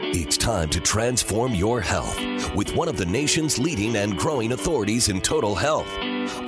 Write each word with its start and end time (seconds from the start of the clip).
It's 0.00 0.36
time 0.36 0.70
to 0.70 0.80
transform 0.80 1.54
your 1.54 1.80
health 1.80 2.16
with 2.54 2.74
one 2.74 2.88
of 2.88 2.96
the 2.96 3.04
nation's 3.04 3.58
leading 3.58 3.96
and 3.96 4.16
growing 4.16 4.52
authorities 4.52 5.08
in 5.08 5.20
total 5.20 5.56
health. 5.56 5.88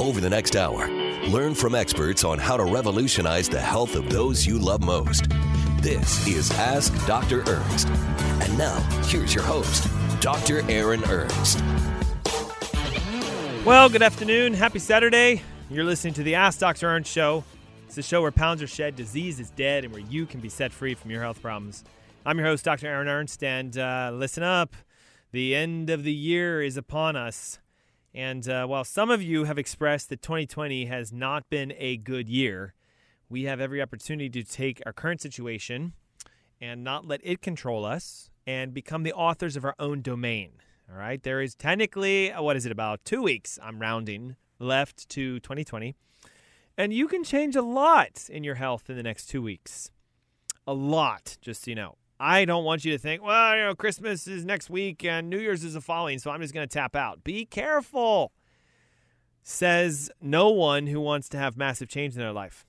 Over 0.00 0.20
the 0.20 0.30
next 0.30 0.54
hour, 0.54 0.88
learn 1.28 1.54
from 1.54 1.74
experts 1.74 2.22
on 2.22 2.38
how 2.38 2.56
to 2.56 2.64
revolutionize 2.64 3.48
the 3.48 3.60
health 3.60 3.96
of 3.96 4.08
those 4.08 4.46
you 4.46 4.56
love 4.56 4.82
most. 4.82 5.28
This 5.80 6.26
is 6.28 6.52
Ask 6.52 6.94
Dr. 7.06 7.42
Ernst. 7.48 7.88
And 7.88 8.56
now, 8.56 8.78
here's 9.02 9.34
your 9.34 9.44
host, 9.44 9.88
Dr. 10.20 10.62
Aaron 10.70 11.02
Ernst. 11.04 11.60
Well, 13.64 13.88
good 13.88 14.02
afternoon. 14.02 14.54
Happy 14.54 14.78
Saturday. 14.78 15.42
You're 15.68 15.84
listening 15.84 16.14
to 16.14 16.22
the 16.22 16.36
Ask 16.36 16.60
Dr. 16.60 16.86
Ernst 16.86 17.10
show. 17.10 17.44
It's 17.88 17.98
a 17.98 18.02
show 18.02 18.22
where 18.22 18.30
pounds 18.30 18.62
are 18.62 18.68
shed, 18.68 18.94
disease 18.94 19.40
is 19.40 19.50
dead, 19.50 19.84
and 19.84 19.92
where 19.92 20.02
you 20.02 20.24
can 20.24 20.38
be 20.38 20.48
set 20.48 20.72
free 20.72 20.94
from 20.94 21.10
your 21.10 21.22
health 21.22 21.42
problems. 21.42 21.82
I'm 22.26 22.36
your 22.36 22.48
host, 22.48 22.66
Dr. 22.66 22.86
Aaron 22.86 23.08
Ernst, 23.08 23.42
and 23.42 23.78
uh, 23.78 24.10
listen 24.12 24.42
up. 24.42 24.76
The 25.32 25.54
end 25.54 25.88
of 25.88 26.04
the 26.04 26.12
year 26.12 26.60
is 26.60 26.76
upon 26.76 27.16
us. 27.16 27.60
And 28.12 28.46
uh, 28.46 28.66
while 28.66 28.84
some 28.84 29.10
of 29.10 29.22
you 29.22 29.44
have 29.44 29.56
expressed 29.56 30.10
that 30.10 30.20
2020 30.20 30.84
has 30.84 31.14
not 31.14 31.48
been 31.48 31.72
a 31.78 31.96
good 31.96 32.28
year, 32.28 32.74
we 33.30 33.44
have 33.44 33.58
every 33.58 33.80
opportunity 33.80 34.28
to 34.28 34.42
take 34.42 34.82
our 34.84 34.92
current 34.92 35.22
situation 35.22 35.94
and 36.60 36.84
not 36.84 37.06
let 37.06 37.20
it 37.24 37.40
control 37.40 37.86
us 37.86 38.28
and 38.46 38.74
become 38.74 39.02
the 39.02 39.14
authors 39.14 39.56
of 39.56 39.64
our 39.64 39.74
own 39.78 40.02
domain. 40.02 40.50
All 40.92 40.98
right. 40.98 41.22
There 41.22 41.40
is 41.40 41.54
technically, 41.54 42.30
uh, 42.30 42.42
what 42.42 42.54
is 42.54 42.66
it, 42.66 42.72
about 42.72 43.02
two 43.06 43.22
weeks, 43.22 43.58
I'm 43.62 43.78
rounding, 43.78 44.36
left 44.58 45.08
to 45.10 45.40
2020. 45.40 45.94
And 46.76 46.92
you 46.92 47.08
can 47.08 47.24
change 47.24 47.56
a 47.56 47.62
lot 47.62 48.28
in 48.28 48.44
your 48.44 48.56
health 48.56 48.90
in 48.90 48.96
the 48.96 49.02
next 49.02 49.30
two 49.30 49.40
weeks. 49.40 49.90
A 50.66 50.74
lot, 50.74 51.38
just 51.40 51.64
so 51.64 51.70
you 51.70 51.76
know. 51.76 51.96
I 52.22 52.44
don't 52.44 52.64
want 52.64 52.84
you 52.84 52.92
to 52.92 52.98
think, 52.98 53.22
well, 53.22 53.56
you 53.56 53.62
know, 53.62 53.74
Christmas 53.74 54.26
is 54.26 54.44
next 54.44 54.68
week 54.68 55.06
and 55.06 55.30
New 55.30 55.38
Year's 55.38 55.64
is 55.64 55.72
the 55.72 55.80
following, 55.80 56.18
so 56.18 56.30
I'm 56.30 56.42
just 56.42 56.52
going 56.52 56.68
to 56.68 56.72
tap 56.72 56.94
out. 56.94 57.24
Be 57.24 57.46
careful, 57.46 58.32
says 59.42 60.10
no 60.20 60.50
one 60.50 60.86
who 60.86 61.00
wants 61.00 61.30
to 61.30 61.38
have 61.38 61.56
massive 61.56 61.88
change 61.88 62.12
in 62.14 62.20
their 62.20 62.32
life. 62.32 62.66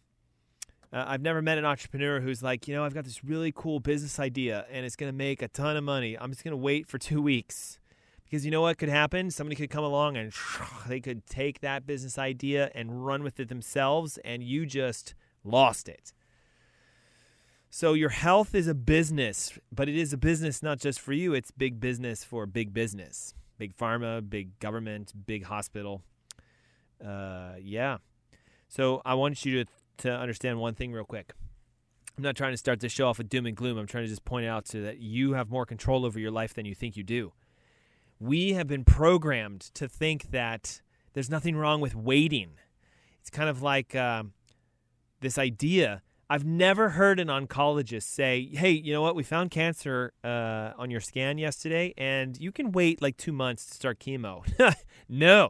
Uh, 0.94 1.04
I've 1.06 1.22
never 1.22 1.42
met 1.42 1.58
an 1.58 1.66
entrepreneur 1.66 2.22
who's 2.22 2.42
like, 2.42 2.66
you 2.66 2.74
know, 2.74 2.86
I've 2.86 2.94
got 2.94 3.04
this 3.04 3.26
really 3.26 3.52
cool 3.54 3.82
business 3.82 4.20
idea 4.20 4.66
and 4.72 4.86
it's 4.86 4.96
going 4.96 5.12
to 5.12 5.18
make 5.18 5.42
a 5.42 5.50
ton 5.50 5.76
of 5.76 5.84
money. 5.84 6.18
I'm 6.18 6.32
just 6.32 6.46
going 6.46 6.54
to 6.54 6.58
wait 6.58 6.88
for 6.88 6.98
two 6.98 7.22
weeks. 7.22 7.78
Because 8.24 8.46
you 8.46 8.52
know 8.52 8.62
what 8.62 8.78
could 8.78 8.88
happen? 8.88 9.32
Somebody 9.32 9.58
could 9.58 9.70
come 9.70 9.84
along 9.84 10.16
and 10.16 10.32
they 10.88 11.02
could 11.02 11.26
take 11.26 11.60
that 11.60 11.86
business 11.86 12.18
idea 12.18 12.72
and 12.74 13.06
run 13.06 13.22
with 13.22 13.38
it 13.42 13.50
themselves, 13.50 14.18
and 14.24 14.42
you 14.42 14.66
just 14.66 15.14
lost 15.44 15.90
it. 15.90 16.14
So 17.74 17.94
your 17.94 18.09
health 18.09 18.54
is 18.54 18.68
a 18.68 18.74
business, 18.74 19.58
but 19.72 19.88
it 19.88 19.96
is 19.96 20.12
a 20.12 20.18
business 20.18 20.62
not 20.62 20.78
just 20.78 21.00
for 21.00 21.14
you, 21.14 21.34
it's 21.34 21.52
big 21.52 21.80
business 21.80 22.22
for 22.22 22.46
big 22.46 22.74
business. 22.74 23.34
Big 23.58 23.78
pharma, 23.78 24.30
big 24.30 24.59
government, 24.59 25.14
big 25.26 25.46
hospital. 25.46 26.02
Uh, 27.04 27.54
yeah. 27.62 28.00
So 28.68 29.02
I 29.06 29.14
want 29.14 29.46
you 29.46 29.64
to, 29.64 29.72
to 30.00 30.12
understand 30.12 30.60
one 30.60 30.76
thing 30.76 30.92
real 30.92 31.06
quick. 31.06 31.31
I'm 32.18 32.26
not 32.26 32.36
trying 32.36 32.52
to 32.52 32.58
start 32.58 32.81
this 32.81 32.92
show 32.92 33.08
off 33.08 33.20
with 33.20 33.30
doom 33.30 33.46
and 33.46 33.56
gloom. 33.56 33.78
I'm 33.78 33.88
trying 33.88 34.04
to 34.04 34.10
just 34.10 34.26
point 34.26 34.48
out 34.48 34.66
to 34.66 34.81
that 34.81 34.98
you 34.98 35.34
have 35.34 35.50
more 35.50 35.66
control 35.66 36.06
over 36.06 36.20
your 36.20 36.30
life 36.30 36.54
than 36.54 36.66
you 36.66 36.76
think 36.76 36.98
you 36.98 37.04
do. 37.04 37.31
We 38.20 38.52
have 38.52 38.68
been 38.68 38.84
programmed 38.84 39.62
to 39.76 39.88
think 39.88 40.31
that 40.31 40.81
there's 41.14 41.30
nothing 41.30 41.56
wrong 41.56 41.80
with 41.80 41.96
waiting. 41.96 42.50
It's 43.22 43.30
kind 43.30 43.48
of 43.48 43.62
like 43.62 43.96
uh, 43.96 44.24
this 45.22 45.38
idea 45.38 46.02
I've 46.31 46.46
never 46.46 46.92
heard 46.92 47.19
an 47.19 47.28
oncologist 47.28 48.03
say, 48.03 48.47
"Hey, 48.53 48.72
you 48.72 48.94
know 48.94 49.02
what? 49.02 49.18
We 49.18 49.24
found 49.24 49.52
cancer 49.52 50.14
uh, 50.24 50.72
on 50.78 50.90
your 50.90 51.02
scan 51.02 51.38
yesterday, 51.38 51.94
and 51.97 52.40
you 52.40 52.53
can 52.53 52.72
wait 52.72 53.02
like 53.02 53.18
two 53.18 53.34
months 53.34 53.66
to 53.66 53.74
start 53.74 54.00
chemo." 54.00 54.42
no, 55.09 55.50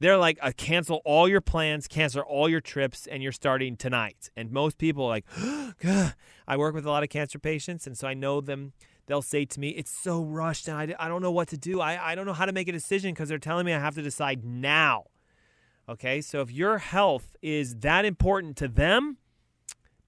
they're 0.00 0.16
like, 0.16 0.38
uh, 0.40 0.52
"Cancel 0.56 1.02
all 1.04 1.28
your 1.28 1.42
plans, 1.42 1.86
cancel 1.86 2.22
all 2.22 2.48
your 2.48 2.62
trips, 2.62 3.06
and 3.06 3.22
you're 3.22 3.32
starting 3.32 3.76
tonight." 3.76 4.30
And 4.34 4.50
most 4.50 4.78
people 4.78 5.04
are 5.04 5.08
like, 5.10 5.26
I 6.48 6.56
work 6.56 6.74
with 6.74 6.86
a 6.86 6.90
lot 6.90 7.02
of 7.02 7.10
cancer 7.10 7.38
patients, 7.38 7.86
and 7.86 7.94
so 7.94 8.08
I 8.08 8.14
know 8.14 8.40
them. 8.40 8.72
They'll 9.04 9.20
say 9.20 9.44
to 9.44 9.60
me, 9.60 9.72
"It's 9.72 9.90
so 9.90 10.22
rushed, 10.22 10.68
and 10.68 10.78
I, 10.78 11.04
I 11.04 11.06
don't 11.06 11.20
know 11.20 11.32
what 11.32 11.48
to 11.48 11.58
do. 11.58 11.82
I, 11.82 12.12
I 12.12 12.14
don't 12.14 12.24
know 12.24 12.32
how 12.32 12.46
to 12.46 12.52
make 12.52 12.68
a 12.68 12.72
decision 12.72 13.12
because 13.12 13.28
they're 13.28 13.36
telling 13.36 13.66
me 13.66 13.74
I 13.74 13.78
have 13.78 13.96
to 13.96 14.02
decide 14.02 14.42
now." 14.42 15.04
Okay, 15.86 16.22
so 16.22 16.40
if 16.40 16.50
your 16.50 16.78
health 16.78 17.36
is 17.42 17.74
that 17.80 18.06
important 18.06 18.56
to 18.56 18.68
them 18.68 19.18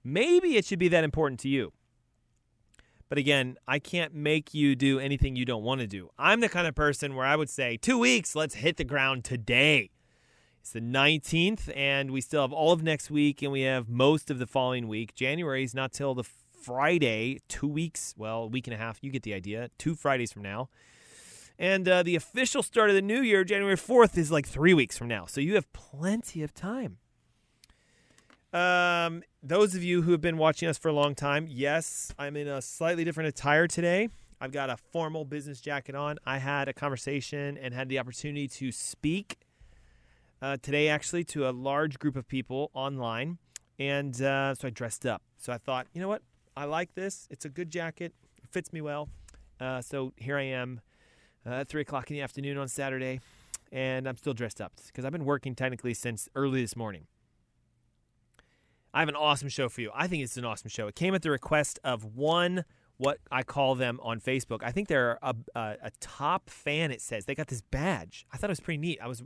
Maybe 0.07 0.55
it 0.55 0.63
should 0.63 0.79
be 0.79 0.87
that 0.87 1.03
important 1.03 1.37
to 1.41 1.49
you. 1.49 1.73
But 3.09 3.17
again, 3.17 3.57
I 3.67 3.77
can't 3.77 4.15
make 4.15 4.53
you 4.53 4.73
do 4.73 4.99
anything 4.99 5.35
you 5.35 5.43
don't 5.43 5.63
want 5.63 5.81
to 5.81 5.87
do. 5.87 6.11
I'm 6.17 6.39
the 6.39 6.47
kind 6.47 6.65
of 6.65 6.75
person 6.75 7.13
where 7.13 7.25
I 7.25 7.35
would 7.35 7.49
say, 7.49 7.75
two 7.75 7.99
weeks, 7.99 8.33
let's 8.33 8.55
hit 8.55 8.77
the 8.77 8.85
ground 8.85 9.25
today. 9.25 9.89
It's 10.61 10.71
the 10.71 10.79
19th, 10.79 11.75
and 11.75 12.11
we 12.11 12.21
still 12.21 12.41
have 12.41 12.53
all 12.53 12.71
of 12.71 12.81
next 12.81 13.11
week, 13.11 13.41
and 13.41 13.51
we 13.51 13.63
have 13.63 13.89
most 13.89 14.31
of 14.31 14.39
the 14.39 14.47
following 14.47 14.87
week. 14.87 15.13
January 15.13 15.65
is 15.65 15.75
not 15.75 15.91
till 15.91 16.15
the 16.15 16.23
Friday, 16.23 17.39
two 17.49 17.67
weeks, 17.67 18.13
well, 18.17 18.43
a 18.43 18.47
week 18.47 18.67
and 18.67 18.73
a 18.73 18.77
half. 18.77 18.99
You 19.01 19.11
get 19.11 19.23
the 19.23 19.33
idea. 19.33 19.71
Two 19.77 19.93
Fridays 19.93 20.31
from 20.31 20.43
now. 20.43 20.69
And 21.59 21.85
uh, 21.85 22.01
the 22.01 22.15
official 22.15 22.63
start 22.63 22.89
of 22.89 22.95
the 22.95 23.01
new 23.01 23.21
year, 23.21 23.43
January 23.43 23.75
4th, 23.75 24.17
is 24.17 24.31
like 24.31 24.47
three 24.47 24.73
weeks 24.73 24.97
from 24.97 25.09
now. 25.09 25.25
So 25.25 25.41
you 25.41 25.55
have 25.55 25.71
plenty 25.73 26.43
of 26.43 26.53
time. 26.53 26.97
Um, 28.53 29.23
those 29.43 29.75
of 29.75 29.83
you 29.83 30.03
who 30.03 30.11
have 30.11 30.21
been 30.21 30.37
watching 30.37 30.69
us 30.69 30.77
for 30.77 30.87
a 30.87 30.93
long 30.93 31.15
time, 31.15 31.47
yes, 31.49 32.13
I'm 32.17 32.37
in 32.37 32.47
a 32.47 32.61
slightly 32.61 33.03
different 33.03 33.27
attire 33.27 33.67
today. 33.67 34.09
I've 34.39 34.51
got 34.51 34.69
a 34.69 34.77
formal 34.77 35.25
business 35.25 35.59
jacket 35.59 35.95
on. 35.95 36.17
I 36.25 36.37
had 36.37 36.67
a 36.67 36.73
conversation 36.73 37.57
and 37.57 37.73
had 37.73 37.89
the 37.89 37.99
opportunity 37.99 38.47
to 38.47 38.71
speak 38.71 39.39
uh, 40.41 40.57
today, 40.61 40.87
actually, 40.87 41.23
to 41.25 41.49
a 41.49 41.51
large 41.51 41.99
group 41.99 42.15
of 42.15 42.27
people 42.27 42.69
online. 42.73 43.39
And 43.79 44.19
uh, 44.21 44.55
so 44.55 44.67
I 44.67 44.71
dressed 44.71 45.05
up. 45.05 45.23
So 45.37 45.51
I 45.51 45.57
thought, 45.57 45.87
you 45.93 46.01
know 46.01 46.07
what? 46.07 46.21
I 46.55 46.65
like 46.65 46.93
this. 46.95 47.27
It's 47.29 47.45
a 47.45 47.49
good 47.49 47.69
jacket. 47.69 48.13
It 48.37 48.49
fits 48.49 48.71
me 48.71 48.81
well. 48.81 49.09
Uh, 49.59 49.81
so 49.81 50.13
here 50.17 50.37
I 50.37 50.43
am 50.43 50.81
uh, 51.45 51.61
at 51.61 51.69
3 51.69 51.81
o'clock 51.81 52.09
in 52.09 52.15
the 52.15 52.21
afternoon 52.21 52.57
on 52.57 52.67
Saturday. 52.67 53.19
And 53.71 54.07
I'm 54.07 54.15
still 54.15 54.33
dressed 54.33 54.61
up 54.61 54.73
because 54.87 55.03
I've 55.03 55.11
been 55.11 55.25
working 55.25 55.53
technically 55.53 55.93
since 55.93 56.29
early 56.35 56.61
this 56.61 56.75
morning. 56.75 57.07
I 58.97 59.01
have 59.01 59.09
an 59.09 59.15
awesome 59.15 59.47
show 59.47 59.69
for 59.69 59.81
you. 59.81 59.91
I 59.93 60.07
think 60.07 60.23
it's 60.23 60.37
an 60.37 60.45
awesome 60.45 60.69
show. 60.69 60.87
It 60.87 60.95
came 60.95 61.13
at 61.13 61.21
the 61.21 61.29
request 61.29 61.77
of 61.83 62.03
one, 62.03 62.65
what 62.97 63.19
I 63.31 63.43
call 63.43 63.75
them 63.75 63.99
on 64.01 64.19
Facebook. 64.19 64.63
I 64.63 64.71
think 64.71 64.87
they're 64.87 65.19
a, 65.21 65.35
a, 65.53 65.75
a 65.83 65.91
top 65.99 66.49
fan, 66.49 66.89
it 66.89 66.99
says. 66.99 67.25
They 67.25 67.35
got 67.35 67.45
this 67.45 67.61
badge. 67.61 68.25
I 68.33 68.37
thought 68.37 68.49
it 68.49 68.57
was 68.57 68.59
pretty 68.59 68.79
neat. 68.79 68.97
I 68.99 69.05
was 69.05 69.21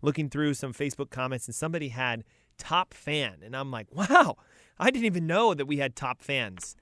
looking 0.00 0.28
through 0.28 0.54
some 0.54 0.72
Facebook 0.74 1.10
comments 1.10 1.46
and 1.46 1.54
somebody 1.54 1.90
had 1.90 2.24
top 2.58 2.94
fan. 2.94 3.36
And 3.44 3.54
I'm 3.54 3.70
like, 3.70 3.86
wow, 3.94 4.38
I 4.76 4.90
didn't 4.90 5.06
even 5.06 5.28
know 5.28 5.54
that 5.54 5.66
we 5.66 5.76
had 5.76 5.94
top 5.94 6.20
fans. 6.20 6.74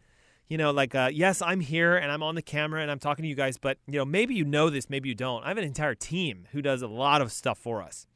You 0.49 0.57
know, 0.57 0.71
like, 0.71 0.95
uh, 0.95 1.11
yes, 1.13 1.43
I'm 1.43 1.61
here 1.61 1.95
and 1.95 2.11
I'm 2.11 2.23
on 2.23 2.37
the 2.37 2.43
camera 2.43 2.81
and 2.81 2.91
I'm 2.91 3.01
talking 3.01 3.23
to 3.25 3.29
you 3.29 3.35
guys, 3.35 3.59
but, 3.59 3.77
you 3.87 3.99
know, 3.99 4.07
maybe 4.07 4.35
you 4.35 4.47
know 4.47 4.71
this, 4.71 4.89
maybe 4.89 5.11
you 5.11 5.15
don't. 5.15 5.45
I 5.45 5.49
have 5.49 5.59
an 5.59 5.65
entire 5.65 5.95
team 5.95 6.49
who 6.53 6.63
does 6.63 6.81
a 6.81 6.89
lot 6.89 7.21
of 7.21 7.33
stuff 7.33 7.59
for 7.59 7.83
us. 7.83 8.07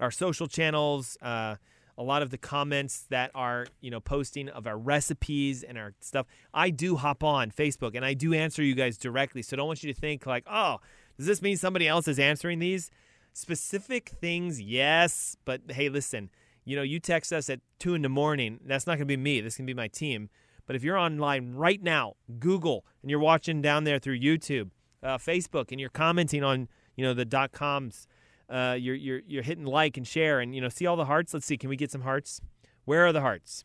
Our 0.00 0.10
social 0.10 0.46
channels, 0.46 1.18
uh, 1.20 1.56
a 1.98 2.02
lot 2.02 2.22
of 2.22 2.30
the 2.30 2.38
comments 2.38 3.04
that 3.10 3.30
are 3.34 3.66
you 3.80 3.90
know 3.90 4.00
posting 4.00 4.48
of 4.48 4.66
our 4.66 4.78
recipes 4.78 5.62
and 5.62 5.76
our 5.76 5.92
stuff 6.00 6.26
i 6.54 6.70
do 6.70 6.96
hop 6.96 7.22
on 7.22 7.50
facebook 7.50 7.94
and 7.94 8.04
i 8.04 8.14
do 8.14 8.32
answer 8.32 8.62
you 8.62 8.74
guys 8.74 8.96
directly 8.96 9.42
so 9.42 9.54
I 9.54 9.58
don't 9.58 9.66
want 9.66 9.82
you 9.82 9.92
to 9.92 10.00
think 10.00 10.24
like 10.24 10.44
oh 10.50 10.78
does 11.16 11.26
this 11.26 11.42
mean 11.42 11.56
somebody 11.56 11.86
else 11.86 12.08
is 12.08 12.18
answering 12.18 12.60
these 12.60 12.90
specific 13.32 14.10
things 14.20 14.60
yes 14.60 15.36
but 15.44 15.60
hey 15.68 15.88
listen 15.88 16.30
you 16.64 16.76
know 16.76 16.82
you 16.82 17.00
text 17.00 17.32
us 17.32 17.50
at 17.50 17.60
2 17.80 17.94
in 17.94 18.02
the 18.02 18.08
morning 18.08 18.60
that's 18.64 18.86
not 18.86 18.92
going 18.92 19.00
to 19.00 19.04
be 19.06 19.16
me 19.16 19.40
this 19.40 19.56
can 19.56 19.66
be 19.66 19.74
my 19.74 19.88
team 19.88 20.30
but 20.66 20.76
if 20.76 20.84
you're 20.84 20.98
online 20.98 21.52
right 21.54 21.82
now 21.82 22.14
google 22.38 22.84
and 23.02 23.10
you're 23.10 23.20
watching 23.20 23.60
down 23.60 23.84
there 23.84 23.98
through 23.98 24.18
youtube 24.18 24.70
uh, 25.02 25.18
facebook 25.18 25.70
and 25.70 25.80
you're 25.80 25.90
commenting 25.90 26.42
on 26.42 26.68
you 26.98 27.04
know 27.04 27.14
the 27.14 27.24
dot 27.24 27.52
coms. 27.52 28.06
Uh, 28.48 28.76
you're 28.78 28.94
you're 28.94 29.20
you're 29.26 29.42
hitting 29.42 29.64
like 29.64 29.96
and 29.96 30.06
share, 30.06 30.40
and 30.40 30.54
you 30.54 30.60
know 30.60 30.68
see 30.68 30.86
all 30.86 30.96
the 30.96 31.04
hearts. 31.04 31.34
Let's 31.34 31.46
see, 31.46 31.56
can 31.56 31.68
we 31.68 31.76
get 31.76 31.90
some 31.90 32.02
hearts? 32.02 32.40
Where 32.84 33.06
are 33.06 33.12
the 33.12 33.20
hearts? 33.20 33.64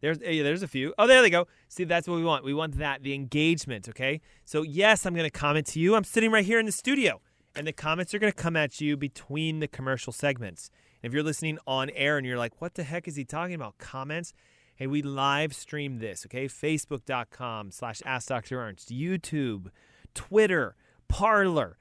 There's 0.00 0.18
there's 0.18 0.62
a 0.62 0.68
few. 0.68 0.94
Oh, 0.98 1.06
there 1.06 1.22
they 1.22 1.30
go. 1.30 1.46
See, 1.68 1.84
that's 1.84 2.06
what 2.06 2.16
we 2.16 2.24
want. 2.24 2.44
We 2.44 2.54
want 2.54 2.78
that 2.78 3.02
the 3.02 3.14
engagement. 3.14 3.88
Okay. 3.88 4.20
So 4.44 4.62
yes, 4.62 5.06
I'm 5.06 5.14
going 5.14 5.26
to 5.26 5.30
comment 5.30 5.66
to 5.68 5.80
you. 5.80 5.94
I'm 5.94 6.04
sitting 6.04 6.30
right 6.30 6.44
here 6.44 6.60
in 6.60 6.66
the 6.66 6.72
studio, 6.72 7.20
and 7.54 7.66
the 7.66 7.72
comments 7.72 8.14
are 8.14 8.18
going 8.18 8.32
to 8.32 8.36
come 8.36 8.56
at 8.56 8.80
you 8.80 8.96
between 8.96 9.60
the 9.60 9.68
commercial 9.68 10.12
segments. 10.12 10.70
And 11.02 11.10
if 11.10 11.14
you're 11.14 11.24
listening 11.24 11.58
on 11.66 11.90
air 11.90 12.18
and 12.18 12.26
you're 12.26 12.38
like, 12.38 12.60
"What 12.60 12.74
the 12.74 12.84
heck 12.84 13.08
is 13.08 13.16
he 13.16 13.24
talking 13.24 13.54
about?" 13.54 13.78
Comments. 13.78 14.32
Hey, 14.76 14.86
we 14.86 15.00
live 15.00 15.54
stream 15.54 15.98
this. 16.00 16.26
Okay, 16.26 16.46
Facebook.com/slash 16.46 18.02
Ask 18.04 18.28
Dr. 18.28 18.60
Ernst, 18.60 18.90
YouTube, 18.90 19.68
Twitter, 20.14 20.76
Parler, 21.08 21.78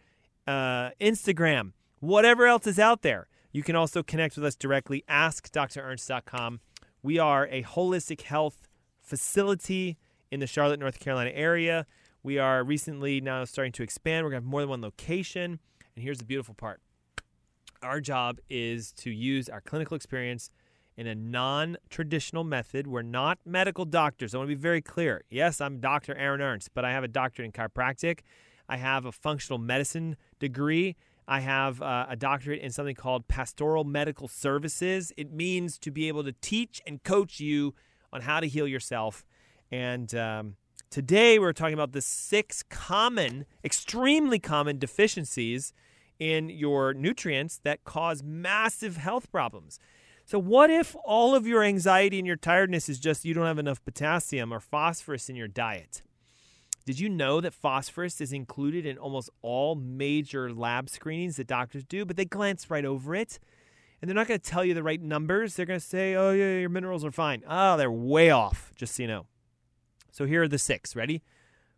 uh, 0.48 0.92
Instagram, 1.02 1.74
whatever 2.00 2.46
else 2.48 2.68
is 2.68 2.80
out 2.80 3.02
there. 3.02 3.28
You 3.52 3.64
can 3.64 3.76
also 3.76 4.04
connect 4.04 4.36
with 4.36 4.46
us 4.46 4.56
directly. 4.56 5.04
AskDrErnst.com. 5.10 6.60
We 7.02 7.20
are 7.20 7.48
a 7.48 7.64
holistic 7.64 8.22
health 8.22 8.68
facility 9.02 9.98
in 10.32 10.40
the 10.40 10.48
Charlotte, 10.48 10.80
North 10.80 11.00
Carolina 11.00 11.32
area. 11.34 11.86
We 12.24 12.40
are 12.40 12.64
recently 12.64 13.22
now 13.22 13.46
starting 13.46 13.72
to 13.74 13.84
expand. 13.84 14.26
We're 14.26 14.32
going 14.32 14.42
to 14.42 14.46
have 14.46 14.52
more 14.52 14.62
than 14.62 14.70
one 14.70 14.82
location. 14.82 15.60
And 15.96 16.04
here's 16.04 16.18
the 16.18 16.26
beautiful 16.26 16.56
part 16.56 16.82
our 17.82 18.02
job 18.02 18.40
is 18.50 18.92
to 18.94 19.12
use 19.12 19.48
our 19.48 19.62
clinical 19.62 19.96
experience 19.96 20.50
in 20.98 21.08
a 21.08 21.16
non 21.16 21.78
traditional 21.90 22.44
method. 22.44 22.88
We're 22.88 23.04
not 23.04 23.40
medical 23.46 23.86
doctors. 23.86 24.34
I 24.34 24.40
want 24.40 24.50
to 24.50 24.56
be 24.56 24.62
very 24.62 24.82
clear. 24.82 25.24
Yes, 25.30 25.62
I'm 25.62 25.80
Dr. 25.80 26.16
Aaron 26.16 26.42
Ernst, 26.42 26.70
but 26.74 26.84
I 26.84 26.92
have 26.92 27.04
a 27.04 27.08
doctorate 27.08 27.46
in 27.46 27.52
chiropractic. 27.52 28.20
I 28.68 28.78
have 28.78 29.06
a 29.06 29.12
functional 29.12 29.60
medicine 29.60 30.18
degree. 30.40 30.96
I 31.28 31.40
have 31.40 31.82
uh, 31.82 32.06
a 32.10 32.16
doctorate 32.16 32.62
in 32.62 32.72
something 32.72 32.96
called 32.96 33.28
pastoral 33.28 33.84
medical 33.84 34.28
services. 34.28 35.12
It 35.18 35.32
means 35.32 35.78
to 35.80 35.92
be 35.92 36.08
able 36.08 36.24
to 36.24 36.34
teach 36.34 36.82
and 36.86 37.02
coach 37.04 37.40
you 37.40 37.74
on 38.14 38.22
how 38.22 38.40
to 38.40 38.48
heal 38.48 38.68
yourself. 38.68 39.26
And 39.72 40.14
um, 40.16 40.56
today 40.90 41.40
we're 41.40 41.54
talking 41.54 41.74
about 41.74 41.94
the 41.94 42.02
six 42.02 42.64
common, 42.64 43.46
extremely 43.64 44.40
common 44.40 44.78
deficiencies 44.78 45.74
in 46.20 46.50
your 46.50 46.94
nutrients 46.94 47.60
that 47.64 47.84
cause 47.84 48.24
massive 48.24 48.98
health 48.98 49.32
problems. 49.32 49.80
So, 50.26 50.40
what 50.40 50.72
if 50.72 50.96
all 51.04 51.36
of 51.36 51.46
your 51.46 51.64
anxiety 51.64 52.18
and 52.18 52.26
your 52.26 52.36
tiredness 52.36 52.90
is 52.90 53.00
just 53.00 53.26
you 53.26 53.34
don't 53.34 53.46
have 53.46 53.60
enough 53.60 53.84
potassium 53.84 54.52
or 54.52 54.60
phosphorus 54.60 55.30
in 55.30 55.36
your 55.36 55.48
diet? 55.48 56.02
Did 56.86 57.00
you 57.00 57.10
know 57.10 57.42
that 57.42 57.56
phosphorus 57.56 58.22
is 58.22 58.32
included 58.32 58.86
in 58.86 59.00
almost 59.00 59.32
all 59.42 59.74
major 59.74 60.54
lab 60.54 60.88
screenings 60.88 61.38
that 61.38 61.48
doctors 61.48 61.84
do, 61.84 62.06
but 62.06 62.16
they 62.16 62.26
glance 62.26 62.70
right 62.70 62.86
over 62.86 63.16
it? 63.16 63.40
And 64.00 64.08
they're 64.08 64.16
not 64.16 64.28
going 64.28 64.40
to 64.40 64.50
tell 64.50 64.64
you 64.64 64.76
the 64.76 64.84
right 64.84 65.02
numbers. 65.02 65.56
They're 65.56 65.66
going 65.66 65.80
to 65.80 65.86
say, 65.86 66.14
oh, 66.14 66.32
yeah, 66.32 66.60
your 66.60 66.70
minerals 66.70 67.04
are 67.04 67.12
fine. 67.12 67.44
Oh, 67.50 67.76
they're 67.76 67.92
way 67.92 68.30
off, 68.30 68.72
just 68.76 68.96
so 68.96 69.02
you 69.02 69.08
know. 69.08 69.26
So 70.12 70.26
here 70.26 70.44
are 70.44 70.48
the 70.48 70.60
six. 70.60 70.96
Ready? 70.96 71.24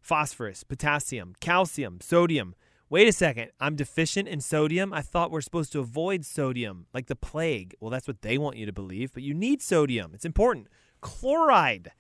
Phosphorus, 0.02 0.66
potassium, 0.66 1.36
calcium, 1.40 2.00
sodium. 2.02 2.54
Wait 2.90 3.08
a 3.08 3.14
second. 3.14 3.52
I'm 3.62 3.78
deficient 3.78 4.28
in 4.28 4.42
sodium. 4.42 4.92
I 4.92 5.02
thought 5.02 5.32
we're 5.32 5.40
supposed 5.40 5.72
to 5.72 5.80
avoid 5.80 6.26
sodium 6.26 6.88
like 6.94 7.08
the 7.08 7.16
plague. 7.16 7.76
Well, 7.80 7.92
that's 7.92 8.08
what 8.10 8.24
they 8.24 8.38
want 8.38 8.58
you 8.58 8.66
to 8.66 8.74
believe, 8.74 9.14
but 9.14 9.24
you 9.24 9.34
need 9.34 9.62
sodium. 9.62 10.12
It's 10.14 10.26
important. 10.26 10.68
Chloride, 11.00 11.92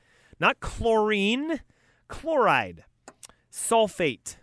not 0.42 0.60
chlorine, 0.60 1.62
chloride 2.10 2.84
sulfate. 3.58 4.38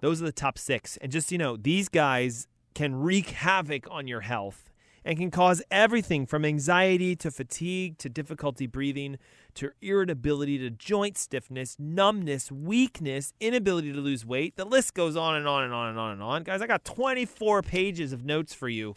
Those 0.00 0.22
are 0.22 0.26
the 0.26 0.32
top 0.32 0.58
six. 0.58 0.96
And 0.98 1.10
just, 1.10 1.32
you 1.32 1.38
know, 1.38 1.56
these 1.56 1.88
guys 1.88 2.46
can 2.74 2.94
wreak 2.94 3.30
havoc 3.30 3.86
on 3.90 4.06
your 4.06 4.20
health 4.20 4.70
and 5.04 5.18
can 5.18 5.30
cause 5.30 5.62
everything 5.70 6.26
from 6.26 6.44
anxiety 6.44 7.16
to 7.16 7.30
fatigue 7.30 7.98
to 7.98 8.08
difficulty 8.08 8.66
breathing 8.66 9.18
to 9.54 9.72
irritability 9.82 10.58
to 10.58 10.70
joint 10.70 11.18
stiffness, 11.18 11.76
numbness, 11.78 12.52
weakness, 12.52 13.32
inability 13.40 13.92
to 13.92 13.98
lose 13.98 14.24
weight. 14.24 14.56
The 14.56 14.64
list 14.64 14.94
goes 14.94 15.16
on 15.16 15.34
and 15.36 15.46
on 15.48 15.64
and 15.64 15.74
on 15.74 15.90
and 15.90 15.98
on 15.98 16.12
and 16.12 16.22
on. 16.22 16.42
Guys, 16.44 16.62
I 16.62 16.66
got 16.66 16.84
24 16.84 17.62
pages 17.62 18.12
of 18.12 18.24
notes 18.24 18.54
for 18.54 18.68
you 18.68 18.94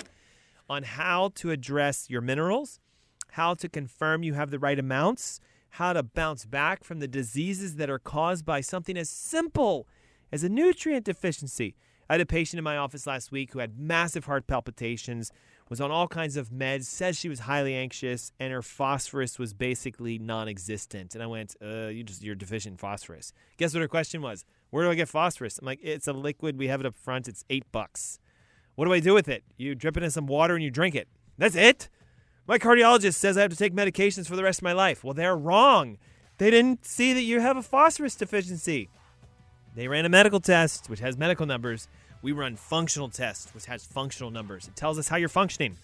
on 0.70 0.84
how 0.84 1.32
to 1.36 1.52
address 1.52 2.10
your 2.10 2.22
minerals, 2.22 2.80
how 3.32 3.56
to 3.56 3.68
confirm 3.68 4.24
you 4.24 4.36
have 4.36 4.52
the 4.52 4.60
right 4.60 4.80
amounts, 4.80 5.40
how 5.76 5.92
to 5.92 6.02
bounce 6.02 6.46
back 6.46 6.86
from 6.86 7.00
the 7.00 7.08
diseases 7.08 7.76
that 7.76 7.90
are 7.90 8.00
caused 8.00 8.46
by 8.46 8.62
something 8.62 8.98
as 8.98 9.10
simple 9.10 9.88
as 10.32 10.42
a 10.42 10.50
nutrient 10.50 11.04
deficiency. 11.04 11.76
I 12.10 12.14
had 12.14 12.22
a 12.22 12.26
patient 12.26 12.60
in 12.60 12.64
my 12.64 12.78
office 12.78 13.06
last 13.06 13.30
week 13.30 13.52
who 13.52 13.60
had 13.60 13.78
massive 13.78 14.24
heart 14.24 14.48
palpitations, 14.48 15.34
was 15.68 15.82
on 15.82 15.92
all 15.92 16.08
kinds 16.08 16.38
of 16.38 16.50
meds, 16.50 16.86
says 16.86 17.18
she 17.18 17.28
was 17.28 17.42
highly 17.42 17.76
anxious, 17.76 18.32
and 18.40 18.54
her 18.54 18.62
phosphorus 18.62 19.38
was 19.38 19.54
basically 19.54 20.18
non-existent. 20.18 21.14
And 21.14 21.22
I 21.22 21.28
went, 21.28 21.58
uh, 21.62 21.88
you 21.88 22.04
just 22.04 22.24
you're 22.24 22.36
deficient 22.36 22.74
in 22.74 22.78
phosphorus. 22.78 23.34
Guess 23.58 23.74
what 23.74 23.82
her 23.82 23.88
question 23.90 24.22
was? 24.22 24.46
Where 24.70 24.86
do 24.86 24.92
I 24.92 24.96
get 24.96 25.10
phosphorus? 25.10 25.58
I'm 25.58 25.66
like, 25.66 25.80
it's 25.84 26.08
a 26.08 26.14
liquid. 26.14 26.58
We 26.58 26.68
have 26.68 26.80
it 26.80 26.86
up 26.86 26.96
front. 26.96 27.28
It's 27.28 27.44
eight 27.50 27.70
bucks. 27.74 28.20
What 28.76 28.86
do 28.86 28.94
I 28.94 29.02
do 29.02 29.14
with 29.14 29.28
it? 29.28 29.44
You 29.58 29.76
drip 29.76 29.98
it 29.98 30.04
in 30.04 30.12
some 30.12 30.28
water 30.28 30.54
and 30.54 30.64
you 30.64 30.72
drink 30.72 30.96
it. 30.96 31.10
That's 31.38 31.56
it. 31.56 31.90
My 32.48 32.60
cardiologist 32.60 33.16
says 33.16 33.38
I 33.38 33.42
have 33.42 33.52
to 33.52 33.58
take 33.58 33.74
medications 33.74 34.28
for 34.28 34.36
the 34.36 34.44
rest 34.44 34.60
of 34.60 34.64
my 34.64 34.74
life. 34.74 35.04
Well, 35.04 35.16
they're 35.16 35.36
wrong. 35.36 35.98
They 36.38 36.52
didn't 36.52 36.86
see 36.86 37.12
that 37.14 37.24
you 37.24 37.40
have 37.40 37.58
a 37.58 37.64
phosphorus 37.64 38.16
deficiency. 38.16 38.90
They 39.74 39.88
ran 39.88 40.06
a 40.06 40.10
medical 40.10 40.40
test, 40.40 40.88
which 40.88 41.00
has 41.00 41.18
medical 41.18 41.48
numbers. 41.48 41.88
We 42.22 42.34
run 42.34 42.56
functional 42.56 43.10
tests, 43.10 43.54
which 43.56 43.66
has 43.66 43.84
functional 43.84 44.30
numbers. 44.30 44.68
It 44.68 44.76
tells 44.76 45.00
us 45.00 45.08
how 45.08 45.18
you're 45.18 45.28
functioning. 45.28 45.78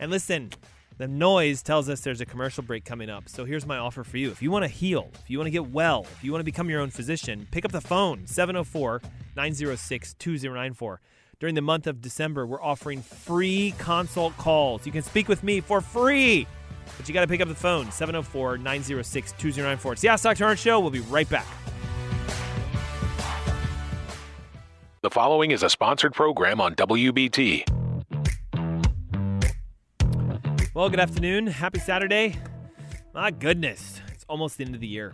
And 0.00 0.10
listen, 0.10 0.50
the 0.98 1.06
noise 1.06 1.62
tells 1.62 1.88
us 1.88 2.00
there's 2.00 2.20
a 2.20 2.26
commercial 2.26 2.64
break 2.64 2.84
coming 2.84 3.08
up. 3.08 3.28
So 3.28 3.44
here's 3.44 3.64
my 3.64 3.78
offer 3.78 4.02
for 4.02 4.18
you. 4.18 4.30
If 4.30 4.42
you 4.42 4.50
want 4.50 4.64
to 4.64 4.68
heal, 4.68 5.08
if 5.22 5.30
you 5.30 5.38
want 5.38 5.46
to 5.46 5.52
get 5.52 5.70
well, 5.70 6.04
if 6.16 6.24
you 6.24 6.32
want 6.32 6.40
to 6.40 6.44
become 6.44 6.68
your 6.68 6.80
own 6.80 6.90
physician, 6.90 7.46
pick 7.52 7.64
up 7.64 7.70
the 7.70 7.80
phone 7.80 8.26
704 8.26 9.02
906 9.36 10.14
2094 10.14 11.00
during 11.42 11.56
the 11.56 11.60
month 11.60 11.88
of 11.88 12.00
December, 12.00 12.46
we're 12.46 12.62
offering 12.62 13.02
free 13.02 13.74
consult 13.76 14.32
calls. 14.36 14.86
You 14.86 14.92
can 14.92 15.02
speak 15.02 15.28
with 15.28 15.42
me 15.42 15.60
for 15.60 15.80
free, 15.80 16.46
but 16.96 17.08
you 17.08 17.12
got 17.12 17.22
to 17.22 17.26
pick 17.26 17.40
up 17.40 17.48
the 17.48 17.54
phone 17.56 17.90
704 17.90 18.58
906 18.58 19.32
2094. 19.32 19.92
It's 19.94 20.02
the 20.02 20.06
Ask 20.06 20.22
Dr. 20.22 20.44
Ernst 20.44 20.62
Show. 20.62 20.78
We'll 20.78 20.92
be 20.92 21.00
right 21.00 21.28
back. 21.28 21.48
The 25.00 25.10
following 25.10 25.50
is 25.50 25.64
a 25.64 25.68
sponsored 25.68 26.14
program 26.14 26.60
on 26.60 26.76
WBT. 26.76 27.68
Well, 30.74 30.90
good 30.90 31.00
afternoon. 31.00 31.48
Happy 31.48 31.80
Saturday. 31.80 32.36
My 33.12 33.32
goodness, 33.32 34.00
it's 34.12 34.24
almost 34.28 34.58
the 34.58 34.64
end 34.64 34.76
of 34.76 34.80
the 34.80 34.86
year 34.86 35.12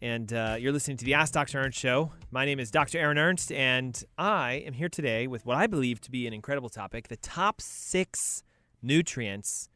and 0.00 0.32
uh, 0.32 0.56
you're 0.58 0.72
listening 0.72 0.96
to 0.96 1.04
the 1.04 1.14
Ask 1.14 1.32
Dr. 1.32 1.58
Ernst 1.58 1.78
show. 1.78 2.12
My 2.30 2.44
name 2.44 2.60
is 2.60 2.70
Dr. 2.70 2.98
Aaron 2.98 3.18
Ernst, 3.18 3.50
and 3.50 4.02
I 4.16 4.62
am 4.66 4.74
here 4.74 4.88
today 4.88 5.26
with 5.26 5.44
what 5.44 5.56
I 5.56 5.66
believe 5.66 6.00
to 6.02 6.10
be 6.10 6.26
an 6.26 6.32
incredible 6.32 6.68
topic 6.68 7.08
the 7.08 7.16
top 7.16 7.60
six 7.60 8.44
nutrients 8.80 9.68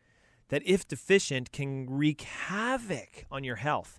that, 0.48 0.62
if 0.64 0.86
deficient, 0.86 1.50
can 1.50 1.86
wreak 1.88 2.22
havoc 2.22 3.26
on 3.30 3.42
your 3.42 3.56
health. 3.56 3.98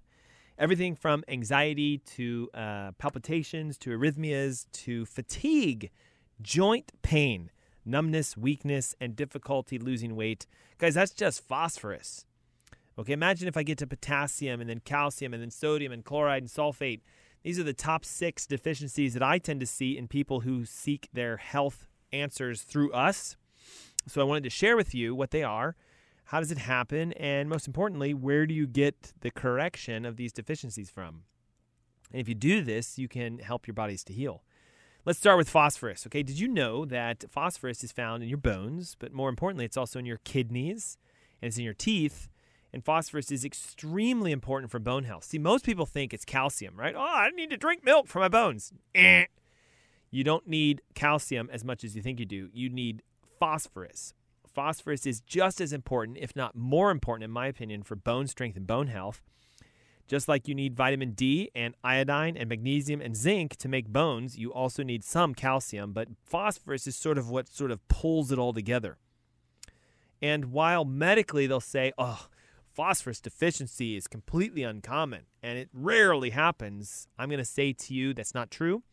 Everything 0.58 0.96
from 0.96 1.24
anxiety 1.28 1.98
to 1.98 2.50
uh, 2.54 2.92
palpitations 2.98 3.78
to 3.80 3.90
arrhythmias 3.90 4.66
to 4.72 5.06
fatigue, 5.06 5.90
joint 6.42 6.92
pain, 7.02 7.50
numbness, 7.86 8.38
weakness, 8.38 8.96
and 9.02 9.16
difficulty 9.16 9.78
losing 9.78 10.16
weight. 10.16 10.46
Guys, 10.78 10.94
that's 10.94 11.12
just 11.12 11.46
phosphorus. 11.46 12.26
Okay, 12.98 13.14
imagine 13.14 13.48
if 13.48 13.58
I 13.58 13.64
get 13.64 13.80
to 13.80 13.88
potassium 13.88 14.62
and 14.62 14.70
then 14.70 14.80
calcium 14.80 15.34
and 15.34 15.42
then 15.42 15.50
sodium 15.50 15.92
and 15.92 16.06
chloride 16.06 16.44
and 16.44 16.52
sulfate. 16.52 17.02
These 17.44 17.60
are 17.60 17.64
the 17.64 17.74
top 17.74 18.06
six 18.06 18.46
deficiencies 18.46 19.14
that 19.14 19.24
I 19.24 19.40
tend 19.40 19.60
to 19.62 19.66
see 19.66 19.98
in 19.98 20.08
people 20.08 20.42
who 20.42 20.64
seek 20.64 21.10
their 21.12 21.38
health 21.38 21.88
answers 22.12 22.62
through 22.62 22.92
us. 22.94 23.36
So 24.08 24.22
I 24.22 24.26
wanted 24.26 24.44
to 24.44 24.50
share 24.50 24.78
with 24.78 24.94
you 24.94 25.16
what 25.16 25.32
they 25.32 25.44
are, 25.44 25.76
how 26.26 26.40
does 26.40 26.52
it 26.52 26.60
happen, 26.60 27.14
and 27.14 27.50
most 27.50 27.68
importantly, 27.68 28.14
where 28.14 28.46
do 28.46 28.54
you 28.54 28.68
get 28.68 29.14
the 29.22 29.32
correction 29.32 30.06
of 30.06 30.16
these 30.16 30.32
deficiencies 30.32 30.90
from? 30.90 31.24
And 32.12 32.22
if 32.22 32.30
you 32.30 32.36
do 32.36 32.62
this, 32.62 33.00
you 33.00 33.08
can 33.08 33.40
help 33.40 33.66
your 33.66 33.74
bodies 33.74 34.04
to 34.06 34.14
heal. 34.14 34.44
Let's 35.06 35.20
start 35.20 35.38
with 35.38 35.50
phosphorus. 35.50 36.06
Okay, 36.08 36.24
did 36.24 36.40
you 36.40 36.48
know 36.48 36.86
that 36.86 37.26
phosphorus 37.30 37.84
is 37.84 37.92
found 37.92 38.24
in 38.24 38.30
your 38.30 38.38
bones, 38.38 38.96
but 39.00 39.12
more 39.12 39.30
importantly, 39.30 39.66
it's 39.66 39.76
also 39.76 40.00
in 40.00 40.06
your 40.06 40.20
kidneys 40.24 40.98
and 41.42 41.48
it's 41.48 41.58
in 41.58 41.66
your 41.66 41.74
teeth 41.74 42.30
and 42.74 42.84
phosphorus 42.84 43.32
is 43.32 43.46
extremely 43.46 44.32
important 44.32 44.72
for 44.72 44.80
bone 44.80 45.04
health. 45.04 45.26
See, 45.26 45.38
most 45.38 45.64
people 45.64 45.86
think 45.86 46.14
it's 46.14 46.26
calcium, 46.26 46.76
right? 46.76 46.96
Oh, 46.98 47.02
I 47.02 47.30
need 47.30 47.52
to 47.52 47.58
drink 47.58 47.86
milk 47.86 48.08
for 48.08 48.20
my 48.20 48.28
bones. 48.28 48.74
Eh. 48.96 49.26
You 50.10 50.24
don't 50.24 50.48
need 50.48 50.82
calcium 50.96 51.50
as 51.52 51.64
much 51.64 51.84
as 51.84 51.96
you 51.96 52.02
think 52.02 52.20
you 52.20 52.26
do. 52.26 52.50
You 52.52 52.70
need 52.70 53.04
phosphorus. 53.40 54.14
Phosphorus 54.54 55.06
is 55.06 55.22
just 55.22 55.62
as 55.62 55.74
important, 55.74 56.18
if 56.20 56.36
not 56.36 56.56
more 56.56 56.92
important, 56.92 57.24
in 57.26 57.32
my 57.32 57.48
opinion, 57.48 57.84
for 57.84 57.96
bone 57.96 58.28
strength 58.28 58.58
and 58.58 58.68
bone 58.68 58.88
health. 58.88 59.22
Just 60.08 60.28
like 60.28 60.48
you 60.48 60.54
need 60.54 60.76
vitamin 60.76 61.12
D 61.12 61.50
and 61.56 61.76
iodine 61.84 62.36
and 62.36 62.50
magnesium 62.50 63.02
and 63.02 63.16
zinc 63.16 63.56
to 63.58 63.70
make 63.70 63.88
bones, 63.88 64.38
you 64.38 64.52
also 64.52 64.84
need 64.84 65.04
some 65.04 65.34
calcium, 65.34 65.94
but 65.94 66.10
phosphorus 66.24 66.86
is 66.88 66.96
sort 66.96 67.18
of 67.18 67.30
what 67.30 67.48
sort 67.48 67.72
of 67.72 67.88
pulls 67.88 68.32
it 68.32 68.38
all 68.38 68.54
together. 68.54 68.98
And 70.22 70.46
while 70.52 70.86
medically 70.86 71.48
they'll 71.48 71.60
say, 71.60 71.92
oh, 71.98 72.28
phosphorus 72.74 73.20
deficiency 73.20 73.96
is 73.96 74.08
completely 74.08 74.64
uncommon 74.64 75.24
and 75.42 75.58
it 75.58 75.70
rarely 75.74 76.32
happens, 76.32 77.08
I'm 77.18 77.30
going 77.30 77.38
to 77.38 77.46
say 77.46 77.74
to 77.74 77.94
you 77.94 78.14
that's 78.14 78.34
not 78.34 78.52
true. 78.52 78.84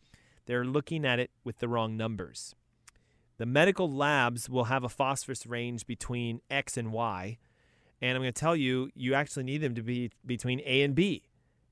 They're 0.45 0.65
looking 0.65 1.05
at 1.05 1.19
it 1.19 1.31
with 1.43 1.59
the 1.59 1.67
wrong 1.67 1.97
numbers. 1.97 2.55
The 3.37 3.45
medical 3.45 3.91
labs 3.91 4.49
will 4.49 4.65
have 4.65 4.83
a 4.83 4.89
phosphorus 4.89 5.47
range 5.47 5.87
between 5.87 6.41
X 6.49 6.77
and 6.77 6.91
Y. 6.91 7.39
And 8.01 8.15
I'm 8.15 8.21
going 8.21 8.33
to 8.33 8.39
tell 8.39 8.55
you, 8.55 8.89
you 8.93 9.13
actually 9.13 9.43
need 9.43 9.59
them 9.59 9.75
to 9.75 9.81
be 9.81 10.11
between 10.25 10.61
A 10.65 10.81
and 10.83 10.93
B. 10.93 11.23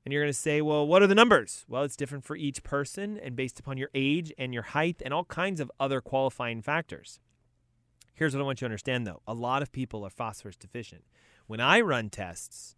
And 0.04 0.12
you're 0.12 0.22
going 0.22 0.32
to 0.32 0.38
say, 0.38 0.62
well, 0.62 0.86
what 0.86 1.02
are 1.02 1.06
the 1.06 1.14
numbers? 1.14 1.64
Well, 1.68 1.82
it's 1.82 1.96
different 1.96 2.24
for 2.24 2.34
each 2.34 2.62
person 2.62 3.18
and 3.18 3.36
based 3.36 3.60
upon 3.60 3.76
your 3.76 3.90
age 3.94 4.32
and 4.38 4.54
your 4.54 4.62
height 4.62 5.02
and 5.04 5.12
all 5.12 5.24
kinds 5.24 5.60
of 5.60 5.70
other 5.78 6.00
qualifying 6.00 6.62
factors. 6.62 7.20
Here's 8.14 8.34
what 8.34 8.40
I 8.40 8.44
want 8.44 8.60
you 8.60 8.66
to 8.66 8.70
understand 8.70 9.06
though 9.06 9.22
a 9.26 9.34
lot 9.34 9.62
of 9.62 9.72
people 9.72 10.04
are 10.04 10.10
phosphorus 10.10 10.56
deficient. 10.56 11.04
When 11.50 11.58
I 11.58 11.80
run 11.80 12.10
tests, 12.10 12.76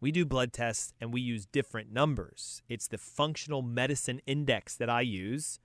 we 0.00 0.10
do 0.10 0.24
blood 0.24 0.50
tests 0.50 0.94
and 0.98 1.12
we 1.12 1.20
use 1.20 1.44
different 1.44 1.92
numbers. 1.92 2.62
It's 2.70 2.88
the 2.88 2.96
functional 2.96 3.60
medicine 3.60 4.22
index 4.24 4.76
that 4.76 4.88
I 4.88 5.02
use, 5.02 5.60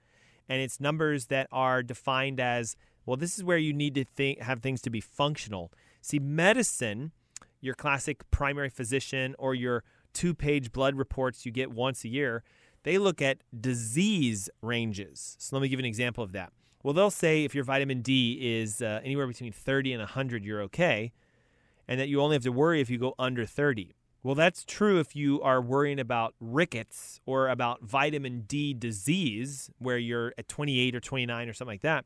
and 0.50 0.62
it's 0.62 0.78
numbers 0.78 1.28
that 1.28 1.48
are 1.54 1.82
defined 1.82 2.38
as 2.38 2.76
well, 3.06 3.16
this 3.16 3.38
is 3.38 3.46
where 3.46 3.58
you 3.58 3.72
need 3.72 3.96
to 3.96 4.04
think, 4.04 4.42
have 4.42 4.60
things 4.60 4.82
to 4.82 4.90
be 4.90 5.00
functional. 5.00 5.72
See, 6.02 6.20
medicine, 6.20 7.14
your 7.62 7.76
classic 7.76 8.30
primary 8.30 8.70
physician 8.70 9.38
or 9.40 9.56
your 9.56 9.86
two 10.12 10.34
page 10.34 10.74
blood 10.74 10.96
reports 10.96 11.46
you 11.46 11.54
get 11.54 11.72
once 11.72 12.04
a 12.04 12.10
year, 12.10 12.44
they 12.84 12.98
look 12.98 13.22
at 13.22 13.38
disease 13.58 14.50
ranges. 14.62 15.38
So 15.40 15.56
let 15.56 15.62
me 15.62 15.70
give 15.70 15.80
an 15.80 15.86
example 15.86 16.26
of 16.26 16.34
that. 16.34 16.52
Well, 16.84 16.94
they'll 16.94 17.10
say 17.10 17.46
if 17.46 17.56
your 17.56 17.64
vitamin 17.64 18.02
D 18.02 18.38
is 18.60 18.82
uh, 18.82 19.00
anywhere 19.02 19.28
between 19.28 19.54
30 19.54 19.94
and 19.94 20.02
100, 20.02 20.44
you're 20.44 20.62
okay, 20.64 21.14
and 21.90 22.00
that 22.00 22.08
you 22.08 22.22
only 22.22 22.36
have 22.36 22.44
to 22.44 22.52
worry 22.52 22.80
if 22.80 22.90
you 22.90 23.00
go 23.00 23.16
under 23.18 23.48
30. 23.48 23.96
Well, 24.22 24.36
that's 24.36 24.64
true 24.64 25.00
if 25.00 25.16
you 25.16 25.42
are 25.42 25.60
worrying 25.60 26.00
about 26.00 26.36
rickets 26.40 27.20
or 27.26 27.50
about 27.50 27.82
vitamin 27.82 28.42
D 28.42 28.76
disease, 28.76 29.72
where 29.80 29.98
you're 29.98 30.34
at 30.38 30.48
28 30.48 30.96
or 30.96 31.00
29 31.00 31.50
or 31.50 31.54
something 31.54 31.74
like 31.74 31.82
that. 31.82 32.06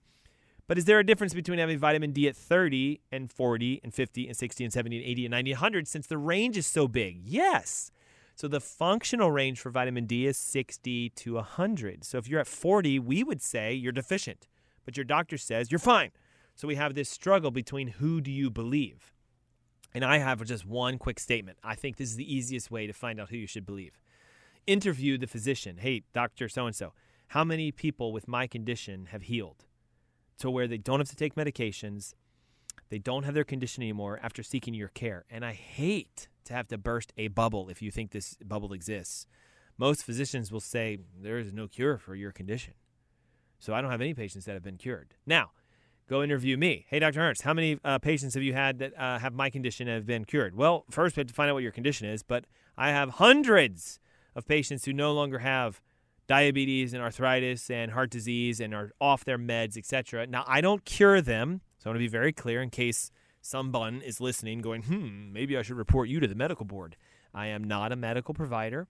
But 0.68 0.78
is 0.78 0.86
there 0.86 1.00
a 1.00 1.06
difference 1.06 1.34
between 1.34 1.60
having 1.60 1.78
vitamin 1.78 2.14
D 2.14 2.30
at 2.30 2.36
30 2.38 3.02
and 3.12 3.30
40 3.30 3.82
and 3.84 3.94
50 3.94 4.28
and 4.28 4.38
60 4.38 4.64
and 4.64 4.72
70 4.72 4.98
and 4.98 5.06
80 5.06 5.26
and 5.26 5.32
90 5.32 5.52
and 5.52 5.60
100 5.60 5.88
since 5.90 6.08
the 6.08 6.18
range 6.18 6.56
is 6.56 6.66
so 6.66 6.88
big? 6.88 7.20
Yes. 7.22 7.92
So 8.36 8.48
the 8.48 8.62
functional 8.62 9.32
range 9.32 9.60
for 9.60 9.70
vitamin 9.70 10.06
D 10.06 10.26
is 10.26 10.38
60 10.38 11.10
to 11.10 11.34
100. 11.34 12.06
So 12.06 12.18
if 12.18 12.30
you're 12.30 12.40
at 12.40 12.48
40, 12.48 13.00
we 13.00 13.22
would 13.22 13.42
say 13.42 13.74
you're 13.74 13.92
deficient, 13.92 14.48
but 14.86 14.96
your 14.96 15.04
doctor 15.04 15.38
says 15.38 15.72
you're 15.72 15.80
fine. 15.80 16.12
So 16.56 16.70
we 16.70 16.76
have 16.76 16.94
this 16.94 17.10
struggle 17.10 17.52
between 17.52 17.88
who 17.90 18.22
do 18.22 18.32
you 18.32 18.50
believe? 18.50 19.13
And 19.94 20.04
I 20.04 20.18
have 20.18 20.44
just 20.44 20.66
one 20.66 20.98
quick 20.98 21.20
statement. 21.20 21.58
I 21.64 21.76
think 21.76 21.98
this 21.98 22.10
is 22.10 22.16
the 22.16 22.36
easiest 22.36 22.72
way 22.72 22.88
to 22.88 22.94
find 22.94 23.20
out 23.20 23.30
who 23.30 23.38
you 23.38 23.48
should 23.48 23.66
believe. 23.66 24.00
Interview 24.66 25.18
the 25.18 25.28
physician. 25.28 25.78
Hey, 25.78 26.04
Dr. 26.14 26.50
So 26.50 26.66
and 26.66 26.76
so, 26.76 26.94
how 27.28 27.44
many 27.44 27.72
people 27.72 28.12
with 28.12 28.28
my 28.28 28.48
condition 28.48 29.08
have 29.08 29.24
healed 29.24 29.66
to 30.40 30.50
where 30.50 30.68
they 30.68 30.78
don't 30.78 31.00
have 31.00 31.10
to 31.10 31.16
take 31.16 31.36
medications, 31.36 32.14
they 32.90 33.00
don't 33.00 33.24
have 33.24 33.34
their 33.34 33.44
condition 33.44 33.84
anymore 33.84 34.20
after 34.24 34.42
seeking 34.42 34.74
your 34.74 34.88
care? 34.90 35.26
And 35.30 35.46
I 35.46 35.54
hate 35.54 36.28
to 36.46 36.54
have 36.54 36.68
to 36.70 36.78
burst 36.78 37.14
a 37.18 37.28
bubble 37.28 37.70
if 37.70 37.82
you 37.82 37.92
think 37.92 38.12
this 38.12 38.36
bubble 38.44 38.74
exists. 38.74 39.28
Most 39.78 40.04
physicians 40.04 40.52
will 40.52 40.60
say 40.60 41.00
there 41.20 41.40
is 41.40 41.54
no 41.54 41.68
cure 41.68 41.98
for 41.98 42.16
your 42.16 42.32
condition. 42.32 42.74
So 43.60 43.74
I 43.74 43.82
don't 43.82 43.92
have 43.92 44.02
any 44.02 44.14
patients 44.14 44.46
that 44.46 44.54
have 44.54 44.64
been 44.64 44.78
cured. 44.78 45.16
Now, 45.26 45.52
go 46.08 46.24
interview 46.24 46.58
me. 46.58 46.86
Hey, 46.90 47.00
Dr. 47.00 47.22
Ernst, 47.22 47.44
how 47.44 47.54
many 47.54 47.80
uh, 47.84 48.00
patients 48.00 48.34
have 48.34 48.44
you 48.44 48.54
had 48.54 48.80
that 48.80 48.98
uh, 48.98 49.20
have 49.20 49.34
my 49.34 49.50
condition 49.50 49.88
and 49.88 49.96
have 49.96 50.06
been 50.06 50.26
cured? 50.26 50.56
Well, 50.56 50.86
first 50.90 51.16
we 51.16 51.22
have 51.22 51.28
to 51.28 51.34
find 51.34 51.50
out 51.50 51.54
what 51.54 51.64
your 51.64 51.72
condition 51.72 52.08
is, 52.08 52.24
but 52.24 52.46
I 52.78 52.90
have 52.90 53.12
hundreds 53.12 54.00
of 54.36 54.48
patients 54.48 54.86
who 54.86 54.94
no 54.94 55.14
longer 55.14 55.40
have 55.40 55.82
diabetes 56.28 56.94
and 56.94 57.04
arthritis 57.04 57.70
and 57.70 57.92
heart 57.92 58.10
disease 58.10 58.60
and 58.60 58.74
are 58.74 58.92
off 59.00 59.26
their 59.26 59.38
meds, 59.38 59.78
etc. 59.78 60.26
Now, 60.28 60.44
I 60.48 60.62
don't 60.62 60.86
cure 60.86 61.22
them, 61.22 61.62
so 61.78 61.90
I 61.90 61.92
want 61.92 61.98
to 61.98 62.00
be 62.00 62.08
very 62.08 62.34
clear 62.34 62.62
in 62.62 62.70
case 62.70 63.12
someone 63.42 64.02
is 64.02 64.22
listening 64.22 64.62
going, 64.62 64.84
hmm, 64.84 65.34
maybe 65.34 65.58
I 65.58 65.62
should 65.62 65.78
report 65.78 66.10
you 66.10 66.20
to 66.20 66.28
the 66.28 66.36
medical 66.36 66.66
board. 66.66 66.96
I 67.34 67.48
am 67.48 67.64
not 67.64 67.92
a 67.92 67.96
medical 67.96 68.34
provider 68.34 68.88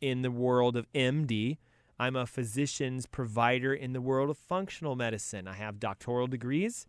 in 0.00 0.22
the 0.22 0.30
world 0.30 0.76
of 0.76 0.90
MD. 0.92 1.58
I'm 1.98 2.16
a 2.16 2.26
physician's 2.26 3.06
provider 3.06 3.72
in 3.72 3.92
the 3.92 4.00
world 4.00 4.30
of 4.30 4.38
functional 4.38 4.96
medicine. 4.96 5.46
I 5.46 5.54
have 5.54 5.78
doctoral 5.78 6.26
degrees. 6.26 6.86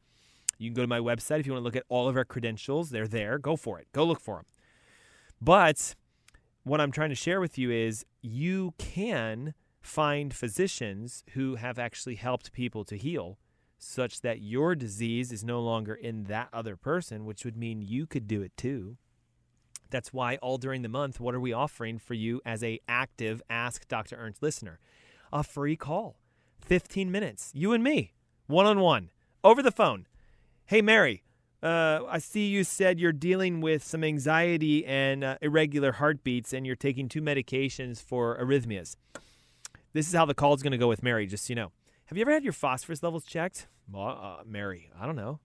You 0.58 0.70
can 0.70 0.76
go 0.76 0.82
to 0.82 0.88
my 0.88 1.00
website 1.00 1.40
if 1.40 1.46
you 1.46 1.54
want 1.54 1.62
to 1.62 1.66
look 1.66 1.76
at 1.76 1.86
all 1.90 2.08
of 2.08 2.16
our 2.16 2.26
credentials. 2.26 2.90
They're 2.90 3.08
there. 3.08 3.38
Go 3.38 3.56
for 3.56 3.80
it. 3.80 3.88
Go 3.92 4.04
look 4.06 4.20
for 4.20 4.38
them. 4.38 4.46
But 5.42 5.96
what 6.64 6.82
I'm 6.82 6.92
trying 6.92 7.10
to 7.10 7.16
share 7.16 7.40
with 7.40 7.58
you 7.58 7.70
is 7.70 8.06
you 8.22 8.74
can 8.78 9.54
find 9.82 10.34
physicians 10.34 11.24
who 11.34 11.56
have 11.56 11.78
actually 11.78 12.16
helped 12.16 12.52
people 12.52 12.84
to 12.86 12.98
heal 12.98 13.38
such 13.78 14.22
that 14.22 14.42
your 14.42 14.74
disease 14.74 15.32
is 15.32 15.44
no 15.44 15.62
longer 15.62 15.94
in 15.94 16.24
that 16.24 16.50
other 16.52 16.76
person, 16.76 17.26
which 17.26 17.46
would 17.46 17.56
mean 17.58 17.82
you 17.82 18.08
could 18.08 18.28
do 18.28 18.42
it 18.42 18.56
too. 18.58 18.98
That's 19.96 20.12
why 20.12 20.36
all 20.42 20.58
during 20.58 20.82
the 20.82 20.90
month, 20.90 21.22
what 21.22 21.34
are 21.36 21.40
we 21.40 21.54
offering 21.54 22.00
for 22.00 22.16
you 22.16 22.42
as 22.46 22.62
a 22.66 22.82
active 22.86 23.42
Ask 23.50 23.88
Dr. 23.88 24.18
Ernst 24.18 24.44
listener? 24.44 24.78
A 25.32 25.42
free 25.42 25.78
call. 25.78 26.18
15 26.60 27.10
minutes. 27.10 27.50
You 27.56 27.72
and 27.72 27.82
me, 27.82 28.12
one 28.46 28.66
on 28.66 28.82
one, 28.82 29.12
over 29.42 29.64
the 29.64 29.72
phone. 29.72 30.06
Hey, 30.66 30.82
Mary, 30.82 31.24
uh, 31.64 32.02
I 32.10 32.18
see 32.18 32.46
you 32.48 32.66
said 32.66 33.00
you're 33.00 33.14
dealing 33.14 33.62
with 33.62 33.86
some 33.86 34.04
anxiety 34.04 34.86
and 34.86 35.24
uh, 35.24 35.38
irregular 35.42 35.94
heartbeats, 35.94 36.52
and 36.52 36.68
you're 36.68 36.76
taking 36.76 37.08
two 37.08 37.22
medications 37.22 38.04
for 38.04 38.38
arrhythmias. 38.38 38.98
This 39.94 40.10
is 40.10 40.14
how 40.14 40.26
the 40.26 40.34
call 40.34 40.54
is 40.56 40.62
going 40.62 40.72
to 40.72 40.78
go 40.78 40.90
with 40.90 41.04
Mary, 41.04 41.26
just 41.26 41.46
so 41.46 41.52
you 41.52 41.56
know. 41.56 41.72
Have 42.08 42.18
you 42.18 42.22
ever 42.24 42.34
had 42.34 42.44
your 42.44 42.52
phosphorus 42.52 43.02
levels 43.02 43.24
checked? 43.24 43.68
Well, 43.90 44.10
uh, 44.22 44.44
Mary, 44.46 44.90
I 45.00 45.06
don't 45.06 45.16
know. 45.16 45.40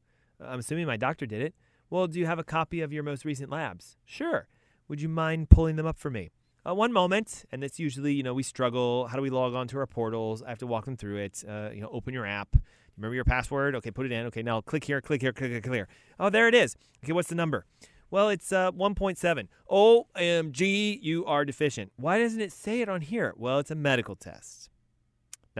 I'm 0.44 0.58
assuming 0.58 0.86
my 0.86 0.96
doctor 0.96 1.24
did 1.24 1.40
it. 1.40 1.54
Well, 1.90 2.06
do 2.06 2.20
you 2.20 2.26
have 2.26 2.38
a 2.38 2.44
copy 2.44 2.82
of 2.82 2.92
your 2.92 3.02
most 3.02 3.24
recent 3.24 3.50
labs? 3.50 3.96
Sure. 4.04 4.46
Would 4.86 5.02
you 5.02 5.08
mind 5.08 5.50
pulling 5.50 5.74
them 5.74 5.86
up 5.86 5.98
for 5.98 6.08
me? 6.08 6.30
Uh, 6.64 6.72
one 6.72 6.92
moment, 6.92 7.44
and 7.50 7.64
it's 7.64 7.80
usually, 7.80 8.12
you 8.12 8.22
know, 8.22 8.32
we 8.32 8.44
struggle. 8.44 9.08
How 9.08 9.16
do 9.16 9.22
we 9.22 9.30
log 9.30 9.54
on 9.54 9.66
to 9.68 9.78
our 9.78 9.86
portals? 9.88 10.40
I 10.40 10.50
have 10.50 10.58
to 10.58 10.68
walk 10.68 10.84
them 10.84 10.96
through 10.96 11.16
it. 11.16 11.42
Uh, 11.48 11.70
you 11.74 11.80
know, 11.80 11.88
open 11.92 12.14
your 12.14 12.26
app. 12.26 12.54
Remember 12.96 13.16
your 13.16 13.24
password? 13.24 13.74
Okay, 13.74 13.90
put 13.90 14.06
it 14.06 14.12
in. 14.12 14.26
Okay, 14.26 14.42
now 14.42 14.60
click 14.60 14.84
here, 14.84 15.00
click 15.00 15.20
here, 15.20 15.32
click 15.32 15.66
here. 15.66 15.88
Oh, 16.20 16.30
there 16.30 16.46
it 16.46 16.54
is. 16.54 16.76
Okay, 17.02 17.12
what's 17.12 17.28
the 17.28 17.34
number? 17.34 17.64
Well, 18.08 18.28
it's 18.28 18.52
uh, 18.52 18.70
1.7. 18.70 19.48
OMG, 19.68 20.98
you 21.02 21.24
are 21.26 21.44
deficient. 21.44 21.90
Why 21.96 22.20
doesn't 22.20 22.40
it 22.40 22.52
say 22.52 22.82
it 22.82 22.88
on 22.88 23.00
here? 23.00 23.34
Well, 23.36 23.58
it's 23.58 23.70
a 23.72 23.76
medical 23.76 24.14
test. 24.14 24.69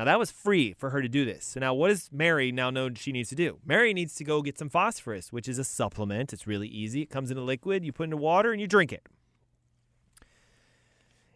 Now 0.00 0.04
that 0.04 0.18
was 0.18 0.30
free 0.30 0.72
for 0.72 0.88
her 0.88 1.02
to 1.02 1.10
do 1.10 1.26
this. 1.26 1.44
So 1.44 1.60
now 1.60 1.74
what 1.74 1.88
does 1.88 2.08
Mary 2.10 2.50
now 2.52 2.70
know 2.70 2.88
she 2.94 3.12
needs 3.12 3.28
to 3.28 3.34
do? 3.34 3.58
Mary 3.66 3.92
needs 3.92 4.14
to 4.14 4.24
go 4.24 4.40
get 4.40 4.56
some 4.58 4.70
phosphorus, 4.70 5.30
which 5.30 5.46
is 5.46 5.58
a 5.58 5.62
supplement. 5.62 6.32
It's 6.32 6.46
really 6.46 6.68
easy. 6.68 7.02
It 7.02 7.10
comes 7.10 7.30
in 7.30 7.36
a 7.36 7.42
liquid, 7.42 7.84
you 7.84 7.92
put 7.92 8.04
it 8.04 8.06
into 8.06 8.16
water 8.16 8.50
and 8.50 8.62
you 8.62 8.66
drink 8.66 8.94
it. 8.94 9.06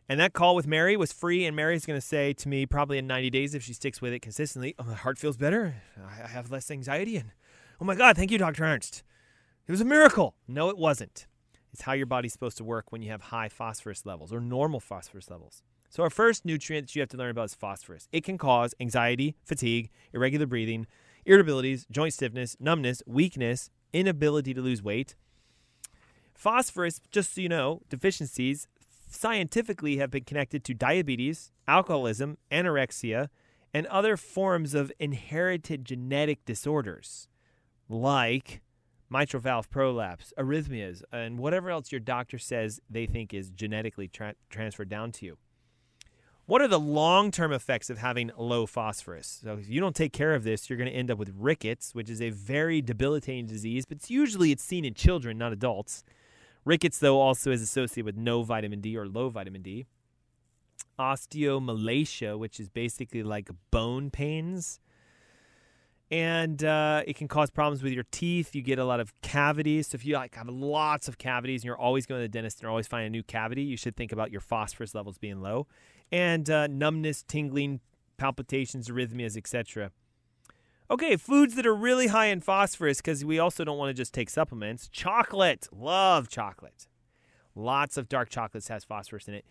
And 0.09 0.19
that 0.19 0.33
call 0.33 0.57
with 0.57 0.67
Mary 0.67 0.97
was 0.97 1.13
free, 1.13 1.45
and 1.45 1.55
Mary's 1.55 1.85
going 1.85 2.01
to 2.01 2.07
say 2.07 2.33
to 2.33 2.49
me 2.49 2.65
probably 2.65 2.97
in 2.97 3.07
90 3.07 3.29
days 3.29 3.55
if 3.55 3.63
she 3.63 3.75
sticks 3.75 4.01
with 4.01 4.15
it 4.15 4.21
consistently, 4.21 4.75
oh, 4.79 4.85
my 4.85 4.95
heart 4.95 5.19
feels 5.19 5.37
better. 5.37 5.75
I 6.03 6.27
have 6.27 6.51
less 6.51 6.71
anxiety. 6.71 7.19
And 7.19 7.33
oh 7.83 7.85
my 7.85 7.95
God, 7.95 8.17
thank 8.17 8.31
you, 8.31 8.39
Dr. 8.39 8.65
Ernst. 8.65 9.03
It 9.67 9.73
was 9.73 9.83
a 9.83 9.85
miracle. 9.85 10.37
No, 10.49 10.71
it 10.71 10.79
wasn't. 10.79 11.27
It's 11.71 11.83
how 11.83 11.93
your 11.93 12.07
body's 12.07 12.33
supposed 12.33 12.57
to 12.57 12.65
work 12.65 12.93
when 12.93 13.03
you 13.03 13.11
have 13.11 13.21
high 13.25 13.51
phosphorus 13.51 14.07
levels 14.07 14.33
or 14.33 14.41
normal 14.41 14.81
phosphorus 14.81 15.29
levels. 15.29 15.63
So, 15.95 16.03
our 16.03 16.11
first 16.11 16.45
nutrient 16.45 16.89
that 16.89 16.97
you 16.97 17.03
have 17.03 17.09
to 17.11 17.17
learn 17.17 17.31
about 17.31 17.45
is 17.45 17.55
phosphorus. 17.55 18.09
It 18.11 18.25
can 18.25 18.37
cause 18.37 18.75
anxiety, 18.81 19.37
fatigue, 19.45 19.91
irregular 20.13 20.45
breathing, 20.45 20.89
irritabilities, 21.25 21.89
joint 21.89 22.13
stiffness, 22.13 22.57
numbness, 22.59 23.01
weakness, 23.07 23.71
inability 23.93 24.53
to 24.55 24.61
lose 24.61 24.83
weight. 24.83 25.15
Phosphorus, 26.35 27.01
just 27.13 27.37
so 27.37 27.41
you 27.41 27.49
know, 27.49 27.81
deficiencies 27.89 28.67
scientifically 29.09 29.99
have 29.99 30.11
been 30.11 30.25
connected 30.25 30.65
to 30.65 30.75
diabetes, 30.75 31.53
alcoholism, 31.69 32.39
anorexia, 32.51 33.29
and 33.73 33.87
other 33.87 34.17
forms 34.17 34.75
of 34.75 34.91
inherited 34.99 35.85
genetic 35.85 36.45
disorders 36.45 37.29
like 37.89 38.63
mitral 39.09 39.41
valve 39.41 39.71
prolapse, 39.71 40.33
arrhythmias, 40.37 41.05
and 41.13 41.39
whatever 41.39 41.71
else 41.71 41.93
your 41.93 42.01
doctor 42.01 42.37
says 42.37 42.81
they 42.91 43.07
think 43.07 43.33
is 43.33 43.51
genetically 43.51 44.09
tra- 44.09 44.35
transferred 44.51 44.89
down 44.89 45.13
to 45.13 45.27
you. 45.27 45.39
What 46.47 46.61
are 46.61 46.69
the 46.69 46.81
long 46.81 47.31
term 47.31 47.53
effects 47.53 47.89
of 47.89 47.99
having 47.99 48.31
low 48.37 48.67
phosphorus? 48.67 49.41
So, 49.43 49.55
if 49.55 49.69
you 49.69 49.81
don't 49.81 49.97
take 49.97 50.13
care 50.13 50.35
of 50.35 50.45
this, 50.45 50.69
you're 50.69 50.77
going 50.77 50.91
to 50.91 50.97
end 50.97 51.11
up 51.11 51.19
with 51.19 51.33
rickets, 51.37 51.95
which 51.95 52.11
is 52.11 52.21
a 52.21 52.31
very 52.31 52.83
debilitating 52.83 53.47
disease, 53.47 53.87
but 53.87 53.97
it's 53.97 54.11
usually 54.11 54.53
it's 54.53 54.63
seen 54.63 54.85
in 54.85 54.95
children, 54.95 55.39
not 55.39 55.53
adults. 55.53 56.05
Rickets, 56.65 56.99
though, 56.99 57.21
also 57.21 57.51
is 57.51 57.63
associated 57.63 58.05
with 58.05 58.17
no 58.17 58.43
vitamin 58.43 58.81
D 58.81 58.97
or 58.97 59.07
low 59.07 59.31
vitamin 59.31 59.63
D. 59.63 59.87
Osteomalacia, 60.99 62.39
which 62.39 62.61
is 62.61 62.69
basically 62.69 63.23
like 63.23 63.51
bone 63.71 64.11
pains. 64.11 64.81
And 66.11 66.63
uh, 66.63 67.03
it 67.07 67.17
can 67.17 67.27
cause 67.27 67.51
problems 67.51 67.83
with 67.83 67.93
your 67.93 68.05
teeth. 68.11 68.55
You 68.55 68.63
get 68.63 68.79
a 68.79 68.85
lot 68.85 69.01
of 69.01 69.19
cavities. 69.23 69.89
So 69.89 69.97
if 69.97 70.05
you 70.05 70.15
like 70.15 70.35
have 70.35 70.49
lots 70.49 71.09
of 71.09 71.19
cavities 71.19 71.63
and 71.63 71.67
you're 71.67 71.79
always 71.79 72.07
going 72.07 72.21
to 72.21 72.23
the 72.23 72.29
dentist 72.29 72.59
and 72.59 72.63
you're 72.63 72.71
always 72.71 72.87
finding 72.87 73.09
a 73.09 73.11
new 73.11 73.23
cavity, 73.23 73.63
you 73.63 73.77
should 73.77 73.97
think 73.97 74.13
about 74.13 74.31
your 74.31 74.43
phosphorus 74.43 74.95
levels 74.95 75.19
being 75.19 75.41
low. 75.41 75.67
And 76.13 76.49
uh, 76.49 76.67
numbness, 76.69 77.23
tingling, 77.23 77.81
palpitations, 78.17 78.89
arrhythmias, 78.89 79.37
etc. 79.37 79.91
Okay, 80.91 81.17
foods 81.17 81.55
that 81.55 81.67
are 81.67 81.75
really 81.75 82.09
high 82.09 82.27
in 82.27 82.41
phosphorus 82.41 82.99
because 82.99 83.25
we 83.25 83.39
also 83.39 83.65
don't 83.65 83.79
want 83.79 83.89
to 83.89 83.95
just 83.95 84.13
take 84.13 84.29
supplements. 84.29 84.89
Chocolate, 84.89 85.67
love 85.73 86.29
chocolate. 86.29 86.87
Lots 87.55 87.97
of 87.97 88.09
dark 88.09 88.29
chocolates 88.29 88.69
has 88.69 88.85
phosphorus 88.85 89.27
in 89.27 89.35
it. 89.35 89.47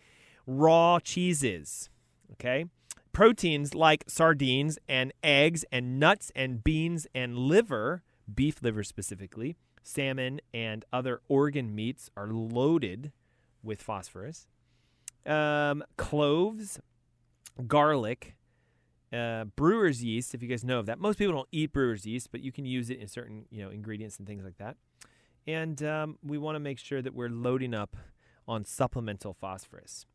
Raw 0.46 1.00
cheeses, 1.00 1.90
okay? 2.32 2.66
Proteins 3.12 3.74
like 3.74 4.04
sardines 4.06 4.78
and 4.88 5.12
eggs 5.22 5.64
and 5.72 5.98
nuts 5.98 6.30
and 6.36 6.62
beans 6.62 7.06
and 7.14 7.36
liver, 7.36 8.02
beef 8.32 8.62
liver 8.62 8.84
specifically, 8.84 9.56
salmon 9.82 10.40
and 10.52 10.84
other 10.92 11.20
organ 11.28 11.74
meats 11.74 12.10
are 12.16 12.28
loaded 12.28 13.12
with 13.62 13.82
phosphorus. 13.82 14.46
Um, 15.26 15.84
cloves, 15.96 16.80
garlic, 17.66 18.36
uh, 19.12 19.44
brewer's 19.44 20.02
yeast, 20.02 20.34
if 20.34 20.42
you 20.42 20.48
guys 20.48 20.64
know 20.64 20.80
of 20.80 20.86
that. 20.86 20.98
Most 20.98 21.18
people 21.18 21.34
don't 21.34 21.48
eat 21.52 21.72
brewer's 21.72 22.04
yeast, 22.04 22.30
but 22.30 22.40
you 22.40 22.52
can 22.52 22.66
use 22.66 22.90
it 22.90 22.98
in 22.98 23.06
certain 23.06 23.46
you 23.50 23.62
know 23.62 23.70
ingredients 23.70 24.18
and 24.18 24.26
things 24.26 24.44
like 24.44 24.58
that. 24.58 24.76
And 25.46 25.82
um, 25.82 26.18
we 26.22 26.38
want 26.38 26.56
to 26.56 26.60
make 26.60 26.78
sure 26.78 27.02
that 27.02 27.14
we're 27.14 27.28
loading 27.28 27.74
up 27.74 27.96
on 28.48 28.64
supplemental 28.64 29.34
phosphorus. 29.34 30.06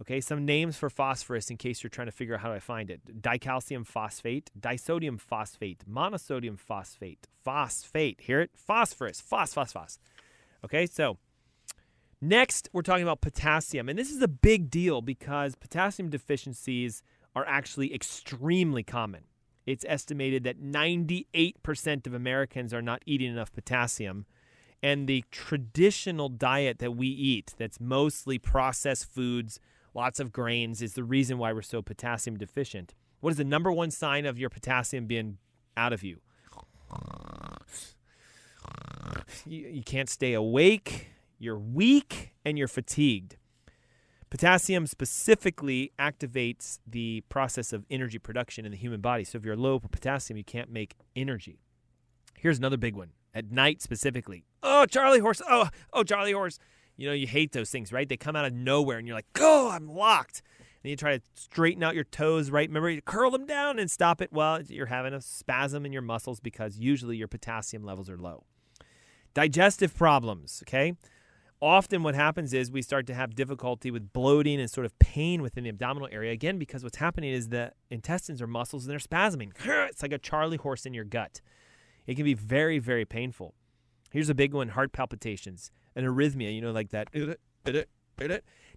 Okay, 0.00 0.20
some 0.20 0.44
names 0.44 0.76
for 0.76 0.90
phosphorus 0.90 1.48
in 1.48 1.56
case 1.56 1.82
you're 1.82 1.90
trying 1.90 2.08
to 2.08 2.12
figure 2.12 2.34
out 2.34 2.40
how 2.40 2.48
do 2.48 2.54
I 2.54 2.58
find 2.58 2.90
it. 2.90 3.22
Dicalcium 3.22 3.86
phosphate, 3.86 4.50
disodium 4.58 5.20
phosphate, 5.20 5.84
monosodium 5.88 6.58
phosphate, 6.58 7.28
phosphate. 7.44 8.20
Hear 8.20 8.40
it? 8.40 8.50
Phosphorus, 8.56 9.20
phos, 9.20 9.54
phos, 9.54 9.72
phos. 9.72 9.98
Okay, 10.64 10.86
so 10.86 11.18
next 12.22 12.70
we're 12.72 12.82
talking 12.82 13.02
about 13.02 13.20
potassium. 13.20 13.88
And 13.88 13.98
this 13.98 14.10
is 14.10 14.22
a 14.22 14.28
big 14.28 14.70
deal 14.70 15.02
because 15.02 15.54
potassium 15.54 16.08
deficiencies 16.08 17.02
are 17.34 17.44
actually 17.46 17.94
extremely 17.94 18.82
common. 18.82 19.24
It's 19.66 19.84
estimated 19.88 20.44
that 20.44 20.62
98% 20.62 22.06
of 22.06 22.14
Americans 22.14 22.72
are 22.72 22.82
not 22.82 23.02
eating 23.06 23.30
enough 23.30 23.52
potassium. 23.52 24.26
And 24.82 25.06
the 25.06 25.24
traditional 25.30 26.28
diet 26.28 26.78
that 26.80 26.96
we 26.96 27.06
eat, 27.06 27.54
that's 27.56 27.80
mostly 27.80 28.38
processed 28.38 29.12
foods, 29.12 29.60
lots 29.94 30.18
of 30.18 30.32
grains, 30.32 30.82
is 30.82 30.94
the 30.94 31.04
reason 31.04 31.38
why 31.38 31.52
we're 31.52 31.62
so 31.62 31.82
potassium 31.82 32.36
deficient. 32.36 32.94
What 33.20 33.30
is 33.30 33.36
the 33.36 33.44
number 33.44 33.70
one 33.70 33.92
sign 33.92 34.26
of 34.26 34.38
your 34.38 34.50
potassium 34.50 35.06
being 35.06 35.38
out 35.76 35.92
of 35.92 36.02
you? 36.02 36.20
You, 39.46 39.68
you 39.68 39.82
can't 39.82 40.08
stay 40.08 40.34
awake, 40.34 41.08
you're 41.42 41.58
weak, 41.58 42.34
and 42.44 42.56
you're 42.56 42.68
fatigued. 42.68 43.36
Potassium 44.30 44.86
specifically 44.86 45.92
activates 45.98 46.78
the 46.86 47.22
process 47.28 47.72
of 47.72 47.84
energy 47.90 48.18
production 48.18 48.64
in 48.64 48.70
the 48.70 48.78
human 48.78 49.02
body. 49.02 49.24
So 49.24 49.36
if 49.36 49.44
you're 49.44 49.56
low 49.56 49.78
potassium, 49.78 50.38
you 50.38 50.44
can't 50.44 50.70
make 50.70 50.94
energy. 51.14 51.60
Here's 52.38 52.58
another 52.58 52.78
big 52.78 52.96
one. 52.96 53.10
At 53.34 53.50
night 53.50 53.82
specifically. 53.82 54.46
Oh, 54.62 54.86
Charlie 54.86 55.20
horse. 55.20 55.42
Oh, 55.48 55.68
oh, 55.92 56.02
Charlie 56.02 56.32
horse. 56.32 56.58
You 56.96 57.08
know, 57.08 57.14
you 57.14 57.26
hate 57.26 57.52
those 57.52 57.70
things, 57.70 57.92
right? 57.92 58.08
They 58.08 58.16
come 58.16 58.36
out 58.36 58.44
of 58.44 58.52
nowhere 58.52 58.98
and 58.98 59.06
you're 59.06 59.16
like, 59.16 59.26
oh, 59.38 59.70
I'm 59.70 59.88
locked. 59.88 60.42
And 60.82 60.90
you 60.90 60.96
try 60.96 61.18
to 61.18 61.24
straighten 61.34 61.82
out 61.82 61.94
your 61.94 62.04
toes, 62.04 62.50
right? 62.50 62.68
Remember, 62.68 62.88
you 62.90 63.02
curl 63.02 63.30
them 63.30 63.46
down 63.46 63.78
and 63.78 63.90
stop 63.90 64.20
it. 64.20 64.32
Well, 64.32 64.62
you're 64.62 64.86
having 64.86 65.12
a 65.12 65.20
spasm 65.20 65.84
in 65.84 65.92
your 65.92 66.02
muscles 66.02 66.40
because 66.40 66.78
usually 66.78 67.16
your 67.16 67.28
potassium 67.28 67.84
levels 67.84 68.08
are 68.08 68.18
low. 68.18 68.44
Digestive 69.34 69.94
problems, 69.94 70.62
okay? 70.66 70.94
Often 71.62 72.02
what 72.02 72.16
happens 72.16 72.52
is 72.52 72.72
we 72.72 72.82
start 72.82 73.06
to 73.06 73.14
have 73.14 73.36
difficulty 73.36 73.90
with 73.90 74.12
bloating 74.12 74.60
and 74.60 74.68
sort 74.68 74.84
of 74.84 74.98
pain 74.98 75.40
within 75.40 75.62
the 75.62 75.70
abdominal 75.70 76.08
area 76.10 76.32
again 76.32 76.58
because 76.58 76.82
what's 76.82 76.98
happening 76.98 77.32
is 77.32 77.48
the 77.48 77.70
intestines 77.88 78.42
are 78.42 78.48
muscles 78.48 78.84
and 78.84 78.90
they're 78.90 78.98
spasming. 78.98 79.52
It's 79.88 80.02
like 80.02 80.12
a 80.12 80.18
charley 80.18 80.56
horse 80.56 80.84
in 80.84 80.92
your 80.92 81.04
gut. 81.04 81.40
It 82.06 82.16
can 82.16 82.24
be 82.24 82.34
very 82.34 82.80
very 82.80 83.04
painful. 83.04 83.54
Here's 84.10 84.28
a 84.28 84.34
big 84.34 84.52
one 84.52 84.70
heart 84.70 84.92
palpitations 84.92 85.70
an 85.94 86.04
arrhythmia 86.04 86.52
you 86.52 86.60
know 86.60 86.72
like 86.72 86.90
that. 86.90 87.08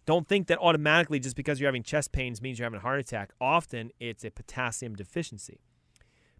Don't 0.05 0.27
think 0.27 0.47
that 0.47 0.59
automatically 0.59 1.19
just 1.19 1.35
because 1.35 1.59
you're 1.59 1.67
having 1.67 1.81
chest 1.81 2.11
pains 2.11 2.41
means 2.41 2.59
you're 2.59 2.65
having 2.67 2.77
a 2.77 2.83
heart 2.83 2.99
attack. 2.99 3.31
Often 3.41 3.91
it's 3.99 4.23
a 4.23 4.29
potassium 4.29 4.95
deficiency. 4.95 5.59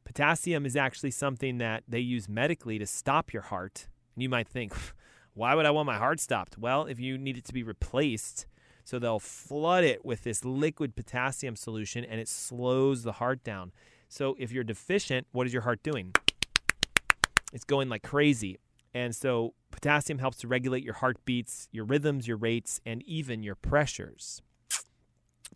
Potassium 0.03 0.67
is 0.67 0.75
actually 0.75 1.10
something 1.10 1.58
that 1.58 1.84
they 1.88 1.99
use 1.99 2.29
medically 2.29 2.77
to 2.77 2.86
stop 2.86 3.34
your 3.34 3.41
heart. 3.41 3.88
And 4.15 4.21
you 4.21 4.29
might 4.29 4.47
think 4.47 4.73
why 5.36 5.54
would 5.54 5.65
I 5.65 5.71
want 5.71 5.86
my 5.86 5.98
heart 5.98 6.19
stopped? 6.19 6.58
Well, 6.58 6.86
if 6.86 7.00
you 7.00 7.17
need 7.17 7.38
it 7.38 7.45
to 7.45 7.54
be 7.54 7.62
replaced, 7.62 8.48
so 8.86 9.00
they'll 9.00 9.19
flood 9.19 9.84
it 9.84 10.06
with 10.06 10.24
this 10.24 10.45
liquid 10.45 10.95
potassium 10.95 11.56
solution 11.56 12.06
and 12.06 12.19
it 12.19 12.30
slows 12.30 13.04
the 13.04 13.13
heart 13.13 13.43
down. 13.43 13.71
So 14.08 14.36
if 14.39 14.52
you're 14.52 14.63
deficient, 14.63 15.28
what 15.32 15.45
is 15.45 15.54
your 15.54 15.63
heart 15.63 15.84
doing? 15.84 16.13
It's 17.52 17.65
going 17.65 17.89
like 17.89 18.04
crazy. 18.04 18.60
And 18.93 19.13
so 19.13 19.54
potassium 19.71 20.19
helps 20.19 20.38
to 20.38 20.48
regulate 20.48 20.84
your 20.84 20.93
heartbeats, 20.93 21.67
your 21.71 21.84
rhythms, 21.84 22.28
your 22.28 22.38
rates, 22.38 22.80
and 22.86 23.04
even 23.04 23.43
your 23.43 23.56
pressures. 23.56 24.41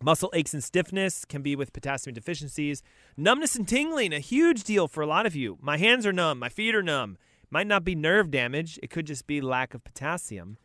Muscle 0.02 0.30
aches 0.34 0.52
and 0.52 0.62
stiffness 0.62 1.24
can 1.24 1.40
be 1.40 1.56
with 1.56 1.72
potassium 1.72 2.14
deficiencies. 2.14 2.82
Numbness 3.16 3.56
and 3.56 3.66
tingling, 3.66 4.12
a 4.12 4.18
huge 4.18 4.64
deal 4.64 4.88
for 4.88 5.02
a 5.02 5.06
lot 5.06 5.24
of 5.24 5.34
you. 5.34 5.58
My 5.60 5.78
hands 5.78 6.06
are 6.06 6.12
numb, 6.12 6.38
my 6.38 6.48
feet 6.48 6.74
are 6.74 6.82
numb. 6.82 7.16
Might 7.50 7.66
not 7.66 7.84
be 7.84 7.94
nerve 7.94 8.30
damage, 8.30 8.78
it 8.82 8.90
could 8.90 9.06
just 9.06 9.26
be 9.26 9.40
lack 9.40 9.74
of 9.74 9.82
potassium. 9.82 10.56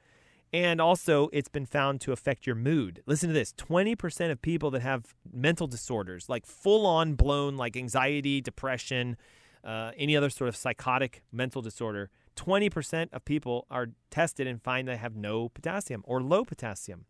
And 0.54 0.80
also, 0.80 1.30
it's 1.34 1.50
been 1.50 1.66
found 1.66 2.00
to 2.02 2.12
affect 2.12 2.46
your 2.46 2.56
mood. 2.56 3.02
Listen 3.06 3.30
to 3.30 3.34
this 3.34 3.52
20% 3.54 4.32
of 4.32 4.42
people 4.42 4.72
that 4.72 4.82
have 4.82 5.16
mental 5.34 5.68
disorders, 5.68 6.30
like 6.30 6.46
full 6.46 6.86
on 6.86 7.16
blown, 7.16 7.58
like 7.58 7.76
anxiety, 7.76 8.40
depression, 8.40 9.18
uh, 9.66 9.92
any 9.98 10.16
other 10.16 10.30
sort 10.30 10.48
of 10.48 10.56
psychotic 10.56 11.24
mental 11.32 11.62
disorder, 11.62 12.10
20% 12.36 13.12
of 13.12 13.26
people 13.26 13.66
are 13.72 13.88
tested 14.12 14.48
and 14.48 14.62
find 14.62 14.88
they 14.88 14.98
have 14.98 15.16
no 15.16 15.50
potassium 15.50 16.04
or 16.06 16.22
low 16.22 16.46
potassium. 16.46 17.06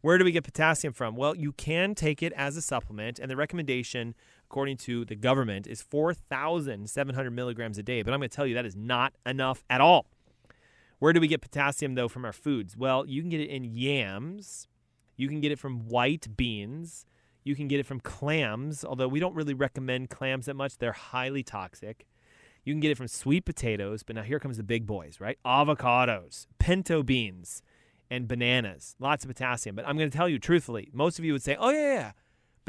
Where 0.00 0.18
do 0.18 0.24
we 0.24 0.32
get 0.32 0.44
potassium 0.44 0.92
from? 0.92 1.16
Well, 1.16 1.34
you 1.34 1.52
can 1.52 1.94
take 1.94 2.22
it 2.22 2.32
as 2.34 2.56
a 2.56 2.62
supplement, 2.62 3.18
and 3.18 3.30
the 3.30 3.36
recommendation, 3.36 4.14
according 4.50 4.78
to 4.78 5.04
the 5.04 5.14
government, 5.14 5.66
is 5.66 5.82
4,700 5.82 7.30
milligrams 7.30 7.76
a 7.76 7.82
day. 7.82 8.02
But 8.02 8.14
I'm 8.14 8.20
going 8.20 8.30
to 8.30 8.34
tell 8.34 8.46
you 8.46 8.54
that 8.54 8.64
is 8.64 8.76
not 8.76 9.12
enough 9.26 9.62
at 9.68 9.82
all. 9.82 10.06
Where 10.98 11.12
do 11.12 11.20
we 11.20 11.28
get 11.28 11.42
potassium, 11.42 11.94
though, 11.94 12.08
from 12.08 12.24
our 12.24 12.32
foods? 12.32 12.76
Well, 12.76 13.06
you 13.06 13.20
can 13.20 13.28
get 13.28 13.40
it 13.40 13.50
in 13.50 13.64
yams, 13.64 14.66
you 15.16 15.28
can 15.28 15.40
get 15.40 15.52
it 15.52 15.58
from 15.58 15.86
white 15.88 16.36
beans, 16.36 17.04
you 17.44 17.54
can 17.54 17.68
get 17.68 17.78
it 17.78 17.86
from 17.86 18.00
clams, 18.00 18.84
although 18.84 19.06
we 19.06 19.20
don't 19.20 19.34
really 19.34 19.54
recommend 19.54 20.08
clams 20.08 20.46
that 20.46 20.54
much, 20.54 20.78
they're 20.78 20.92
highly 20.92 21.42
toxic. 21.42 22.06
You 22.64 22.72
can 22.72 22.80
get 22.80 22.90
it 22.90 22.96
from 22.96 23.08
sweet 23.08 23.44
potatoes, 23.44 24.02
but 24.02 24.16
now 24.16 24.22
here 24.22 24.40
comes 24.40 24.56
the 24.56 24.62
big 24.62 24.86
boys, 24.86 25.20
right? 25.20 25.38
Avocados, 25.44 26.46
pinto 26.58 27.02
beans 27.02 27.62
and 28.10 28.26
bananas. 28.26 28.96
Lots 28.98 29.24
of 29.24 29.28
potassium. 29.28 29.76
But 29.76 29.86
I'm 29.86 29.96
going 29.96 30.10
to 30.10 30.16
tell 30.16 30.28
you 30.28 30.38
truthfully, 30.38 30.90
most 30.92 31.18
of 31.18 31.24
you 31.24 31.32
would 31.32 31.42
say, 31.42 31.56
oh, 31.58 31.70
yeah, 31.70 31.94
yeah, 31.94 32.12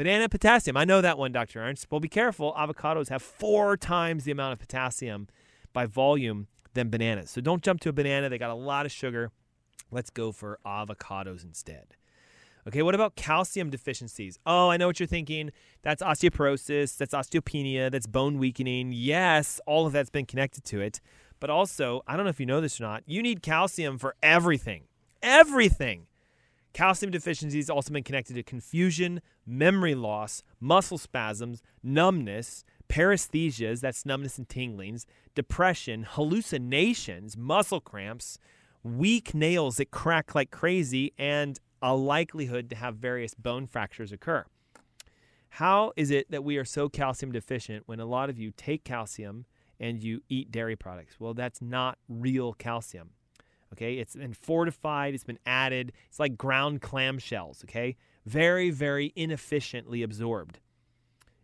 banana 0.00 0.30
potassium. 0.30 0.78
I 0.78 0.86
know 0.86 1.02
that 1.02 1.18
one, 1.18 1.30
Dr. 1.30 1.60
Ernst. 1.60 1.88
Well, 1.90 2.00
be 2.00 2.08
careful. 2.08 2.54
Avocados 2.54 3.10
have 3.10 3.20
four 3.20 3.76
times 3.76 4.24
the 4.24 4.32
amount 4.32 4.54
of 4.54 4.58
potassium 4.58 5.28
by 5.74 5.84
volume 5.84 6.46
than 6.72 6.88
bananas. 6.88 7.30
So 7.30 7.42
don't 7.42 7.62
jump 7.62 7.80
to 7.80 7.90
a 7.90 7.92
banana. 7.92 8.30
They 8.30 8.38
got 8.38 8.48
a 8.48 8.54
lot 8.54 8.86
of 8.86 8.92
sugar. 8.92 9.30
Let's 9.90 10.08
go 10.08 10.32
for 10.32 10.58
avocados 10.64 11.44
instead. 11.44 11.96
Okay, 12.66 12.80
what 12.80 12.94
about 12.94 13.14
calcium 13.14 13.68
deficiencies? 13.68 14.38
Oh, 14.46 14.70
I 14.70 14.78
know 14.78 14.86
what 14.86 14.98
you're 14.98 15.06
thinking. 15.06 15.50
That's 15.82 16.02
osteoporosis, 16.02 16.96
that's 16.96 17.12
osteopenia, 17.12 17.90
that's 17.90 18.06
bone 18.06 18.38
weakening. 18.38 18.92
Yes, 18.94 19.60
all 19.66 19.86
of 19.86 19.92
that's 19.92 20.08
been 20.08 20.24
connected 20.24 20.64
to 20.64 20.80
it. 20.80 21.02
But 21.40 21.50
also, 21.50 22.00
I 22.06 22.16
don't 22.16 22.24
know 22.24 22.30
if 22.30 22.40
you 22.40 22.46
know 22.46 22.62
this 22.62 22.80
or 22.80 22.84
not, 22.84 23.02
you 23.04 23.20
need 23.20 23.42
calcium 23.42 23.98
for 23.98 24.14
everything 24.22 24.84
everything. 25.22 26.06
Calcium 26.72 27.10
deficiency 27.10 27.58
has 27.58 27.68
also 27.68 27.92
been 27.92 28.04
connected 28.04 28.34
to 28.34 28.42
confusion, 28.42 29.20
memory 29.44 29.94
loss, 29.94 30.42
muscle 30.60 30.98
spasms, 30.98 31.62
numbness, 31.82 32.64
paresthesias, 32.88 33.80
that's 33.80 34.06
numbness 34.06 34.38
and 34.38 34.48
tinglings, 34.48 35.04
depression, 35.34 36.06
hallucinations, 36.08 37.36
muscle 37.36 37.80
cramps, 37.80 38.38
weak 38.82 39.34
nails 39.34 39.76
that 39.76 39.90
crack 39.90 40.34
like 40.34 40.50
crazy, 40.50 41.12
and 41.18 41.58
a 41.82 41.94
likelihood 41.94 42.70
to 42.70 42.76
have 42.76 42.96
various 42.96 43.34
bone 43.34 43.66
fractures 43.66 44.12
occur. 44.12 44.44
How 45.54 45.92
is 45.96 46.10
it 46.10 46.30
that 46.30 46.44
we 46.44 46.56
are 46.56 46.64
so 46.64 46.88
calcium 46.88 47.32
deficient 47.32 47.84
when 47.86 47.98
a 47.98 48.06
lot 48.06 48.30
of 48.30 48.38
you 48.38 48.52
take 48.56 48.84
calcium 48.84 49.46
and 49.80 50.02
you 50.02 50.20
eat 50.28 50.52
dairy 50.52 50.76
products? 50.76 51.18
Well, 51.18 51.34
that's 51.34 51.60
not 51.60 51.98
real 52.08 52.52
calcium. 52.52 53.10
Okay, 53.72 53.94
it's 53.94 54.16
been 54.16 54.34
fortified, 54.34 55.14
it's 55.14 55.24
been 55.24 55.38
added. 55.46 55.92
It's 56.08 56.18
like 56.18 56.36
ground 56.36 56.82
clamshells. 56.82 57.64
Okay, 57.64 57.96
very, 58.26 58.70
very 58.70 59.12
inefficiently 59.16 60.02
absorbed. 60.02 60.60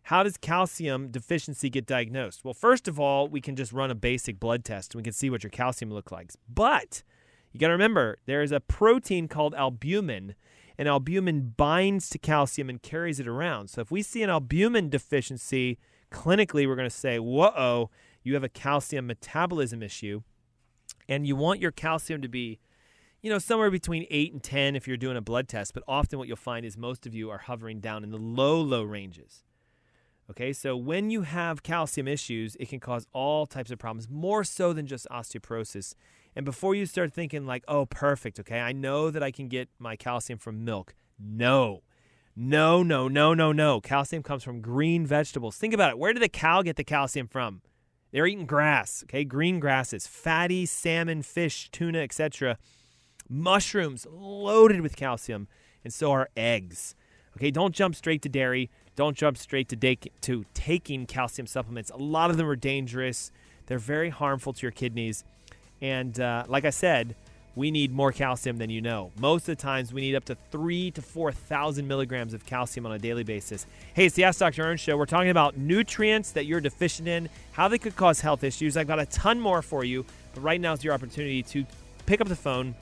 How 0.03 0.23
does 0.23 0.37
calcium 0.37 1.09
deficiency 1.09 1.69
get 1.69 1.85
diagnosed? 1.85 2.45
Well, 2.45 2.55
first 2.55 2.87
of 2.87 3.01
all, 3.01 3.27
we 3.27 3.41
can 3.41 3.57
just 3.57 3.73
run 3.73 3.91
a 3.91 3.95
basic 3.97 4.39
blood 4.39 4.65
test 4.65 4.95
and 4.95 5.01
we 5.01 5.03
can 5.03 5.13
see 5.13 5.31
what 5.31 5.43
your 5.43 5.51
calcium 5.51 5.91
looks 5.91 6.13
like. 6.13 6.31
But 6.49 7.03
you 7.51 7.59
got 7.59 7.69
to 7.69 7.73
remember, 7.73 8.19
there 8.27 8.43
is 8.43 8.53
a 8.53 8.61
protein 8.61 9.27
called 9.27 9.55
albumin, 9.55 10.37
and 10.79 10.87
albumin 10.87 11.55
binds 11.57 12.09
to 12.11 12.19
calcium 12.19 12.69
and 12.69 12.81
carries 12.83 13.19
it 13.19 13.27
around. 13.27 13.69
So 13.71 13.81
if 13.81 13.91
we 13.91 14.03
see 14.03 14.23
an 14.23 14.31
albumin 14.31 14.91
deficiency, 14.91 15.79
clinically, 16.13 16.69
we're 16.69 16.77
going 16.77 16.89
to 16.89 16.95
say, 16.95 17.19
whoa, 17.19 17.91
you 18.23 18.35
have 18.35 18.45
a 18.45 18.49
calcium 18.49 19.07
metabolism 19.07 19.83
issue, 19.83 20.23
and 21.09 21.27
you 21.27 21.37
want 21.37 21.61
your 21.61 21.71
calcium 21.71 22.23
to 22.23 22.29
be 22.29 22.59
you 23.27 23.33
know, 23.33 23.39
somewhere 23.39 23.73
between 23.73 24.07
8 24.09 24.35
and 24.35 24.43
10 24.43 24.77
if 24.77 24.87
you're 24.87 24.97
doing 24.97 25.17
a 25.17 25.21
blood 25.21 25.49
test, 25.49 25.75
but 25.75 25.83
often 25.89 26.17
what 26.17 26.29
you'll 26.29 26.37
find 26.37 26.65
is 26.65 26.77
most 26.77 27.07
of 27.07 27.15
you 27.15 27.29
are 27.29 27.39
hovering 27.39 27.81
down 27.81 28.05
in 28.05 28.11
the 28.13 28.19
low, 28.19 28.61
low 28.61 28.85
ranges. 28.85 29.43
Okay, 30.31 30.53
so 30.53 30.77
when 30.77 31.11
you 31.11 31.23
have 31.23 31.65
calcium 31.65 32.07
issues, 32.07 32.57
it 32.61 32.69
can 32.69 32.79
cause 32.79 33.07
all 33.13 33.47
types 33.47 33.73
of 33.73 33.81
problems, 33.81 34.09
more 34.09 34.45
so 34.45 34.73
than 34.73 34.87
just 34.87 35.09
osteoporosis. 35.11 35.95
And 36.37 36.45
before 36.45 36.77
you 36.77 36.87
start 36.87 37.13
thinking, 37.13 37.47
like, 37.47 37.65
oh, 37.67 37.87
perfect, 37.87 38.39
okay, 38.41 38.61
I 38.61 38.73
know 38.73 39.11
that 39.11 39.23
I 39.23 39.31
can 39.31 39.49
get 39.49 39.69
my 39.79 39.97
calcium 39.97 40.39
from 40.39 40.65
milk. 40.65 40.95
No, 41.19 41.83
no, 42.37 42.83
no, 42.85 43.09
no, 43.09 43.35
no, 43.35 43.51
no. 43.51 43.81
Calcium 43.81 44.23
comes 44.23 44.45
from 44.45 44.61
green 44.61 45.07
vegetables. 45.07 45.57
Think 45.57 45.75
about 45.75 45.91
it. 45.91 45.99
Where 45.99 46.13
did 46.13 46.23
the 46.23 46.29
cow 46.29 46.63
get 46.63 46.77
the 46.77 46.85
calcium 46.85 47.27
from? 47.29 47.63
They're 48.17 48.27
eating 48.27 48.47
grass, 48.47 49.05
okay, 49.05 49.25
green 49.25 49.61
grasses, 49.61 50.07
fatty 50.07 50.65
salmon, 50.65 51.21
fish, 51.21 51.69
tuna, 51.71 51.99
etc. 51.99 52.57
Mushrooms 53.29 54.07
loaded 54.11 54.81
with 54.81 54.97
calcium, 54.97 55.49
and 55.85 55.93
so 55.93 56.13
are 56.13 56.31
eggs. 56.35 56.95
Okay, 57.37 57.51
don't 57.51 57.75
jump 57.75 57.95
straight 57.95 58.23
to 58.23 58.31
dairy. 58.31 58.71
Don't 58.95 59.19
jump 59.19 59.37
straight 59.37 59.69
to, 59.69 59.97
to 60.23 60.47
taking 60.55 61.05
calcium 61.05 61.47
supplements. 61.47 61.91
A 61.91 61.99
lot 61.99 62.31
of 62.31 62.39
them 62.39 62.49
are 62.49 62.57
dangerous. 62.57 63.33
They're 63.67 63.79
very 63.79 64.09
harmful 64.09 64.55
to 64.55 64.63
your 64.63 64.73
kidneys. 64.73 65.23
And 65.83 66.19
uh, 66.19 66.45
like 66.49 66.65
I 66.65 66.71
said, 66.71 67.17
we 67.57 67.71
need 67.71 67.91
more 67.91 68.13
calcium 68.13 68.59
than 68.59 68.69
you 68.69 68.83
know. 68.83 69.11
Most 69.19 69.49
of 69.49 69.57
the 69.57 69.63
times, 69.63 69.93
we 69.93 70.03
need 70.03 70.15
up 70.15 70.27
to 70.27 70.37
three 70.53 70.91
to 70.93 71.03
four 71.03 71.33
thousand 71.33 71.89
milligrams 71.89 72.35
of 72.35 72.45
calcium 72.45 72.87
on 72.87 72.93
a 72.93 72.99
daily 72.99 73.25
basis. 73.25 73.67
Hey, 73.95 74.05
it's 74.05 74.15
the 74.15 74.25
Ask 74.25 74.39
Dr. 74.39 74.63
Ernst 74.63 74.85
show. 74.85 74.97
We're 74.97 75.07
talking 75.07 75.31
about 75.31 75.57
nutrients 75.57 76.33
that 76.33 76.45
you're 76.45 76.61
deficient 76.61 77.09
in, 77.09 77.31
how 77.53 77.67
they 77.67 77.79
could 77.79 77.97
cause 77.97 78.21
health 78.21 78.45
issues. 78.45 78.77
I've 78.77 78.87
got 78.87 79.01
a 79.01 79.07
ton 79.07 79.41
more 79.41 79.63
for 79.63 79.83
you, 79.85 80.05
but 80.35 80.43
right 80.43 80.61
now 80.61 80.75
is 80.75 80.85
your 80.85 80.93
opportunity 80.93 81.43
to 81.45 81.65
pick 82.05 82.21
up 82.21 82.29
the 82.29 82.37
phone 82.37 82.75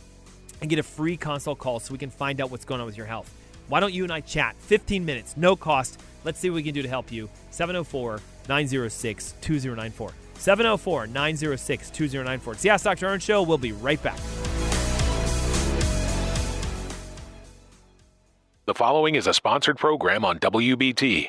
and 0.61 0.69
get 0.69 0.81
a 0.81 0.83
free 0.83 1.17
consult 1.17 1.59
call 1.59 1.79
so 1.79 1.93
we 1.93 1.99
can 1.99 2.11
find 2.11 2.41
out 2.41 2.51
what's 2.51 2.65
going 2.65 2.81
on 2.81 2.87
with 2.87 2.97
your 2.97 3.07
health. 3.07 3.33
Why 3.69 3.81
don't 3.81 3.95
you 3.95 4.03
and 4.03 4.13
I 4.13 4.21
chat? 4.21 4.57
15 4.59 5.05
minutes, 5.05 5.37
no 5.37 5.55
cost. 5.57 6.01
Let's 6.25 6.41
see 6.41 6.51
what 6.51 6.57
we 6.57 6.63
can 6.65 6.75
do 6.75 6.83
to 6.83 6.89
help 6.89 7.13
you. 7.13 7.29
704 7.51 8.21
906 8.49 9.35
2094. 9.41 10.11
704 10.35 11.07
906 11.07 11.91
2094. 11.91 12.53
It's 12.55 12.63
the 12.63 12.71
Ask 12.71 12.85
Dr. 12.85 13.07
Ernst 13.07 13.27
Show. 13.27 13.43
We'll 13.43 13.57
be 13.57 13.73
right 13.73 14.03
back. 14.03 14.19
The 18.66 18.74
following 18.74 19.14
is 19.14 19.27
a 19.27 19.35
sponsored 19.35 19.77
program 19.77 20.24
on 20.24 20.38
WBT. 20.38 21.29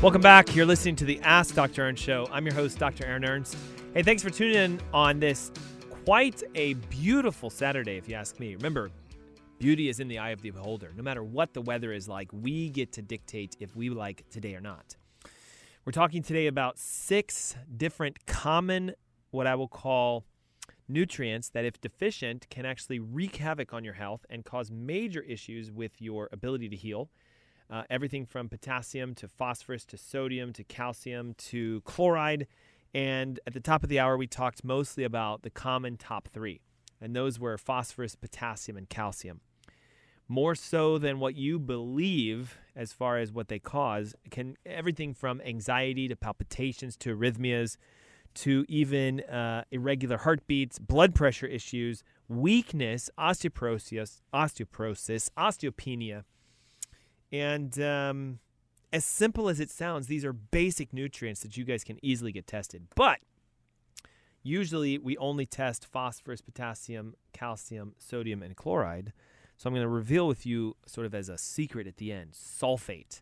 Welcome 0.00 0.20
back. 0.20 0.54
You're 0.54 0.64
listening 0.64 0.94
to 0.96 1.04
the 1.04 1.20
Ask 1.22 1.56
Dr. 1.56 1.82
Ernst 1.82 2.04
Show. 2.04 2.28
I'm 2.30 2.46
your 2.46 2.54
host, 2.54 2.78
Dr. 2.78 3.04
Aaron 3.04 3.24
Ernst. 3.24 3.56
Hey, 3.94 4.04
thanks 4.04 4.22
for 4.22 4.30
tuning 4.30 4.54
in 4.54 4.80
on 4.94 5.18
this 5.18 5.50
quite 6.04 6.40
a 6.54 6.74
beautiful 6.74 7.50
Saturday, 7.50 7.96
if 7.96 8.08
you 8.08 8.14
ask 8.14 8.38
me. 8.38 8.54
Remember, 8.54 8.92
Beauty 9.58 9.88
is 9.88 9.98
in 9.98 10.06
the 10.06 10.20
eye 10.20 10.30
of 10.30 10.40
the 10.40 10.50
beholder. 10.50 10.92
No 10.96 11.02
matter 11.02 11.24
what 11.24 11.52
the 11.52 11.60
weather 11.60 11.92
is 11.92 12.08
like, 12.08 12.28
we 12.32 12.70
get 12.70 12.92
to 12.92 13.02
dictate 13.02 13.56
if 13.58 13.74
we 13.74 13.90
like 13.90 14.24
today 14.30 14.54
or 14.54 14.60
not. 14.60 14.94
We're 15.84 15.90
talking 15.90 16.22
today 16.22 16.46
about 16.46 16.78
six 16.78 17.56
different 17.76 18.24
common, 18.26 18.94
what 19.32 19.48
I 19.48 19.56
will 19.56 19.66
call 19.66 20.24
nutrients 20.92 21.48
that, 21.50 21.64
if 21.64 21.80
deficient, 21.80 22.48
can 22.50 22.66
actually 22.66 22.98
wreak 22.98 23.36
havoc 23.36 23.72
on 23.72 23.84
your 23.84 23.94
health 23.94 24.26
and 24.28 24.44
cause 24.44 24.70
major 24.70 25.20
issues 25.22 25.70
with 25.70 26.00
your 26.00 26.28
ability 26.32 26.68
to 26.68 26.76
heal. 26.76 27.10
Uh, 27.70 27.84
everything 27.88 28.26
from 28.26 28.48
potassium 28.48 29.14
to 29.14 29.26
phosphorus 29.26 29.86
to 29.86 29.96
sodium 29.96 30.52
to 30.52 30.62
calcium 30.64 31.34
to 31.38 31.80
chloride. 31.82 32.46
And 32.92 33.40
at 33.46 33.54
the 33.54 33.60
top 33.60 33.82
of 33.82 33.88
the 33.88 33.98
hour, 33.98 34.16
we 34.16 34.26
talked 34.26 34.62
mostly 34.62 35.04
about 35.04 35.42
the 35.42 35.50
common 35.50 35.96
top 35.96 36.28
three, 36.32 36.60
and 37.00 37.16
those 37.16 37.40
were 37.40 37.56
phosphorus, 37.56 38.14
potassium, 38.14 38.76
and 38.76 38.88
calcium 38.88 39.40
more 40.28 40.54
so 40.54 40.96
than 40.96 41.20
what 41.20 41.34
you 41.34 41.58
believe 41.58 42.56
as 42.74 42.90
far 42.90 43.18
as 43.18 43.30
what 43.30 43.48
they 43.48 43.58
cause 43.58 44.14
can 44.30 44.56
everything 44.64 45.12
from 45.12 45.42
anxiety 45.42 46.08
to 46.08 46.16
palpitations 46.16 46.96
to 46.96 47.14
arrhythmias 47.14 47.76
to 48.34 48.64
even 48.68 49.20
uh, 49.20 49.64
irregular 49.70 50.18
heartbeats 50.18 50.78
blood 50.78 51.14
pressure 51.14 51.46
issues 51.46 52.02
weakness 52.28 53.10
osteoporosis 53.18 54.20
osteoporosis 54.32 55.28
osteopenia. 55.36 56.24
And 57.30 57.78
um, 57.80 58.38
as 58.92 59.04
simple 59.04 59.48
as 59.48 59.60
it 59.60 59.70
sounds 59.70 60.06
these 60.06 60.24
are 60.24 60.32
basic 60.32 60.92
nutrients 60.92 61.40
that 61.42 61.56
you 61.56 61.64
guys 61.64 61.84
can 61.84 61.98
easily 62.02 62.32
get 62.32 62.46
tested. 62.46 62.86
But 62.94 63.18
usually 64.42 64.98
we 64.98 65.16
only 65.18 65.46
test 65.46 65.86
phosphorus 65.86 66.40
potassium 66.40 67.14
calcium 67.32 67.94
sodium 67.98 68.42
and 68.42 68.56
chloride. 68.56 69.12
So 69.56 69.68
I'm 69.68 69.74
going 69.74 69.84
to 69.84 69.88
reveal 69.88 70.26
with 70.26 70.44
you, 70.44 70.76
sort 70.86 71.06
of 71.06 71.14
as 71.14 71.28
a 71.28 71.38
secret 71.38 71.86
at 71.86 71.98
the 71.98 72.10
end, 72.10 72.32
sulfate. 72.32 73.20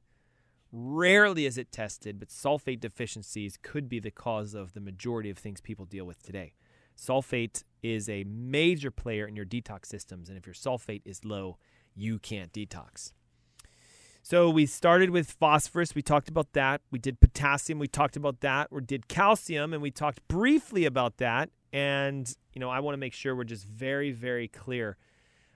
Rarely 0.72 1.46
is 1.46 1.58
it 1.58 1.72
tested, 1.72 2.20
but 2.20 2.28
sulfate 2.28 2.80
deficiencies 2.80 3.58
could 3.60 3.88
be 3.88 3.98
the 3.98 4.10
cause 4.10 4.54
of 4.54 4.72
the 4.72 4.80
majority 4.80 5.28
of 5.30 5.38
things 5.38 5.60
people 5.60 5.84
deal 5.84 6.04
with 6.04 6.22
today. 6.22 6.52
Sulfate 6.96 7.64
is 7.82 8.08
a 8.08 8.24
major 8.24 8.90
player 8.90 9.26
in 9.26 9.34
your 9.34 9.46
detox 9.46 9.86
systems, 9.86 10.28
and 10.28 10.38
if 10.38 10.46
your 10.46 10.54
sulfate 10.54 11.02
is 11.04 11.24
low, 11.24 11.58
you 11.94 12.18
can't 12.18 12.52
detox. 12.52 13.12
So 14.22 14.50
we 14.50 14.66
started 14.66 15.10
with 15.10 15.30
phosphorus. 15.32 15.94
We 15.94 16.02
talked 16.02 16.28
about 16.28 16.52
that. 16.52 16.82
We 16.90 16.98
did 16.98 17.20
potassium. 17.20 17.78
We 17.78 17.88
talked 17.88 18.16
about 18.16 18.40
that. 18.40 18.70
We 18.70 18.82
did 18.82 19.08
calcium, 19.08 19.72
and 19.72 19.82
we 19.82 19.90
talked 19.90 20.26
briefly 20.28 20.84
about 20.84 21.16
that. 21.16 21.50
And 21.72 22.32
you 22.52 22.60
know, 22.60 22.68
I 22.68 22.80
want 22.80 22.94
to 22.94 22.98
make 22.98 23.14
sure 23.14 23.34
we're 23.34 23.44
just 23.44 23.66
very, 23.66 24.12
very 24.12 24.46
clear 24.46 24.98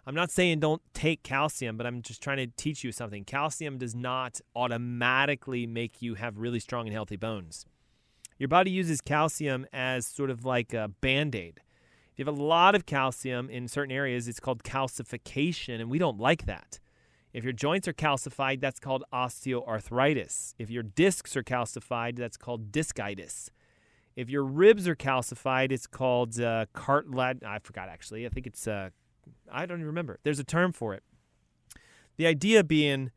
I'm 0.07 0.15
not 0.15 0.31
saying 0.31 0.61
don't 0.61 0.83
take 0.93 1.23
calcium, 1.23 1.77
but 1.77 1.87
I'm 1.87 2.03
just 2.03 2.23
trying 2.23 2.37
to 2.37 2.47
teach 2.47 2.85
you 2.85 2.93
something. 2.93 3.25
Calcium 3.25 3.79
does 3.79 3.95
not 3.95 4.41
automatically 4.55 5.67
make 5.67 6.03
you 6.03 6.15
have 6.15 6.39
really 6.39 6.61
strong 6.61 6.87
and 6.87 6.93
healthy 6.93 7.17
bones. 7.17 7.65
Your 8.39 8.49
body 8.49 8.71
uses 8.71 9.01
calcium 9.01 9.67
as 9.73 10.07
sort 10.07 10.31
of 10.31 10.45
like 10.45 10.75
a 10.75 10.89
band 11.01 11.35
aid. 11.35 11.61
If 12.13 12.19
you 12.19 12.25
have 12.27 12.39
a 12.39 12.43
lot 12.43 12.75
of 12.75 12.85
calcium 12.85 13.49
in 13.49 13.67
certain 13.67 13.93
areas, 13.93 14.29
it's 14.29 14.41
called 14.41 14.63
calcification, 14.63 15.81
and 15.81 15.91
we 15.91 15.99
don't 15.99 16.19
like 16.19 16.47
that. 16.47 16.79
If 17.33 17.43
your 17.43 17.53
joints 17.53 17.89
are 17.89 17.93
calcified, 17.93 18.61
that's 18.61 18.79
called 18.79 19.03
osteoarthritis. 19.13 20.55
If 20.59 20.71
your 20.71 20.85
discs 20.85 21.37
are 21.37 21.43
calcified, 21.43 22.17
that's 22.17 22.37
called 22.37 22.71
discitis. 22.71 23.49
If 24.15 24.31
your 24.31 24.45
ribs 24.45 24.87
are 24.87 24.95
calcified, 24.95 25.73
it's 25.73 25.89
called 25.89 26.39
uh, 26.39 26.67
cartilage. 26.73 27.43
I 27.45 27.59
forgot 27.59 27.89
actually. 27.89 28.27
I 28.27 28.29
think 28.29 28.47
it's 28.47 28.69
uh, 28.69 28.91
I 29.55 29.67
don't 29.67 29.79
even 29.79 29.87
remember. 29.87 30.19
There's 30.23 30.39
a 30.39 30.45
term 30.45 30.73
for 30.73 30.95
it. 30.95 31.03
The 32.17 32.27
idea 32.27 32.65
being 32.65 33.11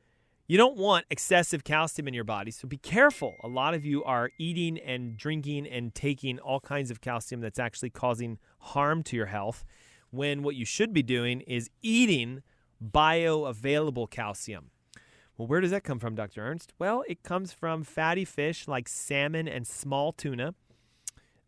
you 0.48 0.58
don't 0.58 0.78
want 0.78 1.06
excessive 1.10 1.66
calcium 1.66 2.08
in 2.08 2.14
your 2.14 2.24
body, 2.24 2.52
so 2.52 2.70
be 2.70 2.78
careful. 2.78 3.36
A 3.44 3.50
lot 3.50 3.74
of 3.74 3.84
you 3.84 4.02
are 4.06 4.30
eating 4.40 4.78
and 4.78 5.18
drinking 5.18 5.68
and 5.68 5.94
taking 5.94 6.40
all 6.40 6.62
kinds 6.62 6.90
of 6.90 7.02
calcium 7.02 7.42
that's 7.42 7.60
actually 7.60 7.90
causing 7.90 8.38
harm 8.60 9.04
to 9.04 9.18
your 9.18 9.26
health 9.26 9.66
when 10.10 10.44
what 10.44 10.56
you 10.56 10.64
should 10.64 10.94
be 10.94 11.04
doing 11.04 11.42
is 11.42 11.70
eating 11.82 12.44
bioavailable 12.82 14.10
calcium. 14.10 14.72
Well, 15.38 15.48
where 15.48 15.60
does 15.60 15.72
that 15.72 15.84
come 15.84 16.00
from, 16.00 16.16
Dr. 16.16 16.42
Ernst? 16.42 16.72
Well, 16.80 17.04
it 17.10 17.24
comes 17.24 17.52
from 17.52 17.84
fatty 17.84 18.24
fish 18.24 18.70
like 18.70 18.88
salmon 18.88 19.50
and 19.50 19.68
small 19.68 20.14
tuna 20.14 20.56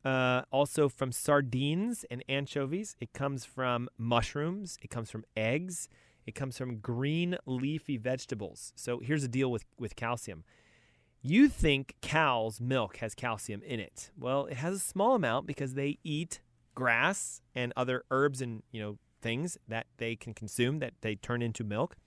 uh, 0.05 0.43
also 0.51 0.89
from 0.89 1.11
sardines 1.11 2.05
and 2.09 2.23
anchovies. 2.29 2.95
It 2.99 3.13
comes 3.13 3.45
from 3.45 3.89
mushrooms. 3.97 4.77
It 4.81 4.89
comes 4.89 5.11
from 5.11 5.25
eggs. 5.35 5.89
It 6.25 6.35
comes 6.35 6.57
from 6.57 6.77
green 6.77 7.37
leafy 7.45 7.97
vegetables. 7.97 8.71
So 8.75 8.99
here's 8.99 9.23
the 9.23 9.27
deal 9.27 9.51
with, 9.51 9.65
with 9.77 9.95
calcium. 9.95 10.43
You 11.21 11.49
think 11.49 11.95
cow's 12.01 12.61
milk 12.61 12.97
has 12.97 13.13
calcium 13.13 13.61
in 13.63 13.79
it. 13.79 14.11
Well, 14.17 14.45
it 14.45 14.57
has 14.57 14.75
a 14.75 14.79
small 14.79 15.15
amount 15.15 15.47
because 15.47 15.73
they 15.73 15.97
eat 16.03 16.39
grass 16.75 17.41
and 17.53 17.73
other 17.75 18.03
herbs 18.09 18.41
and, 18.41 18.63
you 18.71 18.81
know, 18.81 18.97
things 19.21 19.57
that 19.67 19.87
they 19.97 20.15
can 20.15 20.33
consume 20.33 20.79
that 20.79 20.93
they 21.01 21.15
turn 21.15 21.41
into 21.41 21.63
milk. 21.63 21.97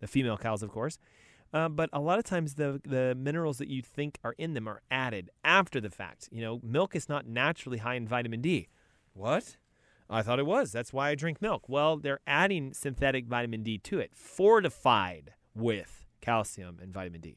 The 0.00 0.06
female 0.06 0.36
cows, 0.36 0.62
of 0.62 0.70
course. 0.70 0.98
Uh, 1.54 1.68
but 1.68 1.88
a 1.92 2.00
lot 2.00 2.18
of 2.18 2.24
times 2.24 2.54
the 2.54 2.80
the 2.84 3.14
minerals 3.16 3.58
that 3.58 3.68
you 3.68 3.80
think 3.80 4.18
are 4.24 4.34
in 4.38 4.54
them 4.54 4.66
are 4.66 4.82
added 4.90 5.30
after 5.44 5.80
the 5.80 5.88
fact. 5.88 6.28
You 6.32 6.42
know, 6.42 6.60
milk 6.64 6.96
is 6.96 7.08
not 7.08 7.28
naturally 7.28 7.78
high 7.78 7.94
in 7.94 8.08
vitamin 8.08 8.40
D. 8.40 8.66
What? 9.12 9.56
I 10.10 10.22
thought 10.22 10.40
it 10.40 10.46
was. 10.46 10.72
That's 10.72 10.92
why 10.92 11.10
I 11.10 11.14
drink 11.14 11.40
milk. 11.40 11.68
Well, 11.68 11.96
they're 11.96 12.20
adding 12.26 12.74
synthetic 12.74 13.26
vitamin 13.26 13.62
D 13.62 13.78
to 13.78 14.00
it, 14.00 14.10
fortified 14.14 15.34
with 15.54 16.04
calcium 16.20 16.78
and 16.82 16.92
vitamin 16.92 17.20
D. 17.20 17.36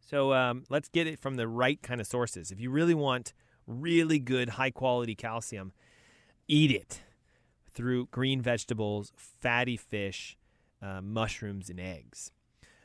So 0.00 0.34
um, 0.34 0.64
let's 0.68 0.88
get 0.88 1.06
it 1.06 1.18
from 1.18 1.36
the 1.36 1.48
right 1.48 1.82
kind 1.82 2.00
of 2.00 2.06
sources. 2.06 2.52
If 2.52 2.60
you 2.60 2.70
really 2.70 2.94
want 2.94 3.32
really 3.66 4.18
good, 4.18 4.50
high 4.50 4.70
quality 4.70 5.14
calcium, 5.14 5.72
eat 6.46 6.70
it 6.70 7.02
through 7.72 8.06
green 8.06 8.42
vegetables, 8.42 9.10
fatty 9.16 9.76
fish, 9.76 10.36
uh, 10.82 11.00
mushrooms, 11.00 11.68
and 11.70 11.80
eggs. 11.80 12.30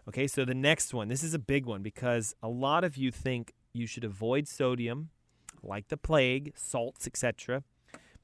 Okay, 0.08 0.28
so 0.28 0.46
the 0.46 0.56
next 0.56 0.94
one, 0.94 1.10
this 1.10 1.24
is 1.24 1.34
a 1.34 1.40
big 1.40 1.66
one 1.66 1.84
because 1.84 2.36
a 2.42 2.50
lot 2.50 2.84
of 2.84 2.98
you 2.98 3.12
think 3.12 3.54
you 3.72 3.86
should 3.86 4.04
avoid 4.04 4.48
sodium 4.48 5.10
like 5.64 5.90
the 5.90 5.98
plague, 5.98 6.54
salts, 6.56 7.06
etc. 7.06 7.64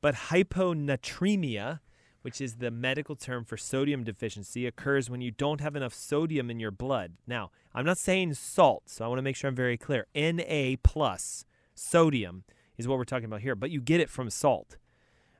But 0.01 0.15
hyponatremia, 0.15 1.79
which 2.23 2.41
is 2.41 2.55
the 2.55 2.71
medical 2.71 3.15
term 3.15 3.45
for 3.45 3.57
sodium 3.57 4.03
deficiency, 4.03 4.65
occurs 4.65 5.09
when 5.09 5.21
you 5.21 5.31
don't 5.31 5.61
have 5.61 5.75
enough 5.75 5.93
sodium 5.93 6.49
in 6.49 6.59
your 6.59 6.71
blood. 6.71 7.13
Now, 7.27 7.51
I'm 7.73 7.85
not 7.85 7.99
saying 7.99 8.33
salt, 8.33 8.83
so 8.87 9.05
I 9.05 9.07
want 9.07 9.19
to 9.19 9.23
make 9.23 9.35
sure 9.35 9.47
I'm 9.47 9.55
very 9.55 9.77
clear. 9.77 10.07
Na 10.15 10.75
plus 10.81 11.45
sodium 11.75 12.43
is 12.77 12.87
what 12.87 12.97
we're 12.97 13.05
talking 13.05 13.25
about 13.25 13.41
here, 13.41 13.55
but 13.55 13.69
you 13.69 13.81
get 13.81 14.01
it 14.01 14.09
from 14.09 14.29
salt. 14.29 14.77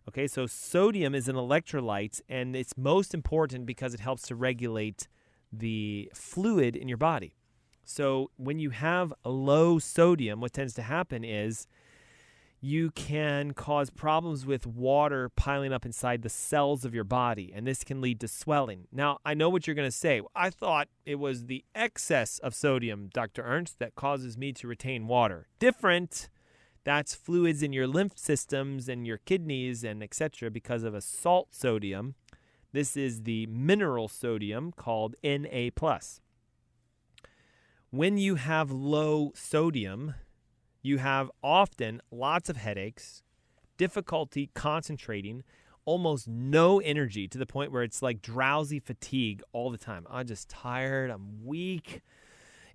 Okay, 0.08 0.28
so 0.28 0.46
sodium 0.46 1.14
is 1.14 1.28
an 1.28 1.36
electrolyte, 1.36 2.22
and 2.30 2.56
it's 2.56 2.78
most 2.78 3.14
important 3.14 3.66
because 3.66 3.94
it 3.94 4.00
helps 4.00 4.22
to 4.28 4.36
regulate 4.36 5.08
the 5.52 6.12
fluid 6.14 6.76
in 6.76 6.88
your 6.88 6.98
body. 6.98 7.34
So 7.84 8.32
when 8.36 8.60
you 8.60 8.72
have 8.72 9.14
low 9.24 9.80
sodium, 9.80 10.42
what 10.42 10.54
tends 10.54 10.74
to 10.74 10.82
happen 10.82 11.24
is 11.24 11.68
you 12.60 12.90
can 12.92 13.54
cause 13.54 13.90
problems 13.90 14.46
with 14.46 14.66
water 14.66 15.30
piling 15.30 15.72
up 15.72 15.86
inside 15.86 16.22
the 16.22 16.30
cells 16.30 16.84
of 16.84 16.94
your 16.94 17.04
body, 17.04 17.54
and 17.56 17.68
this 17.68 17.84
can 17.84 18.02
lead 18.02 18.20
to 18.20 18.28
swelling. 18.28 18.88
Now, 18.92 19.20
I 19.24 19.36
know 19.36 19.50
what 19.50 19.68
you're 19.68 19.76
going 19.76 19.88
to 19.88 19.92
say. 19.92 20.22
I 20.36 20.50
thought 20.50 20.88
it 21.06 21.16
was 21.16 21.46
the 21.46 21.64
excess 21.76 22.40
of 22.40 22.56
sodium, 22.56 23.10
Dr. 23.14 23.44
Ernst, 23.44 23.80
that 23.80 23.96
causes 23.96 24.38
me 24.38 24.52
to 24.54 24.68
retain 24.68 25.08
water. 25.08 25.48
Different. 25.60 26.30
That's 26.84 27.14
fluids 27.14 27.62
in 27.62 27.74
your 27.74 27.86
lymph 27.86 28.18
systems 28.18 28.90
and 28.90 29.06
your 29.06 29.18
kidneys 29.18 29.84
and 29.84 30.02
etc. 30.02 30.50
because 30.50 30.84
of 30.84 30.96
a 30.96 31.02
salt 31.02 31.50
sodium. 31.52 32.16
This 32.74 32.98
is 32.98 33.24
the 33.24 33.48
mineral 33.48 34.08
sodium 34.08 34.72
called 34.72 35.16
Na+. 35.24 36.00
When 37.90 38.18
you 38.18 38.36
have 38.36 38.72
low 38.72 39.32
sodium, 39.34 40.16
you 40.82 40.98
have 40.98 41.32
often 41.42 42.02
lots 42.12 42.50
of 42.50 42.58
headaches, 42.58 43.24
difficulty 43.78 44.50
concentrating, 44.54 45.44
almost 45.86 46.28
no 46.28 46.80
energy 46.82 47.28
to 47.30 47.38
the 47.38 47.46
point 47.46 47.72
where 47.72 47.84
it's 47.84 48.02
like 48.02 48.22
drowsy 48.22 48.80
fatigue 48.80 49.42
all 49.54 49.72
the 49.72 49.78
time. 49.78 50.06
I'm 50.10 50.28
just 50.28 50.50
tired, 50.50 51.10
I'm 51.10 51.46
weak. 51.46 52.02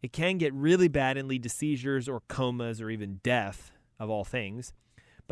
It 0.00 0.12
can 0.12 0.38
get 0.38 0.54
really 0.54 0.88
bad 0.88 1.18
and 1.18 1.28
lead 1.28 1.42
to 1.42 1.48
seizures 1.48 2.08
or 2.08 2.22
comas 2.28 2.80
or 2.80 2.88
even 2.90 3.20
death, 3.22 3.72
of 4.00 4.10
all 4.10 4.24
things. 4.24 4.72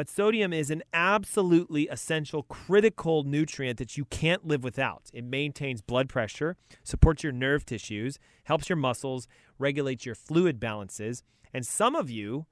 But 0.01 0.09
sodium 0.09 0.55
is 0.55 0.71
an 0.71 0.83
absolutely 0.95 1.87
essential, 1.89 2.45
critical 2.45 3.23
nutrient 3.23 3.77
that 3.77 3.99
you 3.99 4.07
can't 4.07 4.47
live 4.47 4.65
without. 4.65 5.11
It 5.13 5.25
maintains 5.25 5.83
blood 5.83 6.09
pressure, 6.09 6.57
supports 6.83 7.23
your 7.23 7.35
nerve 7.35 7.67
tissues, 7.67 8.19
helps 8.45 8.71
your 8.71 8.77
muscles, 8.77 9.29
regulates 9.59 10.07
your 10.07 10.15
fluid 10.15 10.59
balances. 10.59 11.23
And 11.53 11.67
some 11.67 11.95
of 11.95 12.09
you 12.09 12.47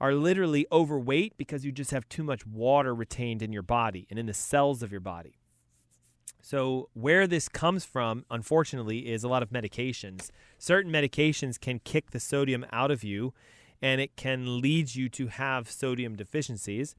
are 0.00 0.14
literally 0.14 0.66
overweight 0.72 1.36
because 1.36 1.62
you 1.62 1.72
just 1.72 1.90
have 1.90 2.08
too 2.08 2.22
much 2.22 2.46
water 2.46 2.94
retained 2.94 3.42
in 3.42 3.52
your 3.52 3.60
body 3.60 4.06
and 4.08 4.18
in 4.18 4.24
the 4.24 4.32
cells 4.32 4.82
of 4.82 4.90
your 4.90 5.02
body. 5.02 5.36
So, 6.40 6.88
where 6.94 7.26
this 7.26 7.50
comes 7.50 7.84
from, 7.84 8.24
unfortunately, 8.30 9.12
is 9.12 9.24
a 9.24 9.28
lot 9.28 9.42
of 9.42 9.50
medications. 9.50 10.30
Certain 10.56 10.90
medications 10.90 11.60
can 11.60 11.80
kick 11.80 12.12
the 12.12 12.20
sodium 12.20 12.64
out 12.72 12.90
of 12.90 13.04
you 13.04 13.34
and 13.82 14.00
it 14.00 14.16
can 14.16 14.60
lead 14.60 14.94
you 14.94 15.08
to 15.10 15.26
have 15.28 15.70
sodium 15.70 16.16
deficiencies. 16.16 16.94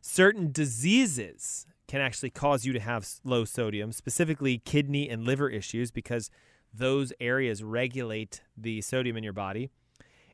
Certain 0.00 0.50
diseases 0.52 1.66
can 1.86 2.00
actually 2.00 2.30
cause 2.30 2.64
you 2.64 2.72
to 2.72 2.80
have 2.80 3.06
low 3.24 3.44
sodium, 3.44 3.92
specifically 3.92 4.58
kidney 4.58 5.08
and 5.08 5.24
liver 5.24 5.48
issues, 5.48 5.90
because 5.90 6.30
those 6.72 7.12
areas 7.20 7.64
regulate 7.64 8.42
the 8.56 8.80
sodium 8.80 9.16
in 9.16 9.24
your 9.24 9.32
body. 9.32 9.70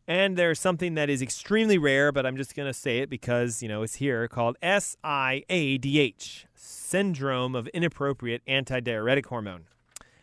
And 0.08 0.36
there's 0.36 0.60
something 0.60 0.94
that 0.94 1.10
is 1.10 1.20
extremely 1.20 1.78
rare, 1.78 2.12
but 2.12 2.24
I'm 2.24 2.36
just 2.36 2.54
going 2.54 2.68
to 2.68 2.74
say 2.74 2.98
it 2.98 3.10
because, 3.10 3.62
you 3.62 3.68
know, 3.68 3.82
it's 3.82 3.96
here 3.96 4.28
called 4.28 4.56
SIADH, 4.62 6.44
Syndrome 6.54 7.56
of 7.56 7.66
Inappropriate 7.68 8.42
Antidiuretic 8.46 9.26
Hormone. 9.26 9.64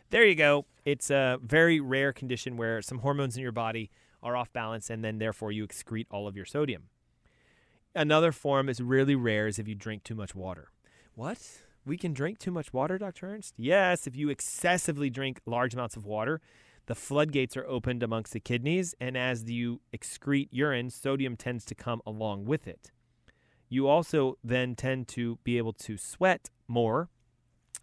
There 0.09 0.23
you 0.25 0.36
go. 0.36 0.65
It's 0.86 1.09
a 1.09 1.39
very 1.41 1.81
rare 1.81 2.13
condition 2.13 2.55
where 2.55 2.81
some 2.81 2.99
hormones 2.99 3.36
in 3.36 3.43
your 3.43 3.51
body 3.51 3.89
are 4.23 4.36
off 4.36 4.51
balance 4.53 4.89
and 4.89 5.03
then 5.03 5.19
therefore 5.19 5.51
you 5.51 5.67
excrete 5.67 6.07
all 6.09 6.27
of 6.27 6.36
your 6.36 6.45
sodium. 6.45 6.83
Another 7.95 8.31
form 8.31 8.69
is 8.69 8.81
really 8.81 9.15
rare 9.15 9.47
is 9.47 9.59
if 9.59 9.67
you 9.67 9.75
drink 9.75 10.03
too 10.03 10.15
much 10.15 10.33
water. 10.33 10.69
What? 11.13 11.62
We 11.86 11.97
can 11.97 12.13
drink 12.13 12.39
too 12.39 12.51
much 12.51 12.73
water, 12.73 12.97
Dr. 12.97 13.27
Ernst? 13.27 13.53
Yes, 13.57 14.07
if 14.07 14.15
you 14.15 14.29
excessively 14.29 15.09
drink 15.09 15.41
large 15.45 15.73
amounts 15.73 15.95
of 15.95 16.05
water, 16.05 16.41
the 16.86 16.95
floodgates 16.95 17.55
are 17.55 17.67
opened 17.67 18.03
amongst 18.03 18.33
the 18.33 18.39
kidneys, 18.39 18.95
and 18.99 19.17
as 19.17 19.49
you 19.49 19.81
excrete 19.95 20.49
urine, 20.51 20.89
sodium 20.89 21.36
tends 21.36 21.65
to 21.65 21.75
come 21.75 22.01
along 22.05 22.45
with 22.45 22.67
it. 22.67 22.91
You 23.69 23.88
also 23.88 24.38
then 24.43 24.75
tend 24.75 25.07
to 25.09 25.39
be 25.43 25.57
able 25.57 25.73
to 25.73 25.97
sweat 25.97 26.49
more. 26.67 27.09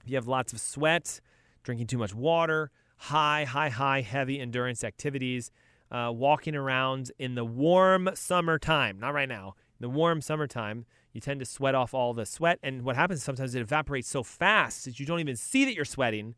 If 0.04 0.10
you 0.10 0.16
have 0.16 0.28
lots 0.28 0.52
of 0.52 0.60
sweat, 0.60 1.20
drinking 1.62 1.88
too 1.88 1.98
much 1.98 2.14
water, 2.14 2.70
high, 2.96 3.44
high, 3.44 3.70
high, 3.70 4.02
heavy 4.02 4.40
endurance 4.40 4.84
activities, 4.84 5.50
uh, 5.90 6.12
walking 6.14 6.54
around 6.54 7.10
in 7.18 7.34
the 7.34 7.44
warm 7.44 8.10
summertime, 8.14 8.98
not 9.00 9.14
right 9.14 9.28
now, 9.28 9.54
in 9.80 9.82
the 9.82 9.88
warm 9.88 10.20
summertime, 10.20 10.86
you 11.12 11.20
tend 11.20 11.40
to 11.40 11.46
sweat 11.46 11.74
off 11.74 11.94
all 11.94 12.14
the 12.14 12.26
sweat. 12.26 12.58
And 12.62 12.82
what 12.82 12.96
happens 12.96 13.22
sometimes 13.22 13.54
it 13.54 13.60
evaporates 13.60 14.08
so 14.08 14.22
fast 14.22 14.84
that 14.84 15.00
you 15.00 15.06
don't 15.06 15.20
even 15.20 15.36
see 15.36 15.64
that 15.64 15.74
you're 15.74 15.84
sweating. 15.84 16.34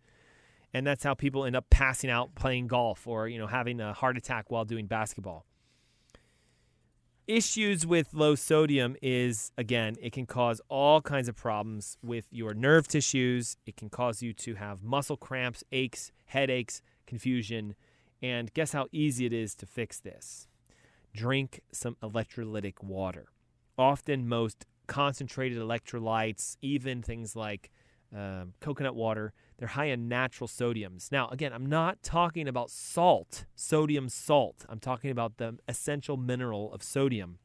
And 0.72 0.86
that's 0.86 1.04
how 1.04 1.14
people 1.14 1.44
end 1.44 1.54
up 1.54 1.68
passing 1.68 2.08
out 2.08 2.34
playing 2.34 2.66
golf 2.66 3.06
or 3.06 3.28
you 3.28 3.38
know 3.38 3.46
having 3.46 3.80
a 3.80 3.92
heart 3.92 4.16
attack 4.16 4.50
while 4.50 4.64
doing 4.64 4.86
basketball. 4.86 5.44
Issues 7.26 7.86
with 7.86 8.14
low 8.14 8.34
sodium 8.34 8.96
is 9.02 9.52
again 9.58 9.96
it 10.00 10.12
can 10.12 10.24
cause 10.24 10.62
all 10.68 11.02
kinds 11.02 11.28
of 11.28 11.36
problems 11.36 11.98
with 12.02 12.24
your 12.30 12.54
nerve 12.54 12.88
tissues. 12.88 13.56
It 13.66 13.76
can 13.76 13.90
cause 13.90 14.22
you 14.22 14.32
to 14.32 14.54
have 14.54 14.82
muscle 14.82 15.18
cramps 15.18 15.62
aches 15.72 16.10
headaches 16.24 16.80
confusion 17.06 17.74
and 18.22 18.52
guess 18.54 18.72
how 18.72 18.87
easy 18.92 19.26
it 19.26 19.32
is 19.32 19.54
to 19.54 19.66
fix 19.66 19.98
this 19.98 20.48
drink 21.14 21.61
some 21.72 21.96
electrolytic 22.02 22.82
water 22.82 23.26
often 23.76 24.28
most 24.28 24.64
concentrated 24.87 25.58
electrolytes 25.58 26.56
even 26.62 27.02
things 27.02 27.35
like 27.37 27.70
um, 28.14 28.52
coconut 28.61 28.94
water. 28.94 29.32
They're 29.58 29.68
high 29.68 29.87
in 29.87 30.08
natural 30.08 30.48
sodiums. 30.48 31.11
Now, 31.11 31.28
again, 31.28 31.52
I'm 31.52 31.66
not 31.66 32.02
talking 32.02 32.46
about 32.46 32.70
salt, 32.70 33.46
sodium 33.54 34.08
salt. 34.08 34.66
I'm 34.68 34.80
talking 34.80 35.11
about 35.11 35.38
the 35.38 35.58
essential 35.66 36.16
mineral 36.16 36.72
of 36.72 36.82
sodium. 36.82 37.38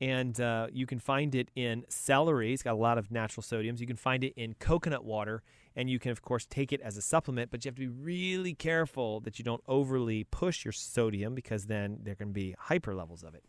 And 0.00 0.40
uh, 0.40 0.66
you 0.72 0.86
can 0.86 0.98
find 0.98 1.34
it 1.34 1.50
in 1.54 1.84
celery. 1.88 2.52
It's 2.52 2.62
got 2.62 2.74
a 2.74 2.76
lot 2.76 2.98
of 2.98 3.10
natural 3.10 3.44
sodiums. 3.44 3.78
You 3.78 3.86
can 3.86 3.96
find 3.96 4.24
it 4.24 4.32
in 4.36 4.54
coconut 4.54 5.04
water. 5.04 5.42
And 5.76 5.90
you 5.90 5.98
can, 5.98 6.12
of 6.12 6.22
course, 6.22 6.46
take 6.46 6.72
it 6.72 6.80
as 6.80 6.96
a 6.96 7.02
supplement, 7.02 7.50
but 7.50 7.64
you 7.64 7.68
have 7.68 7.74
to 7.74 7.80
be 7.80 7.88
really 7.88 8.54
careful 8.54 9.20
that 9.20 9.38
you 9.38 9.44
don't 9.44 9.62
overly 9.66 10.22
push 10.24 10.64
your 10.64 10.72
sodium 10.72 11.34
because 11.34 11.66
then 11.66 11.98
there 12.02 12.14
can 12.14 12.32
be 12.32 12.54
hyper 12.58 12.94
levels 12.94 13.24
of 13.24 13.34
it. 13.34 13.42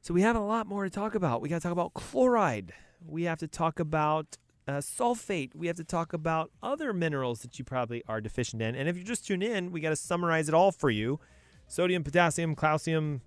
So 0.00 0.14
we 0.14 0.22
have 0.22 0.36
a 0.36 0.40
lot 0.40 0.66
more 0.68 0.84
to 0.84 0.90
talk 0.90 1.14
about. 1.14 1.40
We 1.40 1.48
got 1.48 1.56
to 1.56 1.62
talk 1.62 1.72
about 1.72 1.94
chloride 1.94 2.74
we 3.06 3.24
have 3.24 3.38
to 3.38 3.48
talk 3.48 3.80
about 3.80 4.38
uh, 4.66 4.72
sulfate. 4.74 5.54
We 5.54 5.66
have 5.66 5.76
to 5.76 5.84
talk 5.84 6.12
about 6.12 6.50
other 6.62 6.92
minerals 6.92 7.40
that 7.40 7.58
you 7.58 7.64
probably 7.64 8.02
are 8.08 8.20
deficient 8.20 8.62
in. 8.62 8.74
And 8.74 8.88
if 8.88 8.96
you 8.96 9.04
just 9.04 9.26
tune 9.26 9.42
in, 9.42 9.70
we 9.70 9.80
got 9.80 9.90
to 9.90 9.96
summarize 9.96 10.48
it 10.48 10.54
all 10.54 10.72
for 10.72 10.90
you 10.90 11.20
sodium, 11.66 12.04
potassium, 12.04 12.54
calcium, 12.54 13.22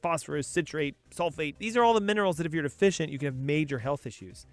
phosphorus, 0.00 0.46
citrate, 0.46 0.96
sulfate. 1.14 1.58
These 1.58 1.76
are 1.76 1.82
all 1.82 1.94
the 1.94 2.00
minerals 2.00 2.36
that 2.36 2.46
if 2.46 2.54
you're 2.54 2.62
deficient, 2.62 3.10
you 3.10 3.18
can 3.18 3.26
have 3.26 3.36
major 3.36 3.78
health 3.78 4.06
issues. 4.06 4.46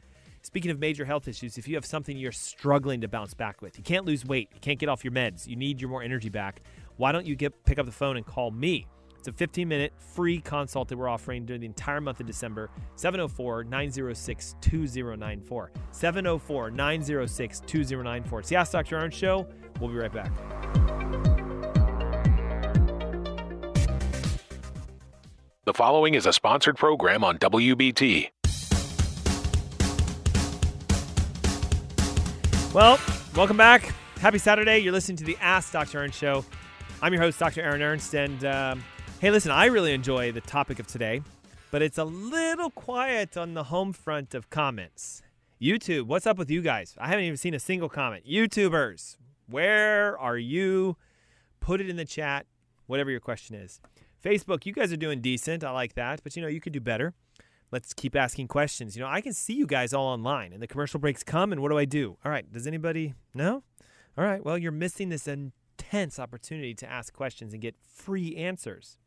Speaking 0.47 0.71
of 0.71 0.79
major 0.79 1.03
health 1.03 1.27
issues, 1.27 1.57
if 1.57 1.67
you 1.67 1.75
have 1.75 1.85
something 1.85 2.15
you're 2.15 2.31
struggling 2.31 3.01
to 3.01 3.09
bounce 3.09 3.33
back 3.33 3.61
with, 3.61 3.77
you 3.77 3.83
can't 3.83 4.05
lose 4.05 4.25
weight, 4.25 4.47
you 4.53 4.61
can't 4.61 4.79
get 4.79 4.87
off 4.87 5.03
your 5.03 5.11
meds, 5.11 5.45
you 5.45 5.57
need 5.57 5.81
your 5.81 5.89
more 5.89 6.01
energy 6.01 6.29
back, 6.29 6.61
why 6.95 7.11
don't 7.11 7.25
you 7.25 7.35
get 7.35 7.65
pick 7.65 7.77
up 7.77 7.85
the 7.85 7.91
phone 7.91 8.15
and 8.15 8.25
call 8.25 8.49
me? 8.49 8.87
It's 9.19 9.27
a 9.27 9.33
15 9.33 9.67
minute 9.67 9.91
free 9.97 10.39
consult 10.39 10.87
that 10.87 10.97
we're 10.97 11.09
offering 11.09 11.45
during 11.45 11.59
the 11.59 11.65
entire 11.67 11.99
month 11.99 12.21
of 12.21 12.27
December. 12.27 12.69
704 12.95 13.65
906 13.65 14.55
2094. 14.61 15.71
704 15.91 16.71
906 16.71 17.59
2094. 17.59 18.39
It's 18.39 18.47
the 18.47 18.55
Ask 18.55 18.71
Dr. 18.71 18.99
Ernst 18.99 19.17
Show. 19.17 19.45
We'll 19.81 19.89
be 19.89 19.97
right 19.97 20.13
back. 20.13 20.31
The 25.65 25.73
following 25.73 26.13
is 26.15 26.25
a 26.25 26.31
sponsored 26.31 26.77
program 26.77 27.25
on 27.25 27.37
WBT. 27.37 28.29
Well, 32.77 32.99
welcome 33.35 33.57
back. 33.57 33.91
Happy 34.19 34.37
Saturday. 34.37 34.77
You're 34.77 34.93
listening 34.93 35.17
to 35.17 35.23
the 35.23 35.35
Ask 35.41 35.71
Dr. 35.71 35.97
Ernst 35.97 36.19
Show. 36.19 36.45
I'm 37.01 37.11
your 37.11 37.23
host, 37.23 37.39
Dr. 37.39 37.63
Aaron 37.63 37.81
Ernst. 37.81 38.13
And 38.13 38.45
um, 38.45 38.83
hey, 39.19 39.31
listen, 39.31 39.49
I 39.49 39.65
really 39.65 39.93
enjoy 39.93 40.31
the 40.31 40.41
topic 40.41 40.77
of 40.77 40.85
today, 40.85 41.23
but 41.71 41.81
it's 41.81 41.97
a 41.97 42.03
little 42.03 42.69
quiet 42.69 43.35
on 43.35 43.55
the 43.55 43.63
home 43.63 43.93
front 43.93 44.35
of 44.35 44.51
comments. 44.51 45.23
YouTube, 45.59 46.03
what's 46.03 46.27
up 46.27 46.37
with 46.37 46.51
you 46.51 46.61
guys? 46.61 46.93
I 46.99 47.07
haven't 47.07 47.23
even 47.23 47.37
seen 47.37 47.55
a 47.55 47.59
single 47.59 47.89
comment. 47.89 48.27
YouTubers, 48.29 49.17
where 49.49 50.15
are 50.19 50.37
you? 50.37 50.97
Put 51.59 51.81
it 51.81 51.89
in 51.89 51.95
the 51.95 52.05
chat, 52.05 52.45
whatever 52.85 53.09
your 53.09 53.21
question 53.21 53.55
is. 53.55 53.81
Facebook, 54.23 54.67
you 54.67 54.73
guys 54.73 54.93
are 54.93 54.97
doing 54.97 55.19
decent. 55.19 55.63
I 55.63 55.71
like 55.71 55.95
that, 55.95 56.21
but 56.23 56.35
you 56.35 56.43
know, 56.43 56.47
you 56.47 56.61
could 56.61 56.73
do 56.73 56.79
better. 56.79 57.15
Let's 57.71 57.93
keep 57.93 58.15
asking 58.15 58.47
questions. 58.47 58.95
You 58.95 59.01
know, 59.01 59.09
I 59.09 59.19
can 59.19 59.33
see 59.33 59.53
you 59.53 59.67
guys 59.67 59.93
all 59.93 60.07
online, 60.07 60.53
and 60.53 60.61
the 60.61 60.67
commercial 60.67 60.99
breaks 60.99 61.23
come, 61.23 61.51
and 61.51 61.61
what 61.61 61.69
do 61.69 61.77
I 61.77 61.85
do? 61.85 62.17
All 62.23 62.31
right, 62.31 62.49
does 62.51 62.65
anybody 62.65 63.13
know? 63.33 63.63
All 64.17 64.23
right, 64.23 64.43
well, 64.43 64.57
you're 64.57 64.71
missing 64.71 65.09
this 65.09 65.27
intense 65.27 66.17
opportunity 66.17 66.73
to 66.75 66.89
ask 66.89 67.13
questions 67.13 67.51
and 67.53 67.61
get 67.61 67.75
free 67.81 68.35
answers. 68.37 68.97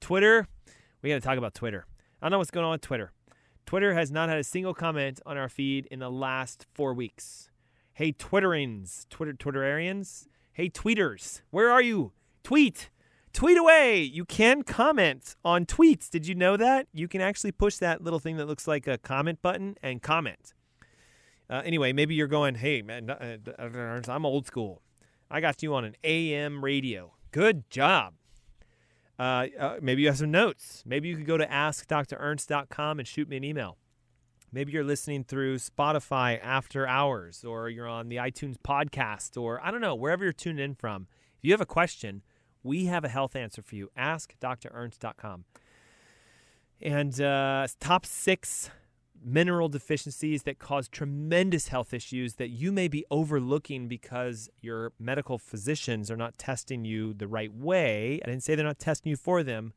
Twitter, 0.00 0.46
we 1.02 1.10
got 1.10 1.16
to 1.16 1.20
talk 1.20 1.36
about 1.36 1.54
Twitter. 1.54 1.86
I 2.22 2.26
don't 2.26 2.32
know 2.32 2.38
what's 2.38 2.52
going 2.52 2.64
on 2.64 2.72
with 2.72 2.80
Twitter. 2.80 3.10
Twitter 3.66 3.94
has 3.94 4.10
not 4.10 4.28
had 4.28 4.38
a 4.38 4.44
single 4.44 4.74
comment 4.74 5.20
on 5.26 5.36
our 5.36 5.48
feed 5.48 5.86
in 5.90 5.98
the 5.98 6.10
last 6.10 6.66
four 6.74 6.94
weeks. 6.94 7.50
Hey, 7.92 8.12
Twitterings, 8.12 9.08
Twitter 9.08 9.32
Twitterarians. 9.32 10.26
Hey, 10.52 10.68
tweeters, 10.68 11.42
where 11.50 11.70
are 11.70 11.82
you? 11.82 12.12
Tweet 12.44 12.90
tweet 13.34 13.58
away. 13.58 14.00
You 14.00 14.24
can 14.24 14.62
comment 14.62 15.36
on 15.44 15.66
tweets. 15.66 16.08
Did 16.08 16.26
you 16.26 16.34
know 16.34 16.56
that? 16.56 16.86
You 16.94 17.08
can 17.08 17.20
actually 17.20 17.52
push 17.52 17.76
that 17.78 18.02
little 18.02 18.20
thing 18.20 18.36
that 18.38 18.46
looks 18.46 18.66
like 18.66 18.86
a 18.86 18.96
comment 18.96 19.42
button 19.42 19.76
and 19.82 20.00
comment. 20.00 20.54
Uh, 21.50 21.60
anyway, 21.64 21.92
maybe 21.92 22.14
you're 22.14 22.26
going, 22.26 22.54
hey, 22.54 22.80
man, 22.80 23.10
uh, 23.10 24.00
I'm 24.08 24.24
old 24.24 24.46
school. 24.46 24.80
I 25.30 25.40
got 25.40 25.62
you 25.62 25.74
on 25.74 25.84
an 25.84 25.96
AM 26.02 26.64
radio. 26.64 27.12
Good 27.32 27.68
job. 27.68 28.14
Uh, 29.18 29.48
uh, 29.58 29.76
maybe 29.82 30.02
you 30.02 30.08
have 30.08 30.18
some 30.18 30.30
notes. 30.30 30.82
Maybe 30.86 31.08
you 31.08 31.16
could 31.16 31.26
go 31.26 31.36
to 31.36 31.46
askdrernst.com 31.46 32.98
and 32.98 33.06
shoot 33.06 33.28
me 33.28 33.36
an 33.36 33.44
email. 33.44 33.76
Maybe 34.52 34.72
you're 34.72 34.84
listening 34.84 35.24
through 35.24 35.56
Spotify 35.56 36.38
after 36.40 36.86
hours, 36.86 37.44
or 37.44 37.68
you're 37.68 37.88
on 37.88 38.08
the 38.08 38.16
iTunes 38.16 38.56
podcast, 38.56 39.40
or 39.40 39.60
I 39.64 39.72
don't 39.72 39.80
know, 39.80 39.96
wherever 39.96 40.22
you're 40.22 40.32
tuned 40.32 40.60
in 40.60 40.76
from. 40.76 41.08
If 41.38 41.44
you 41.44 41.52
have 41.52 41.60
a 41.60 41.66
question, 41.66 42.22
we 42.64 42.86
have 42.86 43.04
a 43.04 43.08
health 43.08 43.36
answer 43.36 43.62
for 43.62 43.76
you. 43.76 43.90
AskDrErnst.com. 43.96 45.44
And 46.82 47.20
uh, 47.20 47.68
top 47.78 48.04
six 48.04 48.70
mineral 49.24 49.68
deficiencies 49.68 50.42
that 50.42 50.58
cause 50.58 50.88
tremendous 50.88 51.68
health 51.68 51.94
issues 51.94 52.34
that 52.34 52.48
you 52.48 52.70
may 52.72 52.88
be 52.88 53.04
overlooking 53.10 53.88
because 53.88 54.50
your 54.60 54.92
medical 54.98 55.38
physicians 55.38 56.10
are 56.10 56.16
not 56.16 56.36
testing 56.36 56.84
you 56.84 57.14
the 57.14 57.28
right 57.28 57.52
way. 57.54 58.20
I 58.22 58.28
didn't 58.28 58.42
say 58.42 58.54
they're 58.54 58.66
not 58.66 58.78
testing 58.78 59.10
you 59.10 59.16
for 59.16 59.42
them. 59.42 59.72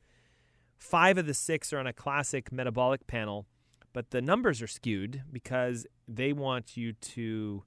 Five 0.77 1.17
of 1.17 1.25
the 1.25 1.33
six 1.33 1.71
are 1.71 1.79
on 1.79 1.87
a 1.87 1.93
classic 1.93 2.51
metabolic 2.51 3.07
panel, 3.07 3.45
but 3.93 4.11
the 4.11 4.21
numbers 4.21 4.61
are 4.61 4.67
skewed 4.67 5.23
because 5.31 5.87
they 6.07 6.33
want 6.33 6.75
you 6.75 6.93
to 6.93 7.63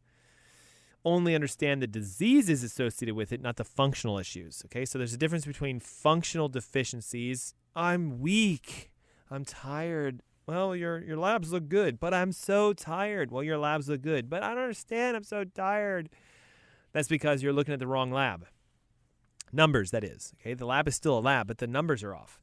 only 1.04 1.34
understand 1.34 1.82
the 1.82 1.86
diseases 1.86 2.62
associated 2.62 3.14
with 3.14 3.32
it, 3.32 3.40
not 3.40 3.56
the 3.56 3.64
functional 3.64 4.18
issues. 4.18 4.62
Okay, 4.66 4.84
so 4.84 4.98
there's 4.98 5.14
a 5.14 5.18
difference 5.18 5.46
between 5.46 5.80
functional 5.80 6.48
deficiencies. 6.48 7.54
I'm 7.74 8.20
weak. 8.20 8.90
I'm 9.30 9.44
tired. 9.44 10.22
Well, 10.46 10.74
your 10.74 10.98
your 10.98 11.16
labs 11.16 11.52
look 11.52 11.68
good, 11.68 12.00
but 12.00 12.12
I'm 12.12 12.32
so 12.32 12.72
tired. 12.72 13.30
Well, 13.30 13.42
your 13.42 13.58
labs 13.58 13.88
look 13.88 14.02
good, 14.02 14.28
but 14.28 14.42
I 14.42 14.48
don't 14.48 14.64
understand. 14.64 15.16
I'm 15.16 15.24
so 15.24 15.44
tired. 15.44 16.08
That's 16.92 17.08
because 17.08 17.42
you're 17.42 17.52
looking 17.52 17.72
at 17.72 17.78
the 17.78 17.86
wrong 17.86 18.10
lab. 18.10 18.46
Numbers, 19.52 19.90
that 19.92 20.04
is. 20.04 20.32
Okay, 20.40 20.54
the 20.54 20.66
lab 20.66 20.88
is 20.88 20.96
still 20.96 21.18
a 21.18 21.20
lab, 21.20 21.46
but 21.46 21.58
the 21.58 21.66
numbers 21.66 22.02
are 22.02 22.14
off. 22.14 22.40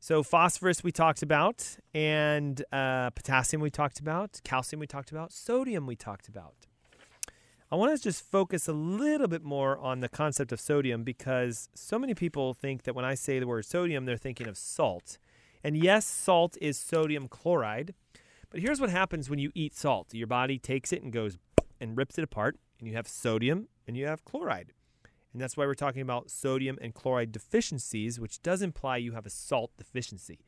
So 0.00 0.22
phosphorus 0.22 0.82
we 0.82 0.90
talked 0.90 1.22
about, 1.22 1.76
and 1.94 2.64
uh, 2.72 3.10
potassium 3.10 3.62
we 3.62 3.70
talked 3.70 4.00
about, 4.00 4.40
calcium 4.42 4.80
we 4.80 4.86
talked 4.86 5.12
about, 5.12 5.32
sodium 5.32 5.86
we 5.86 5.94
talked 5.94 6.28
about. 6.28 6.66
I 7.72 7.76
want 7.76 7.96
to 7.96 8.02
just 8.02 8.30
focus 8.30 8.68
a 8.68 8.74
little 8.74 9.28
bit 9.28 9.42
more 9.42 9.78
on 9.78 10.00
the 10.00 10.08
concept 10.10 10.52
of 10.52 10.60
sodium 10.60 11.04
because 11.04 11.70
so 11.74 11.98
many 11.98 12.12
people 12.12 12.52
think 12.52 12.82
that 12.82 12.94
when 12.94 13.06
I 13.06 13.14
say 13.14 13.38
the 13.38 13.46
word 13.46 13.64
sodium, 13.64 14.04
they're 14.04 14.18
thinking 14.18 14.46
of 14.46 14.58
salt. 14.58 15.16
And 15.64 15.74
yes, 15.74 16.04
salt 16.04 16.58
is 16.60 16.76
sodium 16.76 17.28
chloride. 17.28 17.94
But 18.50 18.60
here's 18.60 18.78
what 18.78 18.90
happens 18.90 19.30
when 19.30 19.38
you 19.38 19.50
eat 19.54 19.74
salt 19.74 20.12
your 20.12 20.26
body 20.26 20.58
takes 20.58 20.92
it 20.92 21.02
and 21.02 21.10
goes 21.10 21.38
and 21.80 21.96
rips 21.96 22.18
it 22.18 22.24
apart, 22.24 22.58
and 22.78 22.86
you 22.86 22.94
have 22.94 23.08
sodium 23.08 23.68
and 23.88 23.96
you 23.96 24.06
have 24.06 24.22
chloride. 24.26 24.74
And 25.32 25.40
that's 25.40 25.56
why 25.56 25.64
we're 25.64 25.72
talking 25.72 26.02
about 26.02 26.30
sodium 26.30 26.78
and 26.82 26.92
chloride 26.92 27.32
deficiencies, 27.32 28.20
which 28.20 28.42
does 28.42 28.60
imply 28.60 28.98
you 28.98 29.12
have 29.12 29.24
a 29.24 29.30
salt 29.30 29.70
deficiency. 29.78 30.40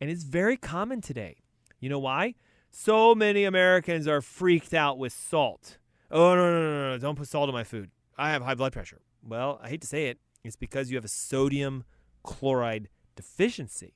And 0.00 0.08
it's 0.08 0.22
very 0.22 0.56
common 0.56 1.00
today. 1.00 1.38
You 1.80 1.88
know 1.88 1.98
why? 1.98 2.36
So 2.70 3.16
many 3.16 3.42
Americans 3.42 4.06
are 4.06 4.20
freaked 4.20 4.72
out 4.72 4.98
with 4.98 5.12
salt. 5.12 5.78
Oh, 6.10 6.34
no, 6.34 6.52
no, 6.52 6.60
no, 6.60 6.90
no, 6.90 6.98
don't 6.98 7.16
put 7.16 7.28
salt 7.28 7.48
in 7.48 7.54
my 7.54 7.64
food. 7.64 7.90
I 8.18 8.30
have 8.30 8.42
high 8.42 8.54
blood 8.54 8.72
pressure. 8.72 9.00
Well, 9.22 9.60
I 9.62 9.68
hate 9.68 9.80
to 9.82 9.86
say 9.86 10.08
it, 10.08 10.18
it's 10.42 10.56
because 10.56 10.90
you 10.90 10.96
have 10.96 11.04
a 11.04 11.08
sodium 11.08 11.84
chloride 12.22 12.88
deficiency. 13.16 13.94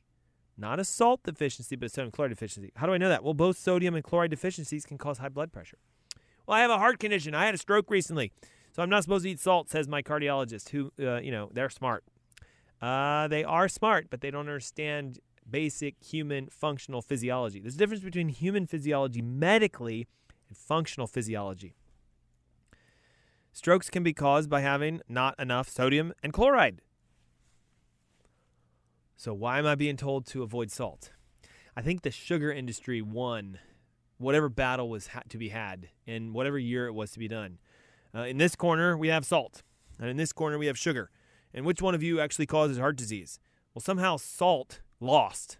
Not 0.57 0.79
a 0.79 0.85
salt 0.85 1.22
deficiency, 1.24 1.74
but 1.74 1.87
a 1.87 1.88
sodium 1.88 2.12
chloride 2.12 2.31
deficiency. 2.31 2.72
How 2.77 2.87
do 2.87 2.92
I 2.92 2.98
know 2.98 3.09
that? 3.09 3.24
Well, 3.24 3.35
both 3.35 3.59
sodium 3.59 3.94
and 3.94 4.05
chloride 4.05 4.31
deficiencies 4.31 4.87
can 4.87 4.98
cause 4.98 5.18
high 5.18 5.29
blood 5.29 5.53
pressure. 5.53 5.79
Well, 6.46 6.57
I 6.57 6.61
have 6.61 6.70
a 6.70 6.79
heart 6.79 7.00
condition. 7.00 7.35
I 7.35 7.46
had 7.46 7.55
a 7.55 7.59
stroke 7.59 7.90
recently, 7.90 8.31
so 8.72 8.83
I'm 8.83 8.90
not 8.90 9.03
supposed 9.03 9.24
to 9.24 9.31
eat 9.31 9.40
salt, 9.40 9.70
says 9.70 9.88
my 9.88 10.03
cardiologist, 10.03 10.68
who, 10.68 10.92
uh, 11.00 11.16
you 11.16 11.33
know, 11.33 11.50
they're 11.53 11.70
smart. 11.70 12.05
Uh, 12.81 13.27
they 13.29 13.42
are 13.42 13.68
smart, 13.68 14.09
but 14.11 14.20
they 14.20 14.31
don't 14.31 14.40
understand 14.40 15.18
basic 15.50 15.96
human 16.05 16.48
functional 16.48 17.03
physiology. 17.03 17.61
There's 17.61 17.74
a 17.74 17.79
difference 17.79 18.05
between 18.05 18.29
human 18.29 18.66
physiology 18.66 19.22
medically 19.22 20.07
and 20.48 20.57
functional 20.57 21.07
physiology. 21.07 21.74
Strokes 23.55 23.88
can 23.88 24.03
be 24.03 24.12
caused 24.12 24.51
by 24.51 24.62
having 24.62 25.01
not 25.09 25.38
enough 25.38 25.69
sodium 25.69 26.12
and 26.25 26.33
chloride. 26.33 26.81
So, 29.17 29.33
why 29.33 29.61
am 29.61 29.67
I 29.67 29.77
being 29.77 29.97
told 29.97 30.27
to 30.27 30.43
avoid 30.43 30.73
salt? 30.73 31.12
I 31.77 31.81
think 31.81 32.03
the 32.03 32.11
sugar 32.11 32.51
industry 32.51 33.01
won 33.01 33.61
whatever 34.19 34.49
battle 34.49 34.88
was 34.88 35.07
ha- 35.07 35.23
to 35.29 35.38
be 35.38 35.51
had 35.51 35.90
in 36.05 36.33
whatever 36.33 36.59
year 36.59 36.88
it 36.88 36.95
was 36.95 37.12
to 37.12 37.21
be 37.21 37.29
done. 37.29 37.59
Uh, 38.12 38.23
in 38.23 38.38
this 38.38 38.57
corner, 38.57 38.99
we 38.99 39.07
have 39.07 39.25
salt, 39.25 39.62
and 40.01 40.11
in 40.11 40.17
this 40.17 40.33
corner, 40.33 40.59
we 40.59 40.67
have 40.67 40.77
sugar. 40.77 41.12
And 41.55 41.64
which 41.64 41.81
one 41.81 41.95
of 41.95 42.03
you 42.03 42.19
actually 42.19 42.47
causes 42.47 42.79
heart 42.79 42.97
disease? 42.97 43.38
Well, 43.73 43.83
somehow 43.83 44.17
salt 44.17 44.81
lost 44.99 45.59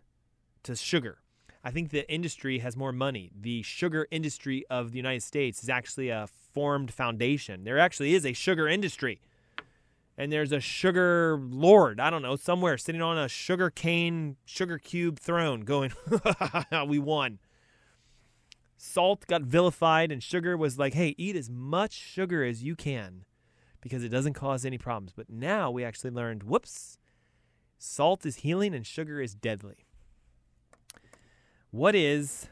to 0.64 0.74
sugar. 0.74 1.18
I 1.64 1.70
think 1.70 1.90
the 1.90 2.09
industry 2.12 2.59
has 2.59 2.77
more 2.77 2.92
money. 2.92 3.31
The 3.35 3.62
sugar 3.62 4.07
industry 4.11 4.66
of 4.68 4.90
the 4.92 4.98
United 4.98 5.22
States 5.22 5.62
is 5.62 5.70
actually 5.70 6.11
a 6.11 6.29
formed 6.53 6.92
foundation. 6.92 7.64
There 7.64 7.79
actually 7.79 8.14
is 8.14 8.27
a 8.27 8.35
sugar 8.35 8.68
industry. 8.68 9.20
And 10.18 10.31
there's 10.31 10.53
a 10.53 10.61
sugar 10.61 11.38
lord, 11.40 11.98
I 11.98 12.11
don't 12.11 12.22
know, 12.22 12.37
somewhere 12.37 12.77
sitting 12.77 13.00
on 13.00 13.16
a 13.16 13.29
sugar 13.29 13.70
cane, 13.70 14.37
sugar 14.44 14.79
cube 14.79 15.18
throne 15.18 15.62
going, 15.62 15.92
we 16.87 16.98
won. 16.98 17.38
Salt 18.77 19.27
got 19.27 19.42
vilified, 19.42 20.12
and 20.12 20.22
sugar 20.22 20.59
was 20.59 20.79
like, 20.79 20.92
hey, 20.92 21.14
eat 21.16 21.35
as 21.35 21.48
much 21.48 21.94
sugar 21.94 22.44
as 22.44 22.62
you 22.62 22.77
can 22.77 23.24
because 23.81 24.05
it 24.05 24.11
doesn't 24.11 24.35
cause 24.35 24.64
any 24.64 24.79
problems. 24.79 25.12
But 25.16 25.31
now 25.31 25.70
we 25.70 25.83
actually 25.83 26.11
learned 26.11 26.42
whoops, 26.42 26.98
salt 27.79 28.27
is 28.27 28.37
healing 28.37 28.74
and 28.74 28.87
sugar 28.87 29.20
is 29.20 29.35
deadly. 29.35 29.83
What 31.74 31.96
is 31.96 32.46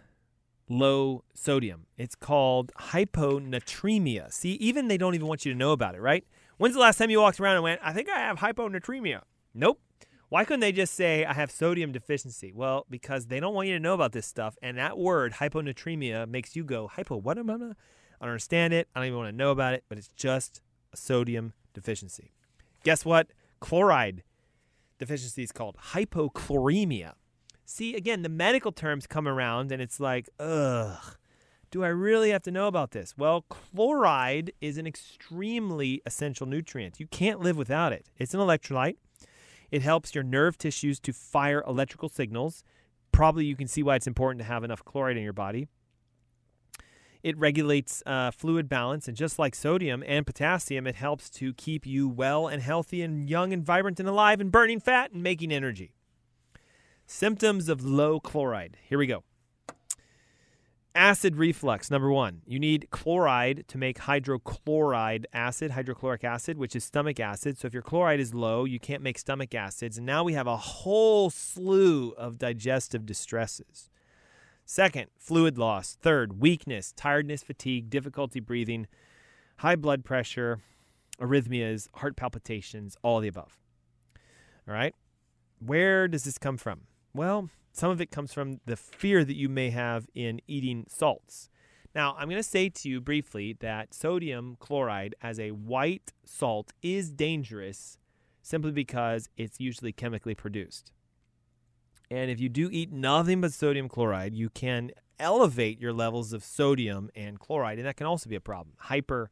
low 0.68 1.22
sodium. 1.32 1.87
It's 1.96 2.16
called 2.16 2.73
hyponatremia. 2.75 4.33
See, 4.33 4.54
even 4.54 4.88
they 4.88 4.98
don't 4.98 5.14
even 5.14 5.29
want 5.29 5.46
you 5.46 5.52
to 5.52 5.58
know 5.58 5.70
about 5.70 5.94
it, 5.94 6.00
right? 6.00 6.27
When's 6.56 6.75
the 6.75 6.81
last 6.81 6.98
time 6.98 7.08
you 7.08 7.20
walked 7.20 7.38
around 7.38 7.54
and 7.54 7.62
went, 7.62 7.81
I 7.85 7.92
think 7.92 8.08
I 8.08 8.18
have 8.18 8.38
hyponatremia? 8.38 9.20
Nope. 9.54 9.81
Why 10.29 10.44
couldn't 10.44 10.58
they 10.58 10.73
just 10.73 10.94
say, 10.94 11.25
I 11.25 11.35
have 11.35 11.52
sodium 11.52 11.92
deficiency? 11.92 12.52
Well, 12.52 12.85
because 12.90 13.27
they 13.27 13.38
don't 13.38 13.54
want 13.54 13.68
you 13.68 13.75
to 13.75 13.81
know 13.81 13.94
about 13.94 14.10
this 14.10 14.27
stuff. 14.27 14.56
And 14.60 14.77
that 14.77 14.98
word, 14.98 15.35
hyponatremia, 15.35 16.29
makes 16.29 16.56
you 16.56 16.64
go, 16.64 16.88
hypo, 16.88 17.16
what 17.16 17.38
am 17.38 17.48
I? 17.48 17.54
I 17.54 17.56
don't 17.56 17.77
understand 18.23 18.75
it. 18.75 18.88
I 18.92 18.98
don't 18.98 19.06
even 19.06 19.18
want 19.18 19.31
to 19.31 19.37
know 19.37 19.52
about 19.52 19.75
it, 19.75 19.85
but 19.88 19.98
it's 19.98 20.10
just 20.16 20.62
a 20.92 20.96
sodium 20.96 21.52
deficiency. 21.75 22.33
Guess 22.83 23.04
what? 23.04 23.29
Chloride 23.60 24.25
deficiency 24.98 25.44
is 25.44 25.52
called 25.52 25.77
hypochloremia. 25.92 27.12
See, 27.65 27.94
again, 27.94 28.23
the 28.23 28.29
medical 28.29 28.73
terms 28.73 29.06
come 29.06 29.27
around 29.27 29.73
and 29.73 29.81
it's 29.81 30.00
like, 30.00 30.29
ugh, 30.38 31.17
do 31.71 31.83
I 31.83 31.88
really 31.88 32.31
have 32.31 32.42
to 32.42 32.50
know 32.50 32.67
about 32.67 32.90
this? 32.90 33.15
Well, 33.17 33.42
chloride 33.48 34.52
is 34.60 34.77
an 34.79 34.87
extremely 34.87 36.02
essential 36.04 36.46
nutrient. 36.46 37.00
You 37.00 37.06
can't 37.06 37.40
live 37.40 37.56
without 37.56 37.92
it. 37.92 38.10
It's 38.19 38.35
an 38.35 38.40
electrolyte. 38.40 38.96
It 39.71 39.83
helps 39.83 40.15
your 40.15 40.23
nerve 40.23 40.58
tissues 40.58 41.00
to 41.00 41.15
fire 41.15 41.65
electrical 41.67 42.10
signals. 42.10 42.63
Probably 43.10 43.46
you 43.46 43.56
can 43.56 43.69
see 43.69 43.83
why 43.83 43.96
it's 43.96 44.06
important 44.06 44.40
to 44.40 44.46
have 44.46 44.65
enough 44.65 44.85
chloride 44.85 45.17
in 45.17 45.23
your 45.23 45.33
body. 45.33 45.69
It 47.23 47.38
regulates 47.38 48.02
uh, 48.04 48.33
fluid 48.33 48.69
balance, 48.69 49.06
and 49.06 49.17
just 49.17 49.38
like 49.38 49.54
sodium 49.54 50.02
and 50.06 50.27
potassium, 50.27 50.87
it 50.87 50.96
helps 50.96 51.31
to 51.31 51.54
keep 51.54 51.87
you 51.87 52.08
well 52.08 52.48
and 52.48 52.60
healthy 52.60 53.00
and 53.00 53.31
young 53.31 53.52
and 53.52 53.65
vibrant 53.65 54.00
and 54.00 54.08
alive 54.08 54.40
and 54.40 54.50
burning 54.50 54.81
fat 54.81 55.13
and 55.13 55.23
making 55.23 55.52
energy. 55.52 55.92
Symptoms 57.07 57.69
of 57.69 57.85
low 57.85 58.21
chloride. 58.21 58.77
Here 58.88 58.98
we 58.98 59.07
go. 59.07 59.25
Acid 60.94 61.37
reflux, 61.37 61.90
number 61.90 62.11
one. 62.11 62.42
You 62.46 62.59
need 62.59 62.88
chloride 62.90 63.65
to 63.69 63.79
make 63.79 64.00
hydrochloride 64.00 65.25
acid, 65.33 65.71
hydrochloric 65.71 66.23
acid, 66.23 66.59
which 66.59 66.77
is 66.77 66.85
stomach 66.85 67.19
acid. 67.19 67.57
So 67.57 67.67
if 67.67 67.73
your 67.73 67.83
chloride 67.83 68.21
is 68.21 68.35
low, 68.35 68.67
you 68.67 68.79
can't 68.79 69.03
make 69.03 69.19
stomach 69.19 69.55
acids. 69.55 69.96
And 69.96 70.07
now 70.07 70.23
we 70.23 70.35
have 70.35 70.46
a 70.46 70.57
whole 70.59 71.31
slew 71.31 72.11
of 72.19 72.38
digestive 72.38 73.07
distresses. 73.07 73.88
Second, 74.67 75.07
fluid 75.17 75.57
loss. 75.57 75.96
Third, 76.00 76.40
weakness, 76.40 76.92
tiredness, 76.92 77.42
fatigue, 77.42 77.88
difficulty 77.88 78.40
breathing, 78.40 78.87
high 79.59 79.77
blood 79.77 80.05
pressure, 80.05 80.61
arrhythmias, 81.19 81.88
heart 81.94 82.17
palpitations, 82.17 82.98
all 83.03 83.21
the 83.21 83.29
above. 83.29 83.59
All 84.69 84.75
right. 84.75 84.94
Where 85.59 86.07
does 86.07 86.25
this 86.25 86.37
come 86.37 86.59
from? 86.59 86.83
Well, 87.15 87.50
some 87.73 87.90
of 87.90 88.00
it 88.00 88.10
comes 88.10 88.33
from 88.33 88.60
the 88.67 88.77
fear 88.77 89.25
that 89.25 89.37
you 89.37 89.48
may 89.48 89.71
have 89.71 90.06
in 90.15 90.40
eating 90.46 90.87
salts. 90.88 91.50
Now, 91.94 92.15
I'm 92.19 92.29
going 92.29 92.42
to 92.42 92.42
say 92.42 92.71
to 92.71 92.88
you 92.88 93.00
briefly 93.00 93.56
that 93.60 93.92
sodium 93.92 94.56
chloride 94.58 95.15
as 95.21 95.38
a 95.38 95.50
white 95.50 96.13
salt 96.25 96.73
is 96.83 97.10
dangerous 97.10 97.98
simply 98.40 98.73
because 98.73 99.29
it's 99.37 99.60
usually 99.60 99.92
chemically 99.92 100.35
produced. 100.35 100.90
And 102.10 102.31
if 102.31 102.40
you 102.40 102.48
do 102.48 102.69
eat 102.73 102.92
nothing 102.92 103.40
but 103.40 103.52
sodium 103.52 103.88
chloride, 103.88 104.35
you 104.35 104.48
can 104.50 104.90
elevate 105.19 105.81
your 105.81 105.92
levels 105.92 106.33
of 106.33 106.42
sodium 106.42 107.10
and 107.15 107.38
chloride, 107.38 107.79
and 107.79 107.87
that 107.87 107.96
can 107.96 108.06
also 108.06 108.29
be 108.29 108.37
a 108.37 108.40
problem. 108.40 108.75
Hyper 108.79 109.31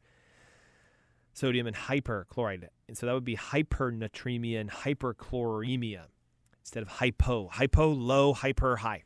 sodium 1.33 1.67
and 1.67 1.75
hyperchloride. 1.75 2.67
And 2.87 2.97
so 2.97 3.05
that 3.05 3.13
would 3.13 3.25
be 3.25 3.37
hypernatremia 3.37 4.59
and 4.59 4.69
hyperchloremia 4.69 6.05
instead 6.61 6.83
of 6.83 6.89
hypo. 6.89 7.49
Hypo, 7.49 7.89
low, 7.89 8.33
hyper, 8.33 8.77
high. 8.77 9.03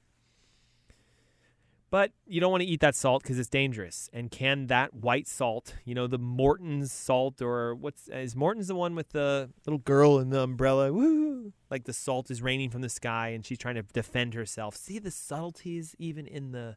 But 1.92 2.12
you 2.26 2.42
don't 2.42 2.52
want 2.52 2.62
to 2.62 2.68
eat 2.68 2.82
that 2.82 2.96
salt 2.96 3.24
because 3.24 3.40
it's 3.40 3.48
dangerous. 3.48 4.10
And 4.12 4.30
can 4.30 4.68
that 4.68 4.94
white 4.94 5.28
salt, 5.28 5.76
you 5.86 5.96
know, 5.96 6.08
the 6.08 6.18
Morton's 6.18 6.92
salt, 6.92 7.42
or 7.42 7.74
what's 7.76 8.10
is 8.10 8.36
Morton's 8.36 8.68
the 8.68 8.76
one 8.76 8.96
with 8.96 9.12
the 9.12 9.50
little 9.66 9.80
girl 9.80 10.20
in 10.20 10.30
the 10.30 10.42
umbrella? 10.42 10.92
Woo! 10.92 11.54
Like 11.70 11.86
the 11.86 11.94
salt 11.94 12.30
is 12.30 12.42
raining 12.42 12.70
from 12.70 12.82
the 12.82 12.90
sky, 12.90 13.30
and 13.30 13.46
she's 13.46 13.58
trying 13.58 13.76
to 13.76 13.84
defend 13.84 14.34
herself. 14.34 14.76
See 14.76 15.00
the 15.00 15.10
subtleties 15.12 15.96
even 15.98 16.28
in 16.28 16.52
the 16.52 16.76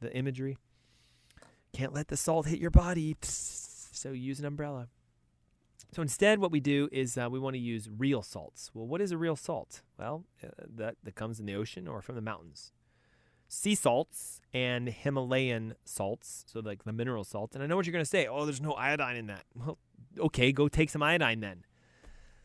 the 0.00 0.10
imagery. 0.16 0.56
Can't 1.74 1.92
let 1.92 2.08
the 2.08 2.16
salt 2.16 2.46
hit 2.46 2.58
your 2.58 2.70
body, 2.70 3.16
so 3.22 4.12
use 4.12 4.38
an 4.38 4.46
umbrella. 4.46 4.88
So 5.92 6.02
instead, 6.02 6.38
what 6.38 6.52
we 6.52 6.60
do 6.60 6.88
is 6.92 7.18
uh, 7.18 7.28
we 7.28 7.40
want 7.40 7.54
to 7.54 7.60
use 7.60 7.88
real 7.90 8.22
salts. 8.22 8.70
Well, 8.72 8.86
what 8.86 9.00
is 9.00 9.10
a 9.10 9.18
real 9.18 9.34
salt? 9.34 9.82
Well, 9.98 10.24
uh, 10.42 10.48
that, 10.76 10.96
that 11.02 11.14
comes 11.16 11.40
in 11.40 11.46
the 11.46 11.54
ocean 11.56 11.88
or 11.88 12.00
from 12.00 12.14
the 12.14 12.20
mountains. 12.20 12.72
Sea 13.48 13.74
salts 13.74 14.40
and 14.54 14.88
Himalayan 14.88 15.74
salts, 15.84 16.44
so 16.46 16.60
like 16.60 16.84
the 16.84 16.92
mineral 16.92 17.24
salts. 17.24 17.56
And 17.56 17.64
I 17.64 17.66
know 17.66 17.74
what 17.74 17.86
you're 17.86 17.92
going 17.92 18.04
to 18.04 18.08
say. 18.08 18.28
Oh, 18.28 18.44
there's 18.44 18.60
no 18.60 18.74
iodine 18.74 19.16
in 19.16 19.26
that. 19.26 19.44
Well, 19.56 19.78
okay, 20.18 20.52
go 20.52 20.68
take 20.68 20.90
some 20.90 21.02
iodine 21.02 21.40
then. 21.40 21.64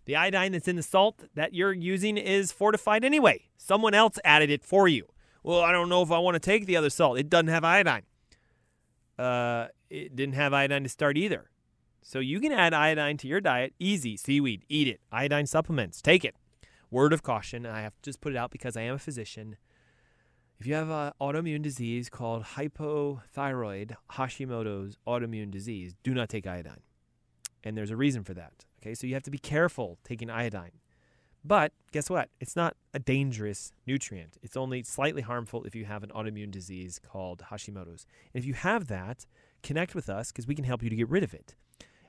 The 0.05 0.15
iodine 0.15 0.51
that's 0.51 0.67
in 0.67 0.75
the 0.75 0.83
salt 0.83 1.25
that 1.35 1.53
you're 1.53 1.73
using 1.73 2.17
is 2.17 2.51
fortified 2.51 3.03
anyway. 3.05 3.49
Someone 3.57 3.93
else 3.93 4.17
added 4.23 4.49
it 4.49 4.63
for 4.63 4.87
you. 4.87 5.07
Well, 5.43 5.61
I 5.61 5.71
don't 5.71 5.89
know 5.89 6.01
if 6.01 6.11
I 6.11 6.17
want 6.17 6.33
to 6.35 6.39
take 6.39 6.65
the 6.65 6.77
other 6.77 6.89
salt. 6.89 7.19
It 7.19 7.29
doesn't 7.29 7.49
have 7.49 7.63
iodine. 7.63 8.03
Uh, 9.17 9.67
it 9.91 10.15
didn't 10.15 10.35
have 10.35 10.53
iodine 10.53 10.83
to 10.83 10.89
start 10.89 11.17
either. 11.17 11.51
So 12.07 12.19
you 12.19 12.39
can 12.39 12.51
add 12.51 12.71
iodine 12.71 13.17
to 13.17 13.27
your 13.27 13.41
diet 13.41 13.73
easy. 13.79 14.15
Seaweed, 14.15 14.63
eat 14.69 14.87
it. 14.87 15.01
Iodine 15.11 15.47
supplements, 15.47 16.03
take 16.03 16.23
it. 16.23 16.35
Word 16.91 17.13
of 17.13 17.23
caution, 17.23 17.65
I 17.65 17.81
have 17.81 17.95
to 17.95 18.01
just 18.03 18.21
put 18.21 18.31
it 18.31 18.37
out 18.37 18.51
because 18.51 18.77
I 18.77 18.81
am 18.81 18.93
a 18.93 18.99
physician. 18.99 19.55
If 20.59 20.67
you 20.67 20.75
have 20.75 20.91
an 20.91 21.13
autoimmune 21.19 21.63
disease 21.63 22.07
called 22.07 22.43
hypothyroid 22.43 23.95
Hashimoto's 24.11 24.99
autoimmune 25.07 25.49
disease, 25.49 25.95
do 26.03 26.13
not 26.13 26.29
take 26.29 26.45
iodine. 26.45 26.81
And 27.63 27.75
there's 27.75 27.89
a 27.89 27.97
reason 27.97 28.23
for 28.23 28.35
that. 28.35 28.65
Okay, 28.79 28.93
so 28.93 29.07
you 29.07 29.15
have 29.15 29.23
to 29.23 29.31
be 29.31 29.39
careful 29.39 29.97
taking 30.03 30.29
iodine. 30.29 30.73
But 31.43 31.71
guess 31.91 32.07
what? 32.07 32.29
It's 32.39 32.55
not 32.55 32.75
a 32.93 32.99
dangerous 32.99 33.71
nutrient. 33.87 34.37
It's 34.43 34.55
only 34.55 34.83
slightly 34.83 35.23
harmful 35.23 35.63
if 35.63 35.73
you 35.73 35.85
have 35.85 36.03
an 36.03 36.11
autoimmune 36.11 36.51
disease 36.51 36.99
called 36.99 37.45
Hashimoto's. 37.49 38.05
And 38.31 38.43
if 38.43 38.45
you 38.45 38.53
have 38.53 38.85
that, 38.89 39.25
connect 39.63 39.95
with 39.95 40.07
us 40.07 40.31
because 40.31 40.45
we 40.45 40.53
can 40.53 40.65
help 40.65 40.83
you 40.83 40.91
to 40.91 40.95
get 40.95 41.09
rid 41.09 41.23
of 41.23 41.33
it. 41.33 41.55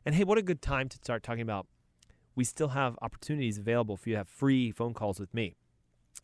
And 0.06 0.14
hey, 0.14 0.22
what 0.22 0.38
a 0.38 0.42
good 0.42 0.62
time 0.62 0.88
to 0.88 0.96
start 0.98 1.24
talking 1.24 1.40
about. 1.40 1.66
We 2.36 2.44
still 2.44 2.68
have 2.68 2.96
opportunities 3.02 3.58
available 3.58 3.96
for 3.96 4.08
you 4.08 4.14
to 4.14 4.18
have 4.18 4.28
free 4.28 4.70
phone 4.70 4.94
calls 4.94 5.18
with 5.18 5.34
me. 5.34 5.56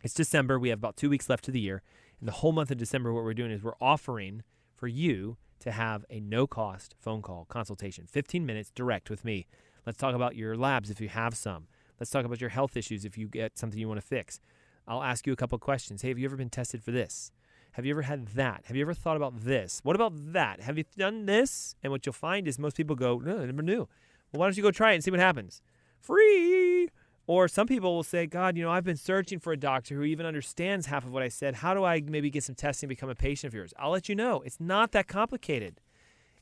It's 0.05 0.14
December. 0.14 0.57
We 0.57 0.68
have 0.68 0.78
about 0.78 0.97
two 0.97 1.11
weeks 1.11 1.28
left 1.28 1.43
to 1.47 1.51
the 1.51 1.59
year. 1.59 1.83
And 2.20 2.28
the 2.28 2.33
whole 2.35 2.53
month 2.53 2.70
of 2.70 2.78
December, 2.78 3.12
what 3.12 3.24
we're 3.24 3.35
doing 3.35 3.51
is 3.51 3.61
we're 3.61 3.72
offering 3.80 4.45
for 4.76 4.87
you 4.87 5.37
to 5.59 5.72
have 5.72 6.05
a 6.09 6.20
no 6.20 6.47
cost 6.47 6.95
phone 7.01 7.22
call 7.22 7.45
consultation, 7.49 8.07
15 8.07 8.47
minutes 8.47 8.70
direct 8.72 9.11
with 9.11 9.24
me. 9.24 9.49
Let's 9.85 9.99
talk 9.99 10.14
about 10.14 10.37
your 10.37 10.57
labs 10.57 10.89
if 10.89 11.01
you 11.01 11.09
have 11.09 11.37
some. 11.37 11.66
Let's 11.99 12.11
talk 12.11 12.24
about 12.24 12.41
your 12.41 12.51
health 12.51 12.76
issues 12.76 13.05
if 13.05 13.18
you 13.18 13.26
get 13.26 13.59
something 13.59 13.80
you 13.80 13.89
want 13.89 14.01
to 14.01 14.07
fix. 14.07 14.39
I'll 14.87 15.03
ask 15.03 15.26
you 15.26 15.33
a 15.33 15.37
couple 15.37 15.59
questions. 15.59 16.03
Hey, 16.03 16.09
have 16.11 16.20
you 16.20 16.26
ever 16.26 16.37
been 16.37 16.51
tested 16.51 16.85
for 16.85 16.93
this? 16.93 17.33
Have 17.72 17.86
you 17.86 17.92
ever 17.92 18.02
had 18.02 18.28
that? 18.28 18.64
Have 18.66 18.76
you 18.76 18.82
ever 18.82 18.94
thought 18.94 19.16
about 19.16 19.40
this? 19.44 19.80
What 19.82 19.96
about 19.96 20.12
that? 20.32 20.60
Have 20.60 20.76
you 20.76 20.84
done 20.96 21.26
this? 21.26 21.74
And 21.82 21.90
what 21.90 22.04
you'll 22.04 22.12
find 22.12 22.46
is 22.46 22.58
most 22.58 22.76
people 22.76 22.94
go, 22.94 23.18
no, 23.18 23.40
I 23.40 23.46
never 23.46 23.62
knew. 23.62 23.88
Well, 24.30 24.40
why 24.40 24.46
don't 24.46 24.56
you 24.56 24.62
go 24.62 24.70
try 24.70 24.92
it 24.92 24.96
and 24.96 25.04
see 25.04 25.10
what 25.10 25.20
happens? 25.20 25.62
Free. 25.98 26.88
Or 27.26 27.48
some 27.48 27.66
people 27.66 27.94
will 27.94 28.02
say, 28.02 28.26
God, 28.26 28.56
you 28.56 28.62
know, 28.62 28.70
I've 28.70 28.84
been 28.84 28.96
searching 28.96 29.38
for 29.38 29.52
a 29.52 29.56
doctor 29.56 29.94
who 29.94 30.02
even 30.02 30.26
understands 30.26 30.86
half 30.86 31.04
of 31.04 31.12
what 31.12 31.22
I 31.22 31.28
said. 31.28 31.56
How 31.56 31.72
do 31.72 31.84
I 31.84 32.02
maybe 32.06 32.30
get 32.30 32.44
some 32.44 32.54
testing 32.54 32.86
and 32.86 32.90
become 32.90 33.08
a 33.08 33.14
patient 33.14 33.50
of 33.50 33.54
yours? 33.54 33.72
I'll 33.78 33.90
let 33.90 34.08
you 34.08 34.14
know. 34.14 34.42
It's 34.42 34.60
not 34.60 34.92
that 34.92 35.08
complicated. 35.08 35.80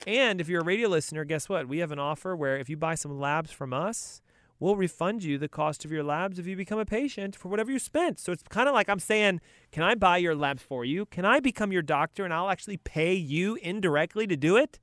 And 0.07 0.41
if 0.41 0.49
you're 0.49 0.63
a 0.63 0.65
radio 0.65 0.89
listener, 0.89 1.25
guess 1.25 1.49
what? 1.49 1.69
We 1.69 1.79
have 1.79 1.93
an 1.93 1.99
offer 1.99 2.35
where 2.35 2.57
if 2.57 2.71
you 2.71 2.77
buy 2.77 2.95
some 2.95 3.21
labs 3.21 3.53
from 3.53 3.73
us, 3.73 4.23
we'll 4.61 4.77
refund 4.77 5.25
you 5.25 5.39
the 5.39 5.49
cost 5.49 5.85
of 5.85 5.91
your 5.91 6.05
labs 6.05 6.39
if 6.39 6.47
you 6.47 6.55
become 6.55 6.79
a 6.79 6.85
patient 6.85 7.35
for 7.35 7.49
whatever 7.49 7.73
you 7.73 7.79
spent. 7.79 8.21
So 8.21 8.31
it's 8.31 8.43
kind 8.45 8.69
of 8.69 8.75
like 8.75 8.89
I'm 8.89 9.01
saying, 9.01 9.41
can 9.73 9.83
I 9.83 9.95
buy 9.95 10.19
your 10.19 10.37
labs 10.37 10.63
for 10.63 10.85
you? 10.85 11.07
Can 11.07 11.25
I 11.25 11.41
become 11.41 11.73
your 11.73 11.83
doctor 11.83 12.25
and 12.25 12.33
I'll 12.33 12.51
actually 12.51 12.77
pay 12.77 13.15
you 13.15 13.57
indirectly 13.57 14.27
to 14.27 14.37
do 14.37 14.57
it? 14.57 14.79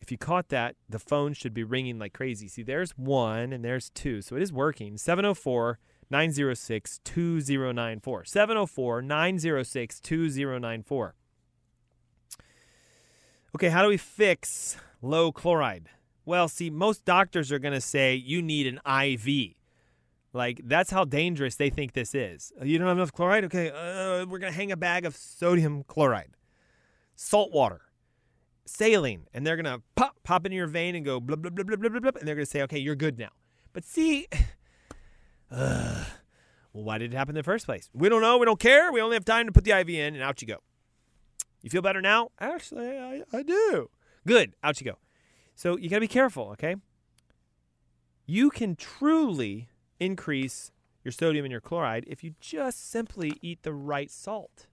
If 0.00 0.10
you 0.10 0.16
caught 0.16 0.48
that, 0.48 0.76
the 0.88 0.98
phone 0.98 1.34
should 1.34 1.54
be 1.54 1.62
ringing 1.62 1.98
like 1.98 2.14
crazy. 2.14 2.48
See, 2.48 2.62
there's 2.62 2.92
one 2.92 3.52
and 3.52 3.64
there's 3.64 3.90
two. 3.90 4.22
So 4.22 4.34
it 4.34 4.42
is 4.42 4.52
working. 4.52 4.96
704 4.96 5.78
906 6.10 7.00
2094. 7.04 8.24
704 8.24 9.02
906 9.02 10.00
2094. 10.00 11.14
Okay, 13.54 13.68
how 13.68 13.82
do 13.82 13.88
we 13.88 13.96
fix 13.96 14.76
low 15.02 15.30
chloride? 15.30 15.88
Well, 16.30 16.46
see, 16.46 16.70
most 16.70 17.04
doctors 17.04 17.50
are 17.50 17.58
going 17.58 17.74
to 17.74 17.80
say 17.80 18.14
you 18.14 18.40
need 18.40 18.68
an 18.68 18.78
IV. 18.86 19.54
Like, 20.32 20.60
that's 20.62 20.92
how 20.92 21.04
dangerous 21.04 21.56
they 21.56 21.70
think 21.70 21.92
this 21.92 22.14
is. 22.14 22.52
You 22.62 22.78
don't 22.78 22.86
have 22.86 22.98
enough 22.98 23.10
chloride? 23.10 23.46
Okay, 23.46 23.68
uh, 23.68 24.26
we're 24.26 24.38
going 24.38 24.52
to 24.52 24.56
hang 24.56 24.70
a 24.70 24.76
bag 24.76 25.04
of 25.04 25.16
sodium 25.16 25.82
chloride, 25.82 26.36
salt 27.16 27.50
water, 27.50 27.80
saline, 28.64 29.26
and 29.34 29.44
they're 29.44 29.56
going 29.56 29.64
to 29.64 29.82
pop, 29.96 30.18
pop 30.22 30.46
into 30.46 30.54
your 30.54 30.68
vein 30.68 30.94
and 30.94 31.04
go 31.04 31.18
blah, 31.18 31.34
blah, 31.34 31.50
blah, 31.50 31.64
blah, 31.64 31.76
blah, 31.76 31.88
blah, 31.88 31.98
blah, 31.98 32.12
and 32.20 32.28
they're 32.28 32.36
going 32.36 32.46
to 32.46 32.50
say, 32.50 32.62
okay, 32.62 32.78
you're 32.78 32.94
good 32.94 33.18
now. 33.18 33.30
But 33.72 33.84
see, 33.84 34.28
uh, 35.50 36.04
well, 36.72 36.84
why 36.84 36.98
did 36.98 37.12
it 37.12 37.16
happen 37.16 37.32
in 37.32 37.40
the 37.40 37.42
first 37.42 37.66
place? 37.66 37.90
We 37.92 38.08
don't 38.08 38.22
know. 38.22 38.38
We 38.38 38.46
don't 38.46 38.60
care. 38.60 38.92
We 38.92 39.00
only 39.00 39.16
have 39.16 39.24
time 39.24 39.46
to 39.46 39.52
put 39.52 39.64
the 39.64 39.72
IV 39.72 39.88
in, 39.88 40.14
and 40.14 40.22
out 40.22 40.40
you 40.40 40.46
go. 40.46 40.58
You 41.60 41.70
feel 41.70 41.82
better 41.82 42.00
now? 42.00 42.30
Actually, 42.38 42.96
I, 42.96 43.22
I 43.32 43.42
do. 43.42 43.90
Good. 44.24 44.54
Out 44.62 44.80
you 44.80 44.92
go. 44.92 44.98
So 45.60 45.76
you 45.76 45.90
got 45.90 45.96
to 45.96 46.00
be 46.00 46.08
careful, 46.08 46.48
okay? 46.52 46.76
You 48.24 48.48
can 48.48 48.76
truly 48.76 49.68
increase 49.98 50.72
your 51.04 51.12
sodium 51.12 51.44
and 51.44 51.52
your 51.52 51.60
chloride 51.60 52.04
if 52.06 52.24
you 52.24 52.32
just 52.40 52.90
simply 52.90 53.34
eat 53.42 53.62
the 53.62 53.74
right 53.74 54.10
salt. 54.10 54.68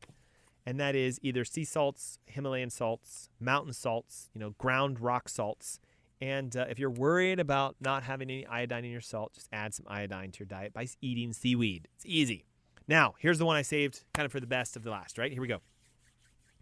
And 0.65 0.79
that 0.79 0.95
is 0.95 1.19
either 1.21 1.43
sea 1.43 1.65
salts, 1.65 2.19
Himalayan 2.25 2.69
salts, 2.69 3.27
mountain 3.37 3.73
salts, 3.73 4.29
you 4.33 4.39
know, 4.39 4.51
ground 4.51 5.01
rock 5.01 5.27
salts. 5.27 5.81
And 6.21 6.55
uh, 6.55 6.67
if 6.69 6.79
you're 6.79 6.89
worried 6.89 7.41
about 7.41 7.75
not 7.81 8.03
having 8.03 8.31
any 8.31 8.47
iodine 8.47 8.85
in 8.85 8.91
your 8.91 9.01
salt, 9.01 9.33
just 9.33 9.49
add 9.51 9.73
some 9.73 9.87
iodine 9.89 10.31
to 10.31 10.39
your 10.39 10.47
diet 10.47 10.71
by 10.71 10.87
eating 11.01 11.33
seaweed. 11.33 11.89
It's 11.97 12.05
easy. 12.05 12.45
Now, 12.87 13.15
here's 13.19 13.39
the 13.39 13.45
one 13.45 13.57
I 13.57 13.61
saved 13.61 14.05
kind 14.13 14.25
of 14.25 14.31
for 14.31 14.39
the 14.39 14.47
best 14.47 14.77
of 14.77 14.83
the 14.83 14.91
last, 14.91 15.17
right? 15.17 15.33
Here 15.33 15.41
we 15.41 15.49
go. 15.49 15.59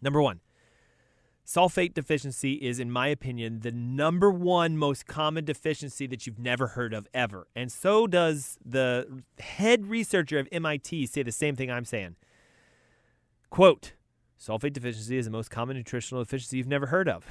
Number 0.02 0.20
one, 0.20 0.40
Sulfate 1.46 1.94
deficiency 1.94 2.54
is, 2.54 2.80
in 2.80 2.90
my 2.90 3.08
opinion, 3.08 3.60
the 3.60 3.72
number 3.72 4.32
one 4.32 4.78
most 4.78 5.06
common 5.06 5.46
deficiency 5.46 6.08
that 6.08 6.26
you've 6.26 6.40
never 6.40 6.68
heard 6.68 6.92
of 6.92 7.08
ever. 7.14 7.48
And 7.56 7.72
so 7.72 8.08
does 8.08 8.58
the 8.66 9.22
head 9.40 9.86
researcher 9.86 10.40
of 10.40 10.48
MIT 10.52 11.06
say 11.06 11.22
the 11.22 11.32
same 11.32 11.56
thing 11.56 11.70
I'm 11.70 11.86
saying. 11.86 12.16
Quote 13.52 13.94
Sulfate 14.40 14.74
deficiency 14.74 15.18
is 15.18 15.26
the 15.26 15.32
most 15.32 15.52
common 15.52 15.78
nutritional 15.78 16.24
deficiency 16.24 16.58
you've 16.58 16.68
never 16.68 16.88
heard 16.88 17.08
of. 17.08 17.26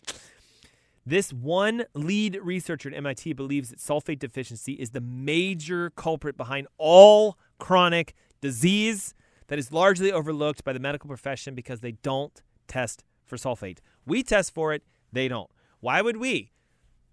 this 1.06 1.32
one 1.32 1.84
lead 1.94 2.38
researcher 2.42 2.90
at 2.90 2.94
MIT 2.94 3.32
believes 3.32 3.70
that 3.70 3.78
sulfate 3.78 4.18
deficiency 4.18 4.74
is 4.74 4.90
the 4.90 5.00
major 5.00 5.90
culprit 5.90 6.36
behind 6.36 6.68
all 6.78 7.38
chronic 7.58 8.14
disease 8.40 9.14
that 9.48 9.58
is 9.58 9.72
largely 9.72 10.12
overlooked 10.12 10.62
by 10.64 10.72
the 10.72 10.78
medical 10.78 11.08
profession 11.08 11.54
because 11.54 11.80
they 11.80 11.92
don't 11.92 12.42
test 12.70 13.04
for 13.26 13.36
sulfate. 13.36 13.78
We 14.06 14.22
test 14.22 14.54
for 14.54 14.72
it, 14.72 14.82
they 15.12 15.28
don't. 15.28 15.50
Why 15.80 16.00
would 16.00 16.16
we? 16.16 16.52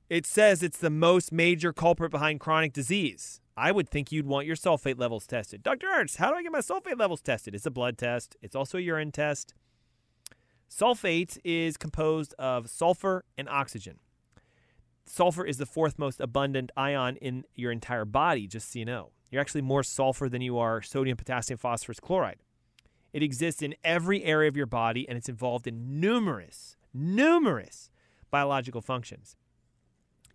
It 0.09 0.25
says 0.25 0.63
it's 0.63 0.77
the 0.77 0.89
most 0.89 1.33
major 1.33 1.73
culprit 1.73 2.11
behind 2.11 2.39
chronic 2.39 2.71
disease. 2.71 3.41
I 3.57 3.71
would 3.71 3.89
think 3.89 4.11
you'd 4.11 4.27
want 4.27 4.47
your 4.47 4.55
sulfate 4.55 4.99
levels 4.99 5.27
tested. 5.27 5.63
Dr. 5.63 5.87
Ernst, 5.87 6.17
how 6.17 6.29
do 6.29 6.35
I 6.35 6.43
get 6.43 6.51
my 6.51 6.59
sulfate 6.59 6.99
levels 6.99 7.21
tested? 7.21 7.55
It's 7.55 7.65
a 7.65 7.71
blood 7.71 7.97
test, 7.97 8.37
it's 8.41 8.55
also 8.55 8.77
a 8.77 8.81
urine 8.81 9.11
test. 9.11 9.53
Sulfate 10.69 11.37
is 11.43 11.75
composed 11.75 12.33
of 12.37 12.69
sulfur 12.69 13.25
and 13.37 13.49
oxygen. 13.49 13.99
Sulfur 15.05 15.45
is 15.45 15.57
the 15.57 15.65
fourth 15.65 15.97
most 15.97 16.19
abundant 16.19 16.71
ion 16.77 17.15
in 17.17 17.45
your 17.55 17.71
entire 17.71 18.05
body, 18.05 18.47
just 18.47 18.71
so 18.71 18.79
you 18.79 18.85
know. 18.85 19.11
You're 19.31 19.41
actually 19.41 19.61
more 19.61 19.83
sulfur 19.83 20.29
than 20.29 20.41
you 20.41 20.57
are 20.57 20.81
sodium, 20.81 21.17
potassium, 21.17 21.57
phosphorus, 21.57 21.99
chloride. 21.99 22.43
It 23.17 23.23
exists 23.23 23.63
in 23.63 23.73
every 23.83 24.23
area 24.23 24.47
of 24.47 24.55
your 24.55 24.67
body 24.67 25.09
and 25.09 25.17
it's 25.17 25.27
involved 25.27 25.65
in 25.65 25.99
numerous, 25.99 26.77
numerous 26.93 27.89
biological 28.29 28.79
functions. 28.79 29.35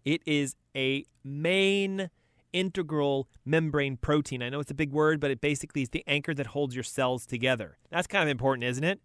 It 0.05 0.21
is 0.27 0.57
a 0.75 1.05
main 1.23 2.11
integral 2.53 3.29
membrane 3.45 3.99
protein. 3.99 4.43
I 4.43 4.49
know 4.49 4.59
it's 4.59 4.73
a 4.73 4.75
big 4.75 4.91
word, 4.91 5.21
but 5.21 5.31
it 5.31 5.41
basically 5.41 5.83
is 5.83 5.91
the 5.91 6.03
anchor 6.09 6.35
that 6.35 6.49
holds 6.49 6.75
your 6.75 6.83
cells 6.83 7.25
together. 7.25 7.79
That's 7.93 8.09
kind 8.09 8.25
of 8.25 8.29
important, 8.29 8.65
isn't 8.65 8.83
it? 8.83 9.01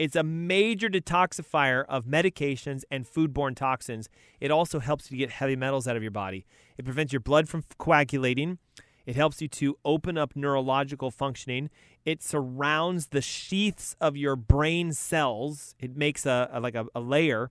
It's 0.00 0.16
a 0.16 0.24
major 0.24 0.88
detoxifier 0.88 1.84
of 1.88 2.06
medications 2.06 2.82
and 2.90 3.06
foodborne 3.06 3.54
toxins. 3.54 4.08
It 4.40 4.50
also 4.50 4.80
helps 4.80 5.12
you 5.12 5.18
get 5.18 5.30
heavy 5.30 5.54
metals 5.54 5.86
out 5.86 5.96
of 5.96 6.02
your 6.02 6.10
body. 6.10 6.44
It 6.76 6.84
prevents 6.84 7.12
your 7.12 7.20
blood 7.20 7.48
from 7.48 7.62
coagulating. 7.78 8.58
It 9.06 9.16
helps 9.16 9.42
you 9.42 9.48
to 9.48 9.76
open 9.84 10.16
up 10.16 10.36
neurological 10.36 11.10
functioning. 11.10 11.70
It 12.04 12.22
surrounds 12.22 13.08
the 13.08 13.22
sheaths 13.22 13.96
of 14.00 14.16
your 14.16 14.36
brain 14.36 14.92
cells. 14.92 15.74
It 15.80 15.96
makes 15.96 16.26
a, 16.26 16.48
a 16.52 16.60
like 16.60 16.74
a, 16.74 16.86
a 16.94 17.00
layer 17.00 17.50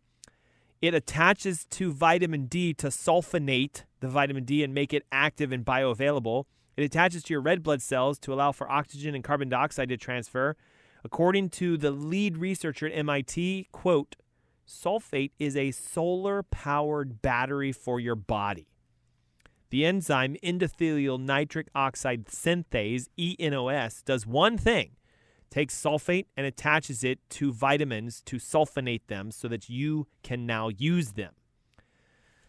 it 0.81 0.95
attaches 0.95 1.65
to 1.65 1.93
vitamin 1.93 2.47
D 2.47 2.73
to 2.75 2.87
sulfonate 2.87 3.83
the 3.99 4.07
vitamin 4.07 4.45
D 4.45 4.63
and 4.63 4.73
make 4.73 4.93
it 4.93 5.05
active 5.11 5.51
and 5.51 5.63
bioavailable. 5.63 6.45
It 6.75 6.83
attaches 6.83 7.23
to 7.23 7.33
your 7.33 7.41
red 7.41 7.61
blood 7.61 7.83
cells 7.83 8.17
to 8.19 8.33
allow 8.33 8.51
for 8.51 8.69
oxygen 8.69 9.13
and 9.13 9.23
carbon 9.23 9.47
dioxide 9.47 9.89
to 9.89 9.97
transfer. 9.97 10.55
According 11.03 11.49
to 11.51 11.77
the 11.77 11.91
lead 11.91 12.37
researcher 12.37 12.87
at 12.87 12.97
MIT, 12.97 13.67
quote, 13.71 14.15
sulfate 14.67 15.31
is 15.37 15.55
a 15.55 15.71
solar 15.71 16.41
powered 16.43 17.21
battery 17.21 17.71
for 17.71 17.99
your 17.99 18.15
body. 18.15 18.70
The 19.71 19.85
enzyme 19.85 20.35
endothelial 20.43 21.19
nitric 21.19 21.69
oxide 21.73 22.25
synthase, 22.25 23.07
ENOS, 23.17 24.03
does 24.03 24.27
one 24.27 24.57
thing 24.57 24.91
takes 25.49 25.79
sulfate 25.79 26.25
and 26.37 26.45
attaches 26.45 27.03
it 27.03 27.19
to 27.29 27.51
vitamins 27.51 28.21
to 28.21 28.37
sulfonate 28.37 29.07
them 29.07 29.31
so 29.31 29.47
that 29.47 29.69
you 29.69 30.07
can 30.23 30.45
now 30.45 30.69
use 30.69 31.13
them. 31.13 31.33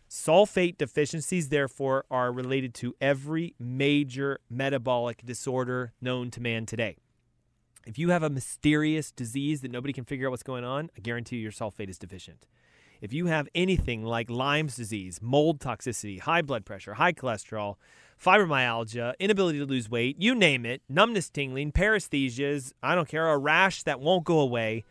Sulfate 0.09 0.79
deficiencies, 0.79 1.49
therefore, 1.49 2.05
are 2.11 2.33
related 2.33 2.75
to 2.75 2.95
every 3.01 3.55
major 3.59 4.39
metabolic 4.51 5.25
disorder 5.25 5.93
known 6.01 6.31
to 6.31 6.41
man 6.41 6.67
today. 6.67 6.97
If 7.87 7.99
you 7.99 8.11
have 8.11 8.23
a 8.23 8.31
mysterious 8.31 9.11
disease 9.11 9.63
that 9.63 9.71
nobody 9.71 9.93
can 9.93 10.05
figure 10.05 10.29
out 10.29 10.31
what's 10.31 10.43
going 10.43 10.65
on, 10.65 10.91
I 10.97 11.01
guarantee 11.01 11.37
you 11.37 11.43
your 11.43 11.53
sulfate 11.53 11.89
is 11.89 11.99
deficient. 11.99 12.47
If 13.03 13.13
you 13.13 13.27
have 13.27 13.49
anything 13.53 14.05
like 14.05 14.31
Lyme's 14.31 14.77
disease, 14.77 15.19
mold 15.21 15.59
toxicity, 15.59 16.21
high 16.21 16.41
blood 16.41 16.65
pressure, 16.65 16.95
high 16.95 17.13
cholesterol, 17.13 17.75
fibromyalgia, 18.25 19.19
inability 19.19 19.59
to 19.59 19.67
lose 19.67 19.91
weight, 19.91 20.15
you 20.21 20.37
name 20.37 20.65
it, 20.65 20.83
numbness, 20.89 21.29
tingling, 21.29 21.73
paresthesias, 21.73 22.73
I 22.81 22.95
don't 22.95 23.09
care, 23.09 23.29
a 23.29 23.37
rash 23.37 23.83
that 23.83 23.99
won't 23.99 24.23
go 24.23 24.39
away, 24.39 24.85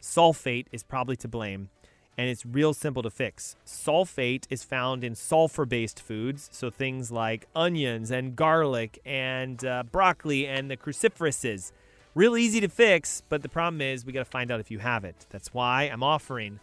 sulfate 0.00 0.64
is 0.72 0.82
probably 0.82 1.16
to 1.16 1.28
blame. 1.28 1.68
And 2.16 2.30
it's 2.30 2.46
real 2.46 2.72
simple 2.72 3.02
to 3.02 3.10
fix. 3.10 3.54
Sulfate 3.66 4.46
is 4.48 4.64
found 4.64 5.04
in 5.04 5.14
sulfur 5.14 5.66
based 5.66 6.00
foods, 6.00 6.48
so 6.50 6.70
things 6.70 7.12
like 7.12 7.48
onions 7.54 8.10
and 8.10 8.34
garlic 8.34 8.98
and 9.04 9.62
uh, 9.62 9.82
broccoli 9.82 10.46
and 10.46 10.70
the 10.70 10.78
cruciferouses. 10.78 11.72
Real 12.14 12.34
easy 12.34 12.60
to 12.60 12.68
fix, 12.68 13.22
but 13.28 13.42
the 13.42 13.48
problem 13.50 13.82
is 13.82 14.06
we 14.06 14.14
got 14.14 14.20
to 14.20 14.30
find 14.30 14.50
out 14.50 14.58
if 14.58 14.70
you 14.70 14.78
have 14.78 15.04
it. 15.04 15.26
That's 15.28 15.52
why 15.52 15.82
I'm 15.82 16.02
offering 16.02 16.60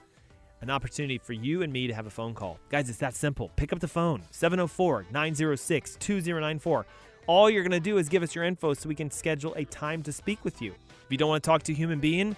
an 0.66 0.72
opportunity 0.72 1.20
for 1.20 1.34
you 1.34 1.62
and 1.62 1.72
me 1.72 1.86
to 1.86 1.94
have 1.94 2.08
a 2.08 2.10
phone 2.10 2.34
call. 2.34 2.60
Guys, 2.70 2.90
it's 2.90 2.98
that 2.98 3.14
simple. 3.14 3.52
Pick 3.56 3.72
up 3.72 3.80
the 3.80 3.88
phone 3.88 4.24
704 4.32 5.06
906 5.12 5.98
2094. 6.00 6.86
All 7.28 7.50
you're 7.50 7.64
going 7.64 7.72
to 7.72 7.80
do 7.80 7.98
is 7.98 8.10
give 8.10 8.24
us 8.24 8.34
your 8.34 8.44
info 8.44 8.74
so 8.74 8.90
we 8.90 8.96
can 8.96 9.12
schedule 9.12 9.54
a 9.56 9.66
time 9.66 10.02
to 10.04 10.12
speak 10.12 10.44
with 10.44 10.62
you. 10.62 10.72
If 10.72 11.12
you 11.12 11.18
don't 11.18 11.30
want 11.30 11.44
to 11.44 11.48
talk 11.48 11.62
to 11.64 11.72
a 11.72 11.76
human 11.76 12.00
being, 12.00 12.36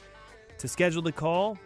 to 0.57 0.67
schedule 0.67 1.01
the 1.01 1.11
call, 1.11 1.57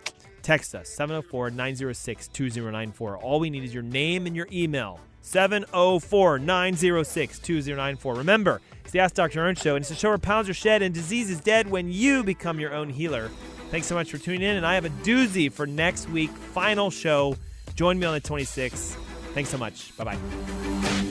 text 0.43 0.75
us 0.75 0.87
704 0.89 1.49
906 1.49 2.27
2094. 2.27 3.17
All 3.17 3.39
we 3.39 3.49
need 3.49 3.63
is 3.63 3.73
your 3.73 3.83
name 3.83 4.27
and 4.27 4.35
your 4.35 4.47
email 4.51 4.99
704 5.21 6.39
906 6.39 7.39
2094. 7.39 8.15
Remember, 8.15 8.61
it's 8.83 8.91
the 8.91 8.99
Ask 8.99 9.15
Dr. 9.15 9.39
Ernst 9.39 9.63
Show, 9.63 9.75
and 9.75 9.83
it's 9.83 9.91
a 9.91 9.95
show 9.95 10.09
where 10.09 10.17
pounds 10.19 10.47
are 10.47 10.53
shed 10.53 10.83
and 10.83 10.93
disease 10.93 11.31
is 11.31 11.39
dead 11.39 11.69
when 11.69 11.91
you 11.91 12.23
become 12.23 12.59
your 12.59 12.73
own 12.73 12.89
healer. 12.89 13.31
Thanks 13.71 13.87
so 13.87 13.95
much 13.95 14.11
for 14.11 14.17
tuning 14.17 14.41
in, 14.41 14.57
and 14.57 14.65
I 14.65 14.75
have 14.75 14.83
a 14.83 14.89
doozy 14.89 15.49
for 15.49 15.65
next 15.65 16.09
week, 16.09 16.29
final 16.29 16.91
show. 16.91 17.37
Join 17.73 17.97
me 17.97 18.05
on 18.05 18.13
the 18.13 18.21
26th. 18.21 18.97
Thanks 19.33 19.49
so 19.49 19.57
much. 19.57 19.95
Bye 19.97 20.03
bye. 20.03 21.10